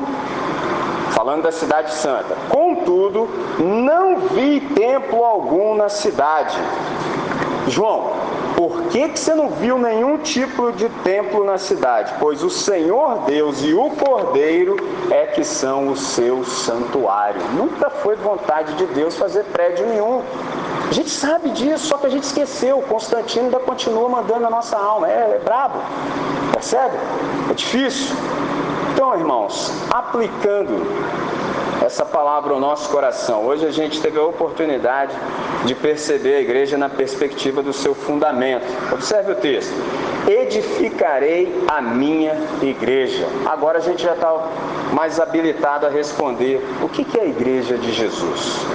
falando 1.21 1.43
da 1.43 1.53
cidade 1.53 1.93
santa. 1.93 2.35
Contudo, 2.49 3.29
não 3.59 4.21
vi 4.29 4.59
templo 4.75 5.23
algum 5.23 5.75
na 5.75 5.91
cidade. 5.91 6.57
João, 7.69 8.11
por 8.57 8.85
que, 8.85 9.07
que 9.07 9.21
você 9.21 9.35
não 9.35 9.51
viu 9.51 9.77
nenhum 9.77 10.17
tipo 10.17 10.73
de 10.73 10.89
templo 11.05 11.45
na 11.45 11.59
cidade? 11.59 12.15
Pois 12.19 12.43
o 12.43 12.49
Senhor 12.49 13.19
Deus 13.27 13.63
e 13.63 13.75
o 13.75 13.91
Cordeiro 13.91 14.77
é 15.11 15.27
que 15.27 15.45
são 15.45 15.89
o 15.89 15.97
seu 15.97 16.43
santuário. 16.43 17.43
Nunca 17.53 17.91
foi 17.91 18.17
vontade 18.17 18.73
de 18.77 18.87
Deus 18.87 19.15
fazer 19.15 19.45
prédio 19.45 19.87
nenhum. 19.89 20.23
A 20.89 20.93
gente 20.95 21.11
sabe 21.11 21.51
disso, 21.51 21.87
só 21.89 21.99
que 21.99 22.07
a 22.07 22.11
gente 22.11 22.25
esqueceu. 22.25 22.81
Constantino 22.89 23.45
ainda 23.45 23.61
continua 23.61 24.09
mandando 24.09 24.47
a 24.47 24.51
nossa 24.51 24.75
alma. 24.75 25.07
É, 25.07 25.37
é 25.37 25.41
brabo. 25.45 25.81
Percebe? 26.55 26.97
É 27.51 27.53
difícil. 27.53 28.17
Então, 29.01 29.19
irmãos, 29.19 29.73
aplicando 29.91 30.87
essa 31.83 32.05
palavra 32.05 32.53
ao 32.53 32.61
nosso 32.61 32.91
coração, 32.91 33.47
hoje 33.47 33.65
a 33.65 33.71
gente 33.71 33.99
teve 33.99 34.19
a 34.19 34.23
oportunidade 34.23 35.15
de 35.65 35.75
perceber 35.75 36.35
a 36.35 36.41
igreja 36.43 36.77
na 36.77 36.91
perspectiva 36.91 37.63
do 37.63 37.73
seu 37.73 37.95
fundamento. 37.95 38.67
Observe 38.93 39.33
o 39.33 39.37
texto: 39.37 39.73
Edificarei 40.29 41.65
a 41.67 41.81
minha 41.81 42.37
igreja. 42.61 43.27
Agora 43.47 43.79
a 43.79 43.81
gente 43.81 44.03
já 44.03 44.13
está 44.13 44.35
mais 44.93 45.19
habilitado 45.19 45.87
a 45.87 45.89
responder: 45.89 46.63
o 46.83 46.89
que 46.91 47.07
é 47.19 47.23
a 47.23 47.27
igreja 47.27 47.79
de 47.79 47.95
Jesus? 47.95 48.67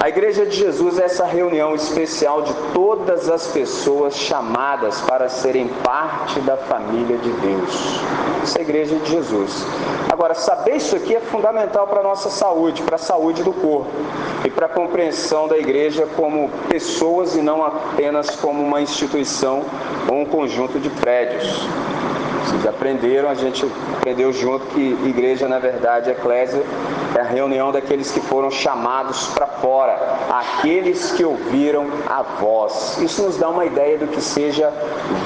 A 0.00 0.08
Igreja 0.08 0.44
de 0.44 0.56
Jesus 0.56 0.98
é 0.98 1.04
essa 1.04 1.24
reunião 1.24 1.74
especial 1.74 2.42
de 2.42 2.52
todas 2.74 3.30
as 3.30 3.46
pessoas 3.48 4.14
chamadas 4.14 5.00
para 5.00 5.28
serem 5.28 5.68
parte 5.82 6.38
da 6.40 6.56
família 6.56 7.16
de 7.16 7.30
Deus. 7.30 8.00
Essa 8.42 8.58
é 8.58 8.60
a 8.60 8.64
Igreja 8.64 8.96
de 8.96 9.10
Jesus. 9.10 9.64
Agora, 10.10 10.34
saber 10.34 10.76
isso 10.76 10.94
aqui 10.96 11.16
é 11.16 11.20
fundamental 11.20 11.86
para 11.86 12.00
a 12.00 12.02
nossa 12.02 12.28
saúde, 12.28 12.82
para 12.82 12.96
a 12.96 12.98
saúde 12.98 13.42
do 13.42 13.52
corpo 13.52 13.90
e 14.44 14.50
para 14.50 14.66
a 14.66 14.68
compreensão 14.68 15.48
da 15.48 15.58
igreja 15.58 16.06
como 16.14 16.50
pessoas 16.68 17.34
e 17.34 17.42
não 17.42 17.64
apenas 17.64 18.30
como 18.36 18.62
uma 18.62 18.80
instituição 18.80 19.64
ou 20.08 20.20
um 20.20 20.24
conjunto 20.24 20.78
de 20.78 20.90
prédios. 20.90 21.66
Vocês 22.46 22.64
aprenderam, 22.64 23.28
a 23.28 23.34
gente 23.34 23.66
aprendeu 23.96 24.32
junto 24.32 24.66
que 24.66 24.80
igreja, 25.04 25.48
na 25.48 25.58
verdade, 25.58 26.10
eclésia, 26.10 26.62
é 27.16 27.20
a 27.20 27.24
reunião 27.24 27.72
daqueles 27.72 28.12
que 28.12 28.20
foram 28.20 28.52
chamados 28.52 29.26
para 29.28 29.48
fora, 29.48 29.98
aqueles 30.30 31.10
que 31.10 31.24
ouviram 31.24 31.88
a 32.08 32.22
voz. 32.22 32.98
Isso 32.98 33.22
nos 33.22 33.36
dá 33.36 33.48
uma 33.48 33.64
ideia 33.64 33.98
do 33.98 34.06
que 34.06 34.20
seja 34.20 34.72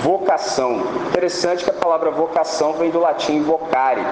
vocação. 0.03 0.83
Interessante 1.09 1.63
que 1.63 1.71
a 1.71 1.75
palavra 1.75 2.11
vocação 2.11 2.73
vem 2.73 2.91
do 2.91 3.01
latim 3.01 3.43
vocare. 3.43 4.03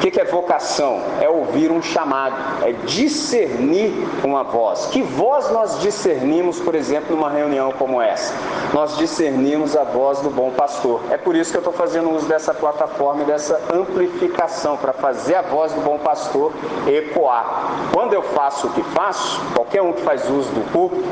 O 0.00 0.02
que 0.02 0.18
é 0.18 0.24
vocação? 0.24 1.02
É 1.20 1.28
ouvir 1.28 1.70
um 1.70 1.82
chamado, 1.82 2.34
é 2.64 2.72
discernir 2.86 3.92
uma 4.24 4.42
voz. 4.42 4.86
Que 4.86 5.02
voz 5.02 5.50
nós 5.50 5.78
discernimos, 5.80 6.58
por 6.58 6.74
exemplo, 6.74 7.14
numa 7.14 7.28
reunião 7.28 7.70
como 7.72 8.00
essa? 8.00 8.32
Nós 8.72 8.96
discernimos 8.96 9.76
a 9.76 9.84
voz 9.84 10.20
do 10.20 10.30
bom 10.30 10.52
pastor. 10.52 11.02
É 11.10 11.18
por 11.18 11.36
isso 11.36 11.50
que 11.50 11.58
eu 11.58 11.60
estou 11.60 11.74
fazendo 11.74 12.10
uso 12.10 12.26
dessa 12.26 12.54
plataforma 12.54 13.24
e 13.24 13.26
dessa 13.26 13.60
amplificação, 13.70 14.78
para 14.78 14.94
fazer 14.94 15.34
a 15.34 15.42
voz 15.42 15.74
do 15.74 15.82
bom 15.82 15.98
pastor 15.98 16.50
ecoar. 16.88 17.90
Quando 17.92 18.14
eu 18.14 18.22
faço 18.22 18.68
o 18.68 18.70
que 18.70 18.82
faço, 18.82 19.38
qualquer 19.54 19.82
um 19.82 19.92
que 19.92 20.00
faz 20.00 20.30
uso 20.30 20.50
do 20.52 20.72
público, 20.72 21.06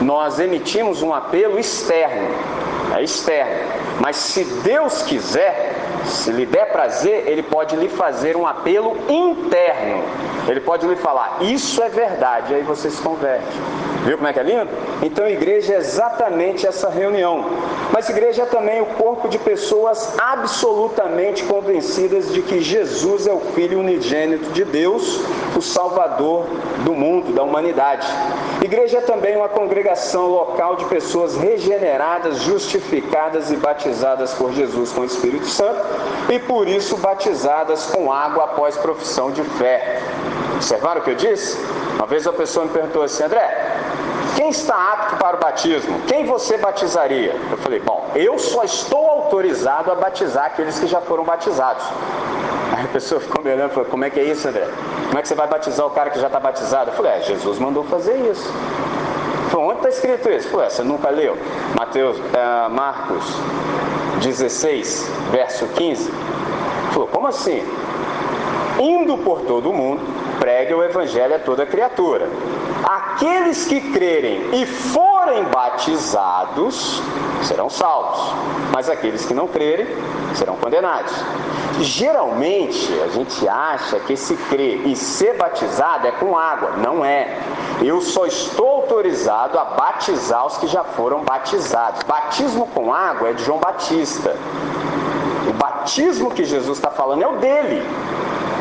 nós 0.00 0.40
emitimos 0.40 1.02
um 1.02 1.12
apelo 1.12 1.58
externo. 1.58 2.26
É 2.96 3.02
externo. 3.02 3.52
Mas 4.00 4.16
se 4.16 4.44
Deus 4.44 5.02
quiser, 5.02 5.69
se 6.04 6.30
lhe 6.32 6.46
der 6.46 6.72
prazer, 6.72 7.24
ele 7.26 7.42
pode 7.42 7.76
lhe 7.76 7.88
fazer 7.88 8.36
um 8.36 8.46
apelo 8.46 8.96
interno. 9.08 10.02
Ele 10.48 10.60
pode 10.60 10.86
lhe 10.86 10.96
falar, 10.96 11.38
isso 11.40 11.82
é 11.82 11.88
verdade, 11.88 12.54
aí 12.54 12.62
você 12.62 12.90
se 12.90 13.00
converte. 13.02 13.56
Viu 14.04 14.16
como 14.16 14.28
é 14.28 14.32
que 14.32 14.40
é 14.40 14.42
lindo? 14.42 14.68
Então, 15.02 15.28
igreja 15.28 15.74
é 15.74 15.76
exatamente 15.76 16.66
essa 16.66 16.88
reunião. 16.88 17.44
Mas 17.92 18.08
igreja 18.08 18.42
é 18.42 18.46
também 18.46 18.80
o 18.80 18.86
corpo 18.86 19.28
de 19.28 19.38
pessoas 19.38 20.14
absolutamente 20.18 21.44
convencidas 21.44 22.32
de 22.32 22.40
que 22.40 22.60
Jesus 22.60 23.26
é 23.26 23.32
o 23.32 23.40
Filho 23.40 23.80
unigênito 23.80 24.50
de 24.52 24.64
Deus, 24.64 25.20
o 25.56 25.60
Salvador 25.60 26.46
do 26.84 26.94
mundo, 26.94 27.32
da 27.32 27.42
humanidade. 27.42 28.06
Igreja 28.62 28.98
é 28.98 29.00
também 29.02 29.36
uma 29.36 29.48
congregação 29.48 30.28
local 30.28 30.76
de 30.76 30.84
pessoas 30.86 31.36
regeneradas, 31.36 32.38
justificadas 32.42 33.50
e 33.50 33.56
batizadas 33.56 34.32
por 34.32 34.52
Jesus 34.52 34.92
com 34.92 35.02
o 35.02 35.04
Espírito 35.04 35.46
Santo 35.46 35.80
e 36.30 36.38
por 36.38 36.68
isso 36.68 36.96
batizadas 36.96 37.86
com 37.86 38.12
água 38.12 38.44
após 38.44 38.76
profissão 38.76 39.30
de 39.30 39.42
fé. 39.42 40.00
Observaram 40.54 41.00
o 41.00 41.04
que 41.04 41.10
eu 41.10 41.14
disse? 41.14 41.58
Uma 41.94 42.06
vez 42.06 42.26
a 42.26 42.32
pessoa 42.32 42.66
me 42.66 42.72
perguntou 42.72 43.02
assim, 43.02 43.22
André, 43.24 43.79
quem 44.40 44.48
está 44.48 44.92
apto 44.94 45.16
para 45.16 45.36
o 45.36 45.38
batismo? 45.40 46.00
Quem 46.06 46.24
você 46.24 46.56
batizaria? 46.56 47.36
Eu 47.50 47.58
falei, 47.58 47.78
bom, 47.78 48.10
eu 48.14 48.38
só 48.38 48.64
estou 48.64 49.06
autorizado 49.06 49.92
a 49.92 49.94
batizar 49.94 50.46
aqueles 50.46 50.78
que 50.78 50.86
já 50.86 50.98
foram 50.98 51.24
batizados. 51.24 51.84
Aí 52.74 52.86
a 52.86 52.88
pessoa 52.88 53.20
ficou 53.20 53.44
me 53.44 53.52
olhando 53.52 53.72
e 53.72 53.74
falou, 53.74 53.90
como 53.90 54.02
é 54.02 54.08
que 54.08 54.18
é 54.18 54.24
isso, 54.24 54.48
André? 54.48 54.66
Como 55.08 55.18
é 55.18 55.20
que 55.20 55.28
você 55.28 55.34
vai 55.34 55.46
batizar 55.46 55.86
o 55.86 55.90
cara 55.90 56.08
que 56.08 56.18
já 56.18 56.28
está 56.28 56.40
batizado? 56.40 56.90
Eu 56.90 56.94
falei, 56.94 57.12
é, 57.12 57.20
Jesus 57.20 57.58
mandou 57.58 57.84
fazer 57.84 58.16
isso. 58.30 58.50
Falei, 59.50 59.66
onde 59.66 59.76
está 59.76 59.88
escrito 59.90 60.30
isso? 60.30 60.48
Falei, 60.48 60.68
é, 60.68 60.70
você 60.70 60.82
nunca 60.84 61.10
leu? 61.10 61.36
Mateus, 61.78 62.16
é, 62.32 62.68
Marcos 62.70 63.26
16, 64.22 65.06
verso 65.32 65.66
15. 65.66 66.10
Falou, 66.92 67.08
como 67.08 67.26
assim? 67.26 67.62
Indo 68.78 69.18
por 69.18 69.42
todo 69.42 69.68
o 69.68 69.74
mundo, 69.74 70.00
pregue 70.38 70.72
o 70.72 70.82
evangelho 70.82 71.36
a 71.36 71.38
toda 71.38 71.66
criatura. 71.66 72.26
Aqueles 72.90 73.66
que 73.66 73.80
crerem 73.92 74.52
e 74.52 74.66
forem 74.66 75.44
batizados 75.44 77.00
serão 77.44 77.70
salvos, 77.70 78.34
mas 78.72 78.90
aqueles 78.90 79.24
que 79.24 79.32
não 79.32 79.46
crerem 79.46 79.86
serão 80.34 80.56
condenados. 80.56 81.12
Geralmente 81.78 82.92
a 83.04 83.06
gente 83.06 83.46
acha 83.48 84.00
que 84.00 84.14
esse 84.14 84.34
crer 84.36 84.88
e 84.88 84.96
ser 84.96 85.36
batizado 85.36 86.08
é 86.08 86.10
com 86.10 86.36
água, 86.36 86.72
não 86.78 87.04
é. 87.04 87.38
Eu 87.80 88.00
só 88.00 88.26
estou 88.26 88.66
autorizado 88.66 89.56
a 89.56 89.66
batizar 89.66 90.44
os 90.44 90.56
que 90.58 90.66
já 90.66 90.82
foram 90.82 91.22
batizados. 91.22 92.02
Batismo 92.02 92.66
com 92.74 92.92
água 92.92 93.28
é 93.28 93.32
de 93.34 93.44
João 93.44 93.60
Batista. 93.60 94.34
O 95.48 95.52
batismo 95.52 96.32
que 96.32 96.44
Jesus 96.44 96.78
está 96.78 96.90
falando 96.90 97.22
é 97.22 97.28
o 97.28 97.36
dele. 97.36 97.86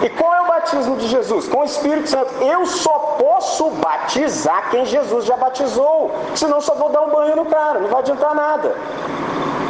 E 0.03 0.09
qual 0.09 0.33
é 0.33 0.41
o 0.41 0.47
batismo 0.47 0.95
de 0.97 1.07
Jesus? 1.07 1.47
Com 1.47 1.61
o 1.61 1.65
Espírito 1.65 2.09
Santo. 2.09 2.33
Eu 2.41 2.65
só 2.65 3.17
posso 3.19 3.69
batizar 3.71 4.69
quem 4.69 4.85
Jesus 4.85 5.25
já 5.25 5.35
batizou. 5.35 6.11
Senão 6.35 6.61
só 6.61 6.73
vou 6.75 6.89
dar 6.89 7.01
um 7.01 7.09
banho 7.09 7.35
no 7.35 7.45
cara, 7.45 7.79
não 7.79 7.89
vai 7.89 7.99
adiantar 7.99 8.33
nada. 8.33 8.75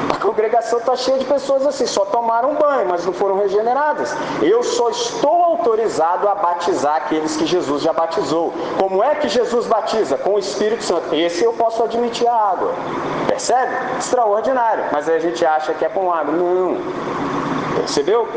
A 0.09 0.21
congregação 0.21 0.80
está 0.80 0.95
cheia 0.95 1.17
de 1.17 1.25
pessoas 1.25 1.65
assim, 1.65 1.86
só 1.86 2.03
tomaram 2.05 2.55
banho, 2.55 2.88
mas 2.89 3.05
não 3.05 3.13
foram 3.13 3.38
regeneradas. 3.38 4.13
Eu 4.41 4.61
só 4.63 4.89
estou 4.89 5.43
autorizado 5.43 6.27
a 6.27 6.36
batizar 6.36 6.97
aqueles 6.97 7.38
que 7.38 7.45
Jesus 7.45 7.84
já 7.84 7.93
batizou. 7.93 8.53
Como 8.77 9.03
é 9.03 9.15
que 9.15 9.30
Jesus 9.30 9.65
batiza? 9.65 10.17
Com 10.17 10.32
o 10.32 10.39
Espírito 10.39 10.84
Santo. 10.84 11.15
Esse 11.15 11.43
eu 11.43 11.53
posso 11.53 11.84
admitir 11.84 12.27
a 12.27 12.34
água. 12.34 12.73
Percebe? 13.27 13.71
Extraordinário. 13.97 14.86
Mas 14.91 15.07
aí 15.07 15.15
a 15.15 15.19
gente 15.19 15.45
acha 15.45 15.73
que 15.73 15.86
é 15.86 15.89
com 15.89 16.11
água. 16.11 16.34
Não. 16.34 16.77
Percebeu? 17.75 18.27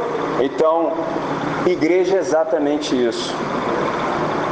Então, 0.40 0.92
igreja 1.70 2.16
é 2.16 2.18
exatamente 2.18 2.94
isso. 2.94 3.34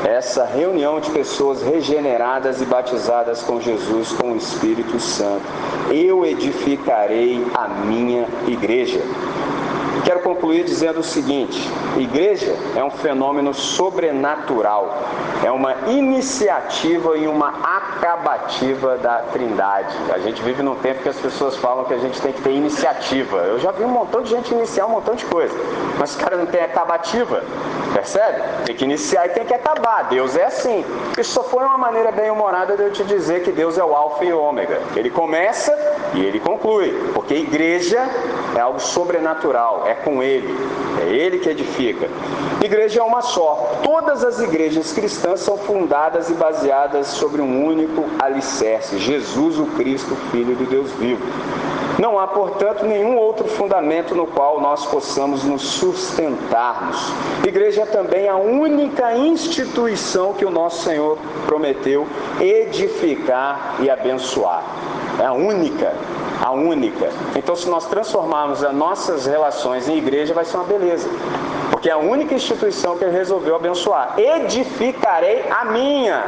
Essa 0.05 0.45
reunião 0.45 1.01
de 1.01 1.11
pessoas 1.11 1.63
regeneradas 1.63 2.61
e 2.61 2.65
batizadas 2.65 3.43
com 3.43 3.61
Jesus, 3.61 4.13
com 4.13 4.33
o 4.33 4.37
Espírito 4.37 4.99
Santo. 4.99 5.45
Eu 5.91 6.25
edificarei 6.25 7.45
a 7.55 7.69
minha 7.69 8.27
igreja. 8.47 9.01
Quero 10.05 10.21
concluir 10.21 10.65
dizendo 10.65 11.01
o 11.01 11.03
seguinte: 11.03 11.69
igreja 11.97 12.55
é 12.77 12.83
um 12.83 12.91
fenômeno 12.91 13.53
sobrenatural, 13.53 14.95
é 15.45 15.51
uma 15.51 15.75
iniciativa 15.89 17.17
e 17.17 17.27
uma 17.27 17.49
acabativa 17.49 18.97
da 18.99 19.23
Trindade. 19.33 19.95
A 20.13 20.19
gente 20.19 20.43
vive 20.43 20.63
num 20.63 20.77
tempo 20.77 21.03
que 21.03 21.09
as 21.09 21.19
pessoas 21.19 21.57
falam 21.57 21.85
que 21.85 21.95
a 21.95 21.99
gente 21.99 22.21
tem 22.21 22.33
que 22.33 22.43
ter 22.43 22.53
iniciativa. 22.53 23.39
Eu 23.39 23.59
já 23.59 23.71
vi 23.73 23.85
um 23.85 23.89
montão 23.89 24.23
de 24.23 24.31
gente 24.31 24.53
iniciar 24.53 24.87
um 24.87 24.91
montão 24.91 25.15
de 25.15 25.25
coisa, 25.27 25.55
mas 25.99 26.11
os 26.11 26.17
caras 26.17 26.39
não 26.39 26.47
têm 26.47 26.63
acabativa. 26.63 27.43
Percebe? 27.93 28.43
Tem 28.65 28.77
que 28.77 28.85
iniciar 28.85 29.27
e 29.27 29.31
tem 29.31 29.45
que 29.45 29.55
acabar. 29.55 30.05
Deus 30.05 30.37
é 30.37 30.45
assim. 30.45 30.85
Isso 31.19 31.33
só 31.33 31.43
foi 31.43 31.65
uma 31.65 31.77
maneira 31.77 32.13
bem 32.13 32.31
humorada 32.31 32.77
de 32.77 32.83
eu 32.85 32.93
te 32.93 33.05
dizer 33.05 33.43
que 33.43 33.51
Deus 33.51 33.77
é 33.77 33.85
o 33.85 33.95
Alfa 33.95 34.25
e 34.25 34.33
o 34.33 34.41
Ômega. 34.41 34.81
Ele 34.95 35.11
começa 35.11 35.77
e 36.15 36.25
ele 36.25 36.39
conclui. 36.39 36.91
Porque 37.15 37.35
igreja 37.35 38.01
é 38.57 38.61
algo 38.61 38.81
sobrenatural, 38.81 39.85
é 39.91 39.95
com 39.95 40.23
ele. 40.23 40.55
É 41.03 41.13
ele 41.13 41.39
que 41.39 41.49
edifica. 41.49 42.09
Igreja 42.63 43.01
é 43.01 43.03
uma 43.03 43.23
só. 43.23 43.81
Todas 43.83 44.25
as 44.25 44.41
igrejas 44.41 44.93
cristãs 44.93 45.41
são 45.41 45.59
fundadas 45.59 46.31
e 46.31 46.35
baseadas 46.35 47.09
sobre 47.09 47.43
um 47.43 47.67
único 47.67 48.05
alicerce: 48.19 48.99
Jesus, 48.99 49.59
o 49.59 49.67
Cristo, 49.67 50.15
Filho 50.31 50.55
do 50.55 50.65
Deus 50.65 50.91
vivo. 50.93 51.23
Não 51.99 52.19
há, 52.19 52.27
portanto, 52.27 52.87
nenhum 52.87 53.17
outro 53.17 53.47
fundamento 53.47 54.15
no 54.15 54.27
qual 54.27 54.59
nós 54.61 54.87
possamos 54.87 55.45
nos 55.45 55.61
sustentarmos. 55.61 56.97
Igreja 57.47 57.83
é 57.83 57.87
também 57.87 58.27
a 58.27 58.37
única 58.37 59.15
instituição 59.17 60.33
que 60.33 60.47
o 60.47 60.51
nosso 60.51 60.85
Senhor 60.85 61.19
prometeu 61.45 62.07
edificar 62.41 63.77
e 63.81 63.91
abençoar. 63.91 64.65
É 65.19 65.27
a 65.27 65.33
única, 65.35 65.93
a 66.41 66.51
única. 66.51 67.11
Então, 67.37 67.55
se 67.55 67.69
nós 67.69 67.87
transformarmos 67.87 68.65
as 68.65 68.75
nossas 68.75 69.27
relações 69.27 69.89
em 69.89 69.99
igreja, 69.99 70.33
vai 70.33 70.45
ser 70.45 70.57
uma 70.57 70.65
beleza. 70.65 71.09
Porque 71.71 71.89
é 71.89 71.93
a 71.93 71.99
única 71.99 72.35
instituição 72.35 72.97
que 72.97 73.05
ele 73.05 73.17
resolveu 73.17 73.55
abençoar. 73.55 74.15
Edificarei 74.19 75.45
a 75.51 75.65
minha. 75.67 76.25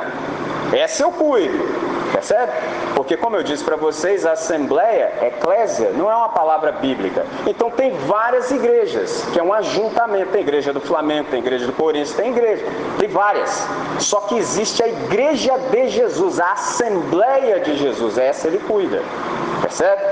Essa 0.73 1.03
eu 1.03 1.13
cuido. 1.13 1.93
Percebe? 2.13 2.53
Porque, 2.95 3.17
como 3.17 3.37
eu 3.37 3.43
disse 3.43 3.65
para 3.65 3.77
vocês, 3.77 4.27
a 4.27 4.33
assembleia, 4.33 5.13
eclésia, 5.23 5.91
não 5.91 6.11
é 6.11 6.15
uma 6.15 6.29
palavra 6.29 6.71
bíblica. 6.73 7.25
Então, 7.47 7.71
tem 7.71 7.91
várias 8.07 8.51
igrejas, 8.51 9.27
que 9.33 9.41
é 9.41 9.43
um 9.43 9.53
ajuntamento. 9.53 10.31
Tem 10.31 10.43
igreja 10.43 10.73
do 10.73 10.81
Flamengo, 10.81 11.29
tem 11.31 11.41
igreja 11.41 11.67
do 11.67 11.73
Corinthians, 11.73 12.13
tem 12.13 12.31
igreja, 12.31 12.65
tem 12.99 13.09
várias. 13.09 13.67
Só 13.99 14.21
que 14.21 14.37
existe 14.37 14.83
a 14.83 14.89
igreja 14.89 15.59
de 15.71 15.89
Jesus, 15.89 16.39
a 16.39 16.53
assembleia 16.53 17.61
de 17.61 17.77
Jesus. 17.77 18.19
Essa 18.19 18.49
ele 18.49 18.59
cuida. 18.59 19.03
Percebe? 19.73 20.03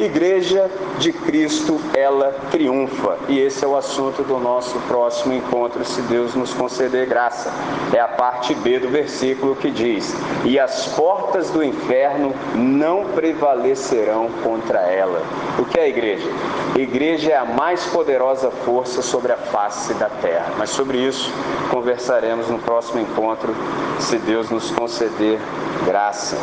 Igreja 0.00 0.68
de 0.98 1.12
Cristo, 1.12 1.80
ela 1.94 2.34
triunfa. 2.50 3.16
E 3.28 3.38
esse 3.38 3.64
é 3.64 3.68
o 3.68 3.76
assunto 3.76 4.24
do 4.24 4.38
nosso 4.38 4.76
próximo 4.88 5.34
encontro, 5.34 5.84
se 5.84 6.02
Deus 6.02 6.34
nos 6.34 6.52
conceder 6.52 7.06
graça. 7.06 7.52
É 7.92 8.00
a 8.00 8.08
parte 8.08 8.56
B 8.56 8.80
do 8.80 8.88
versículo 8.88 9.54
que 9.54 9.70
diz: 9.70 10.12
E 10.44 10.58
as 10.58 10.86
portas 10.96 11.48
do 11.50 11.62
inferno 11.62 12.34
não 12.56 13.04
prevalecerão 13.06 14.28
contra 14.42 14.80
ela. 14.80 15.22
O 15.60 15.64
que 15.64 15.78
é 15.78 15.84
a 15.84 15.88
igreja? 15.88 16.28
A 16.74 16.78
igreja 16.78 17.30
é 17.30 17.36
a 17.36 17.44
mais 17.44 17.84
poderosa 17.86 18.50
força 18.50 19.00
sobre 19.00 19.32
a 19.32 19.36
face 19.36 19.94
da 19.94 20.08
terra. 20.08 20.54
Mas 20.58 20.70
sobre 20.70 20.98
isso 20.98 21.32
conversaremos 21.70 22.48
no 22.48 22.58
próximo 22.58 23.00
encontro, 23.00 23.54
se 24.00 24.18
Deus 24.18 24.50
nos 24.50 24.72
conceder 24.72 25.38
graça. 25.86 26.36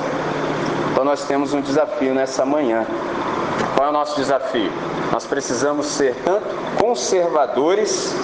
Então 0.95 1.03
nós 1.03 1.25
temos 1.25 1.53
um 1.53 1.59
desafio 1.59 2.13
nessa 2.13 2.45
manhã. 2.45 2.85
Qual 3.75 3.85
é 3.85 3.89
o 3.89 3.91
nosso 3.91 4.15
desafio? 4.15 4.71
Nós 5.11 5.25
precisamos 5.25 5.87
ser 5.87 6.15
tanto 6.23 6.47
conservadores 6.79 8.15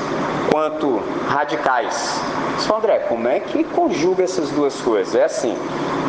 quanto 0.51 1.01
radicais. 1.29 2.21
Só 2.59 2.77
André, 2.77 2.99
como 3.07 3.27
é 3.27 3.39
que 3.39 3.63
conjuga 3.63 4.23
essas 4.23 4.49
duas 4.49 4.79
coisas? 4.81 5.15
É 5.15 5.23
assim, 5.23 5.57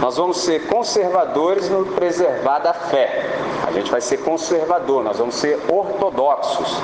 nós 0.01 0.17
vamos 0.17 0.39
ser 0.41 0.67
conservadores 0.67 1.71
no 1.71 1.87
preservar 1.87 2.59
da 2.59 2.75
fé. 2.75 3.31
A 3.65 3.71
gente 3.71 3.91
vai 3.91 4.01
ser 4.01 4.19
conservador, 4.19 5.05
nós 5.05 5.19
vamos 5.19 5.37
ser 5.37 5.59
ortodoxos, 5.69 6.77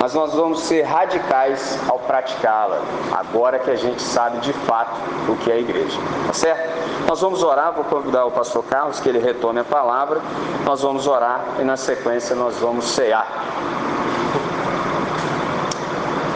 mas 0.00 0.14
nós 0.14 0.34
vamos 0.34 0.60
ser 0.60 0.82
radicais 0.82 1.78
ao 1.88 1.98
praticá-la, 2.00 2.82
agora 3.12 3.58
que 3.58 3.70
a 3.70 3.76
gente 3.76 4.02
sabe 4.02 4.38
de 4.40 4.52
fato 4.52 4.94
o 5.28 5.36
que 5.38 5.50
é 5.50 5.54
a 5.54 5.58
igreja. 5.58 5.98
Tá 6.26 6.34
certo? 6.34 7.08
Nós 7.08 7.20
vamos 7.20 7.42
orar, 7.42 7.72
vou 7.72 7.84
convidar 7.84 8.26
o 8.26 8.30
pastor 8.30 8.62
Carlos 8.64 9.00
que 9.00 9.08
ele 9.08 9.18
retome 9.18 9.60
a 9.60 9.64
palavra. 9.64 10.20
Nós 10.64 10.82
vamos 10.82 11.06
orar 11.06 11.40
e 11.58 11.64
na 11.64 11.76
sequência 11.76 12.36
nós 12.36 12.56
vamos 12.58 12.84
cear. 12.84 13.26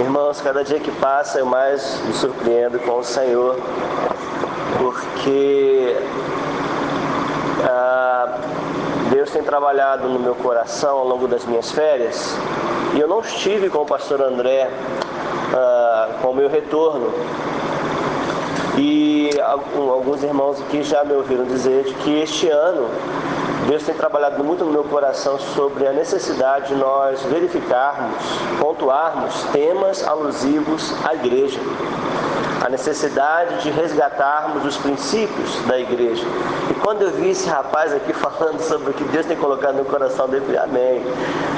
Irmãos, 0.00 0.40
cada 0.40 0.64
dia 0.64 0.80
que 0.80 0.90
passa 0.92 1.40
eu 1.40 1.44
mais 1.44 2.00
me 2.06 2.14
surpreendo 2.14 2.78
com 2.78 3.00
o 3.00 3.04
Senhor, 3.04 3.54
porque 4.78 5.94
ah, 7.62 8.38
Deus 9.10 9.30
tem 9.30 9.42
trabalhado 9.42 10.08
no 10.08 10.18
meu 10.18 10.34
coração 10.34 11.00
ao 11.00 11.06
longo 11.06 11.28
das 11.28 11.44
minhas 11.44 11.70
férias 11.70 12.34
e 12.94 13.00
eu 13.00 13.06
não 13.06 13.20
estive 13.20 13.68
com 13.68 13.80
o 13.80 13.84
pastor 13.84 14.22
André 14.22 14.70
ah, 15.52 16.08
com 16.22 16.28
o 16.28 16.34
meu 16.34 16.48
retorno. 16.48 17.12
E 18.78 19.28
alguns 19.38 20.22
irmãos 20.22 20.62
aqui 20.62 20.82
já 20.82 21.04
me 21.04 21.12
ouviram 21.12 21.44
dizer 21.44 21.84
que 22.02 22.22
este 22.22 22.48
ano 22.48 22.88
Deus 23.66 23.82
tem 23.82 23.94
trabalhado 23.94 24.42
muito 24.42 24.64
no 24.64 24.72
meu 24.72 24.84
coração 24.84 25.38
sobre 25.38 25.86
a 25.86 25.92
necessidade 25.92 26.68
de 26.68 26.74
nós 26.74 27.22
verificarmos, 27.22 28.16
pontuarmos 28.58 29.44
temas 29.52 30.06
alusivos 30.06 30.94
à 31.04 31.14
igreja. 31.14 31.60
A 32.64 32.68
necessidade 32.68 33.62
de 33.62 33.70
resgatarmos 33.70 34.64
os 34.64 34.76
princípios 34.76 35.56
da 35.66 35.78
igreja. 35.78 36.24
E 36.70 36.74
quando 36.74 37.02
eu 37.02 37.10
vi 37.10 37.30
esse 37.30 37.48
rapaz 37.48 37.92
aqui 37.92 38.12
falando 38.14 38.60
sobre 38.60 38.90
o 38.90 38.92
que 38.92 39.04
Deus 39.04 39.24
tem 39.26 39.36
colocado 39.36 39.76
no 39.76 39.84
coração 39.84 40.28
dele, 40.28 40.44
falei, 40.44 40.60
amém. 40.60 41.02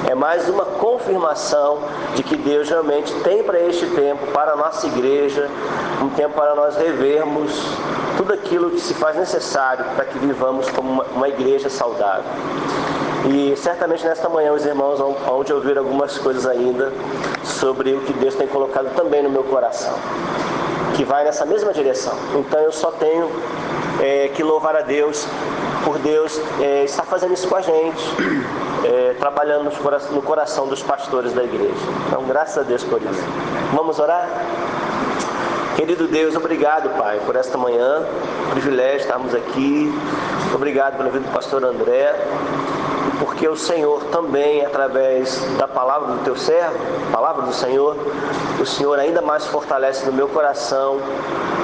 É 0.08 0.14
mais 0.14 0.48
uma 0.48 0.64
confirmação 0.64 1.78
de 2.14 2.22
que 2.22 2.36
Deus 2.36 2.68
realmente 2.68 3.12
tem 3.20 3.42
para 3.42 3.58
este 3.60 3.86
tempo, 3.86 4.26
para 4.28 4.52
a 4.52 4.56
nossa 4.56 4.86
igreja, 4.86 5.48
um 6.02 6.08
tempo 6.10 6.34
para 6.34 6.54
nós 6.54 6.76
revermos 6.76 7.52
tudo 8.22 8.34
aquilo 8.34 8.70
que 8.70 8.80
se 8.80 8.94
faz 8.94 9.16
necessário 9.16 9.84
para 9.96 10.04
que 10.04 10.16
vivamos 10.16 10.70
como 10.70 10.88
uma, 10.88 11.04
uma 11.04 11.28
igreja 11.28 11.68
saudável. 11.68 12.24
E 13.28 13.54
certamente 13.56 14.04
nesta 14.04 14.28
manhã 14.28 14.52
os 14.52 14.64
irmãos 14.64 14.98
vão, 15.00 15.14
vão 15.14 15.42
de 15.42 15.52
ouvir 15.52 15.76
algumas 15.76 16.18
coisas 16.18 16.46
ainda 16.46 16.92
sobre 17.42 17.94
o 17.94 18.00
que 18.02 18.12
Deus 18.12 18.36
tem 18.36 18.46
colocado 18.46 18.94
também 18.94 19.24
no 19.24 19.30
meu 19.30 19.42
coração, 19.42 19.94
que 20.96 21.04
vai 21.04 21.24
nessa 21.24 21.44
mesma 21.44 21.72
direção. 21.72 22.14
Então 22.36 22.60
eu 22.60 22.70
só 22.70 22.92
tenho 22.92 23.28
é, 24.00 24.28
que 24.28 24.42
louvar 24.42 24.76
a 24.76 24.82
Deus 24.82 25.26
por 25.84 25.98
Deus 25.98 26.40
é, 26.60 26.84
estar 26.84 27.02
fazendo 27.02 27.34
isso 27.34 27.48
com 27.48 27.56
a 27.56 27.60
gente, 27.60 28.04
é, 28.84 29.16
trabalhando 29.18 29.72
no 30.12 30.22
coração 30.22 30.68
dos 30.68 30.80
pastores 30.80 31.32
da 31.32 31.42
igreja. 31.42 31.74
Então, 32.06 32.22
graças 32.22 32.58
a 32.58 32.62
Deus 32.62 32.84
por 32.84 33.02
isso. 33.02 33.24
Vamos 33.74 33.98
orar? 33.98 34.28
Querido 35.76 36.06
Deus, 36.06 36.36
obrigado, 36.36 36.90
Pai, 36.98 37.18
por 37.24 37.34
esta 37.34 37.56
manhã, 37.56 38.04
privilégio 38.50 39.00
estarmos 39.00 39.34
aqui. 39.34 39.90
Obrigado 40.54 40.98
pela 40.98 41.08
vida 41.08 41.24
do 41.24 41.32
pastor 41.32 41.64
André, 41.64 42.14
porque 43.18 43.48
o 43.48 43.56
Senhor 43.56 44.04
também, 44.04 44.64
através 44.66 45.40
da 45.56 45.66
palavra 45.66 46.12
do 46.12 46.24
teu 46.24 46.36
servo, 46.36 46.76
palavra 47.10 47.46
do 47.46 47.54
Senhor, 47.54 47.96
o 48.60 48.66
Senhor 48.66 48.98
ainda 48.98 49.22
mais 49.22 49.46
fortalece 49.46 50.04
no 50.04 50.12
meu 50.12 50.28
coração 50.28 51.00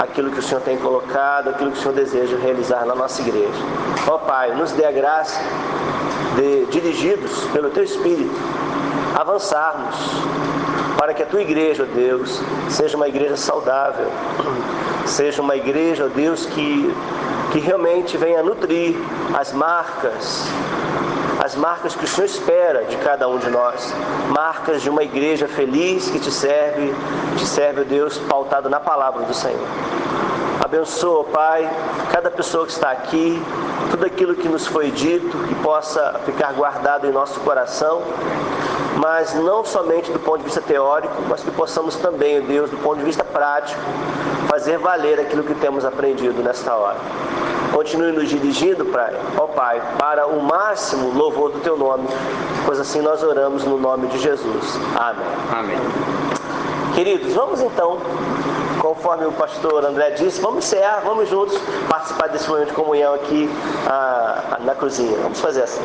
aquilo 0.01 0.31
que 0.31 0.39
o 0.39 0.43
Senhor 0.43 0.63
tem 0.63 0.79
colocado, 0.79 1.51
aquilo 1.51 1.71
que 1.71 1.79
o 1.79 1.81
Senhor 1.81 1.95
deseja 1.95 2.37
realizar 2.39 2.87
na 2.87 2.95
nossa 2.95 3.21
igreja. 3.21 3.61
Ó 4.07 4.17
Pai, 4.17 4.55
nos 4.55 4.73
dê 4.73 4.87
a 4.87 4.91
graça 4.91 5.39
de, 6.35 6.65
dirigidos 6.67 7.45
pelo 7.53 7.69
teu 7.69 7.85
Espírito, 7.85 8.35
avançarmos 9.15 9.97
para 10.99 11.15
que 11.15 11.23
a 11.23 11.27
tua 11.27 11.41
igreja, 11.41 11.85
ó 11.85 11.95
Deus, 11.95 12.43
seja 12.69 12.97
uma 12.97 13.07
igreja 13.07 13.37
saudável, 13.37 14.09
seja 15.07 15.41
uma 15.41 15.55
igreja, 15.55 16.07
ó 16.07 16.09
Deus, 16.09 16.45
que, 16.45 16.93
que 17.53 17.61
realmente 17.61 18.17
venha 18.17 18.43
nutrir 18.43 18.97
as 19.33 19.53
marcas, 19.53 20.45
as 21.39 21.55
marcas 21.55 21.95
que 21.95 22.05
o 22.05 22.09
Senhor 22.09 22.27
espera 22.27 22.85
de 22.85 22.97
cada 22.97 23.29
um 23.29 23.39
de 23.39 23.49
nós, 23.49 23.95
marcas 24.31 24.83
de 24.83 24.91
uma 24.91 25.05
igreja 25.05 25.47
feliz 25.47 26.11
que 26.11 26.19
te 26.19 26.33
serve, 26.33 26.93
te 27.37 27.47
serve, 27.47 27.83
ó 27.83 27.85
Deus, 27.85 28.19
pautado 28.19 28.69
na 28.69 28.81
palavra 28.81 29.23
do 29.23 29.33
Senhor. 29.33 29.69
Abençoa, 30.69 31.25
Pai, 31.25 31.69
cada 32.13 32.31
pessoa 32.31 32.67
que 32.67 32.73
está 32.73 32.91
aqui, 32.91 33.43
tudo 33.91 34.05
aquilo 34.05 34.35
que 34.35 34.49
nos 34.49 34.67
foi 34.67 34.91
dito, 34.91 35.31
que 35.49 35.55
possa 35.57 36.21
ficar 36.27 36.53
guardado 36.53 37.07
em 37.07 37.11
nosso 37.11 37.41
coração 37.41 38.03
mas 38.99 39.33
não 39.33 39.65
somente 39.65 40.11
do 40.11 40.19
ponto 40.19 40.39
de 40.39 40.45
vista 40.45 40.61
teórico, 40.61 41.15
mas 41.29 41.41
que 41.41 41.51
possamos 41.53 41.95
também, 41.97 42.41
Deus, 42.43 42.69
do 42.69 42.77
ponto 42.79 42.99
de 42.99 43.05
vista 43.05 43.23
prático, 43.23 43.81
fazer 44.49 44.77
valer 44.79 45.21
aquilo 45.21 45.45
que 45.45 45.55
temos 45.55 45.85
aprendido 45.85 46.43
nesta 46.43 46.75
hora. 46.75 46.99
continue 47.73 48.11
nos 48.11 48.29
dirigindo, 48.29 48.85
Pai, 48.87 49.15
ó 49.37 49.47
Pai, 49.47 49.81
para 49.99 50.27
o 50.27 50.43
máximo 50.43 51.13
louvor 51.13 51.53
do 51.53 51.61
Teu 51.61 51.77
nome, 51.77 52.09
pois 52.67 52.81
assim 52.81 53.01
nós 53.01 53.23
oramos 53.23 53.65
no 53.65 53.79
nome 53.79 54.09
de 54.09 54.19
Jesus. 54.19 54.81
Amém. 54.97 55.25
Amém. 55.53 55.79
Queridos, 56.97 57.33
vamos 57.35 57.61
então, 57.61 57.99
conforme 58.81 59.27
o 59.27 59.33
pastor 59.33 59.85
André 59.85 60.13
disse, 60.13 60.41
vamos 60.41 60.65
encerrar, 60.65 61.01
vamos 61.05 61.29
juntos 61.29 61.59
participar 61.89 62.29
desse 62.29 62.49
momento 62.49 62.69
de 62.69 62.75
comunhão 62.75 63.15
aqui 63.15 63.49
ah, 63.87 64.59
na 64.61 64.75
cozinha. 64.75 65.17
Vamos 65.23 65.41
fazer 65.41 65.63
assim. 65.63 65.83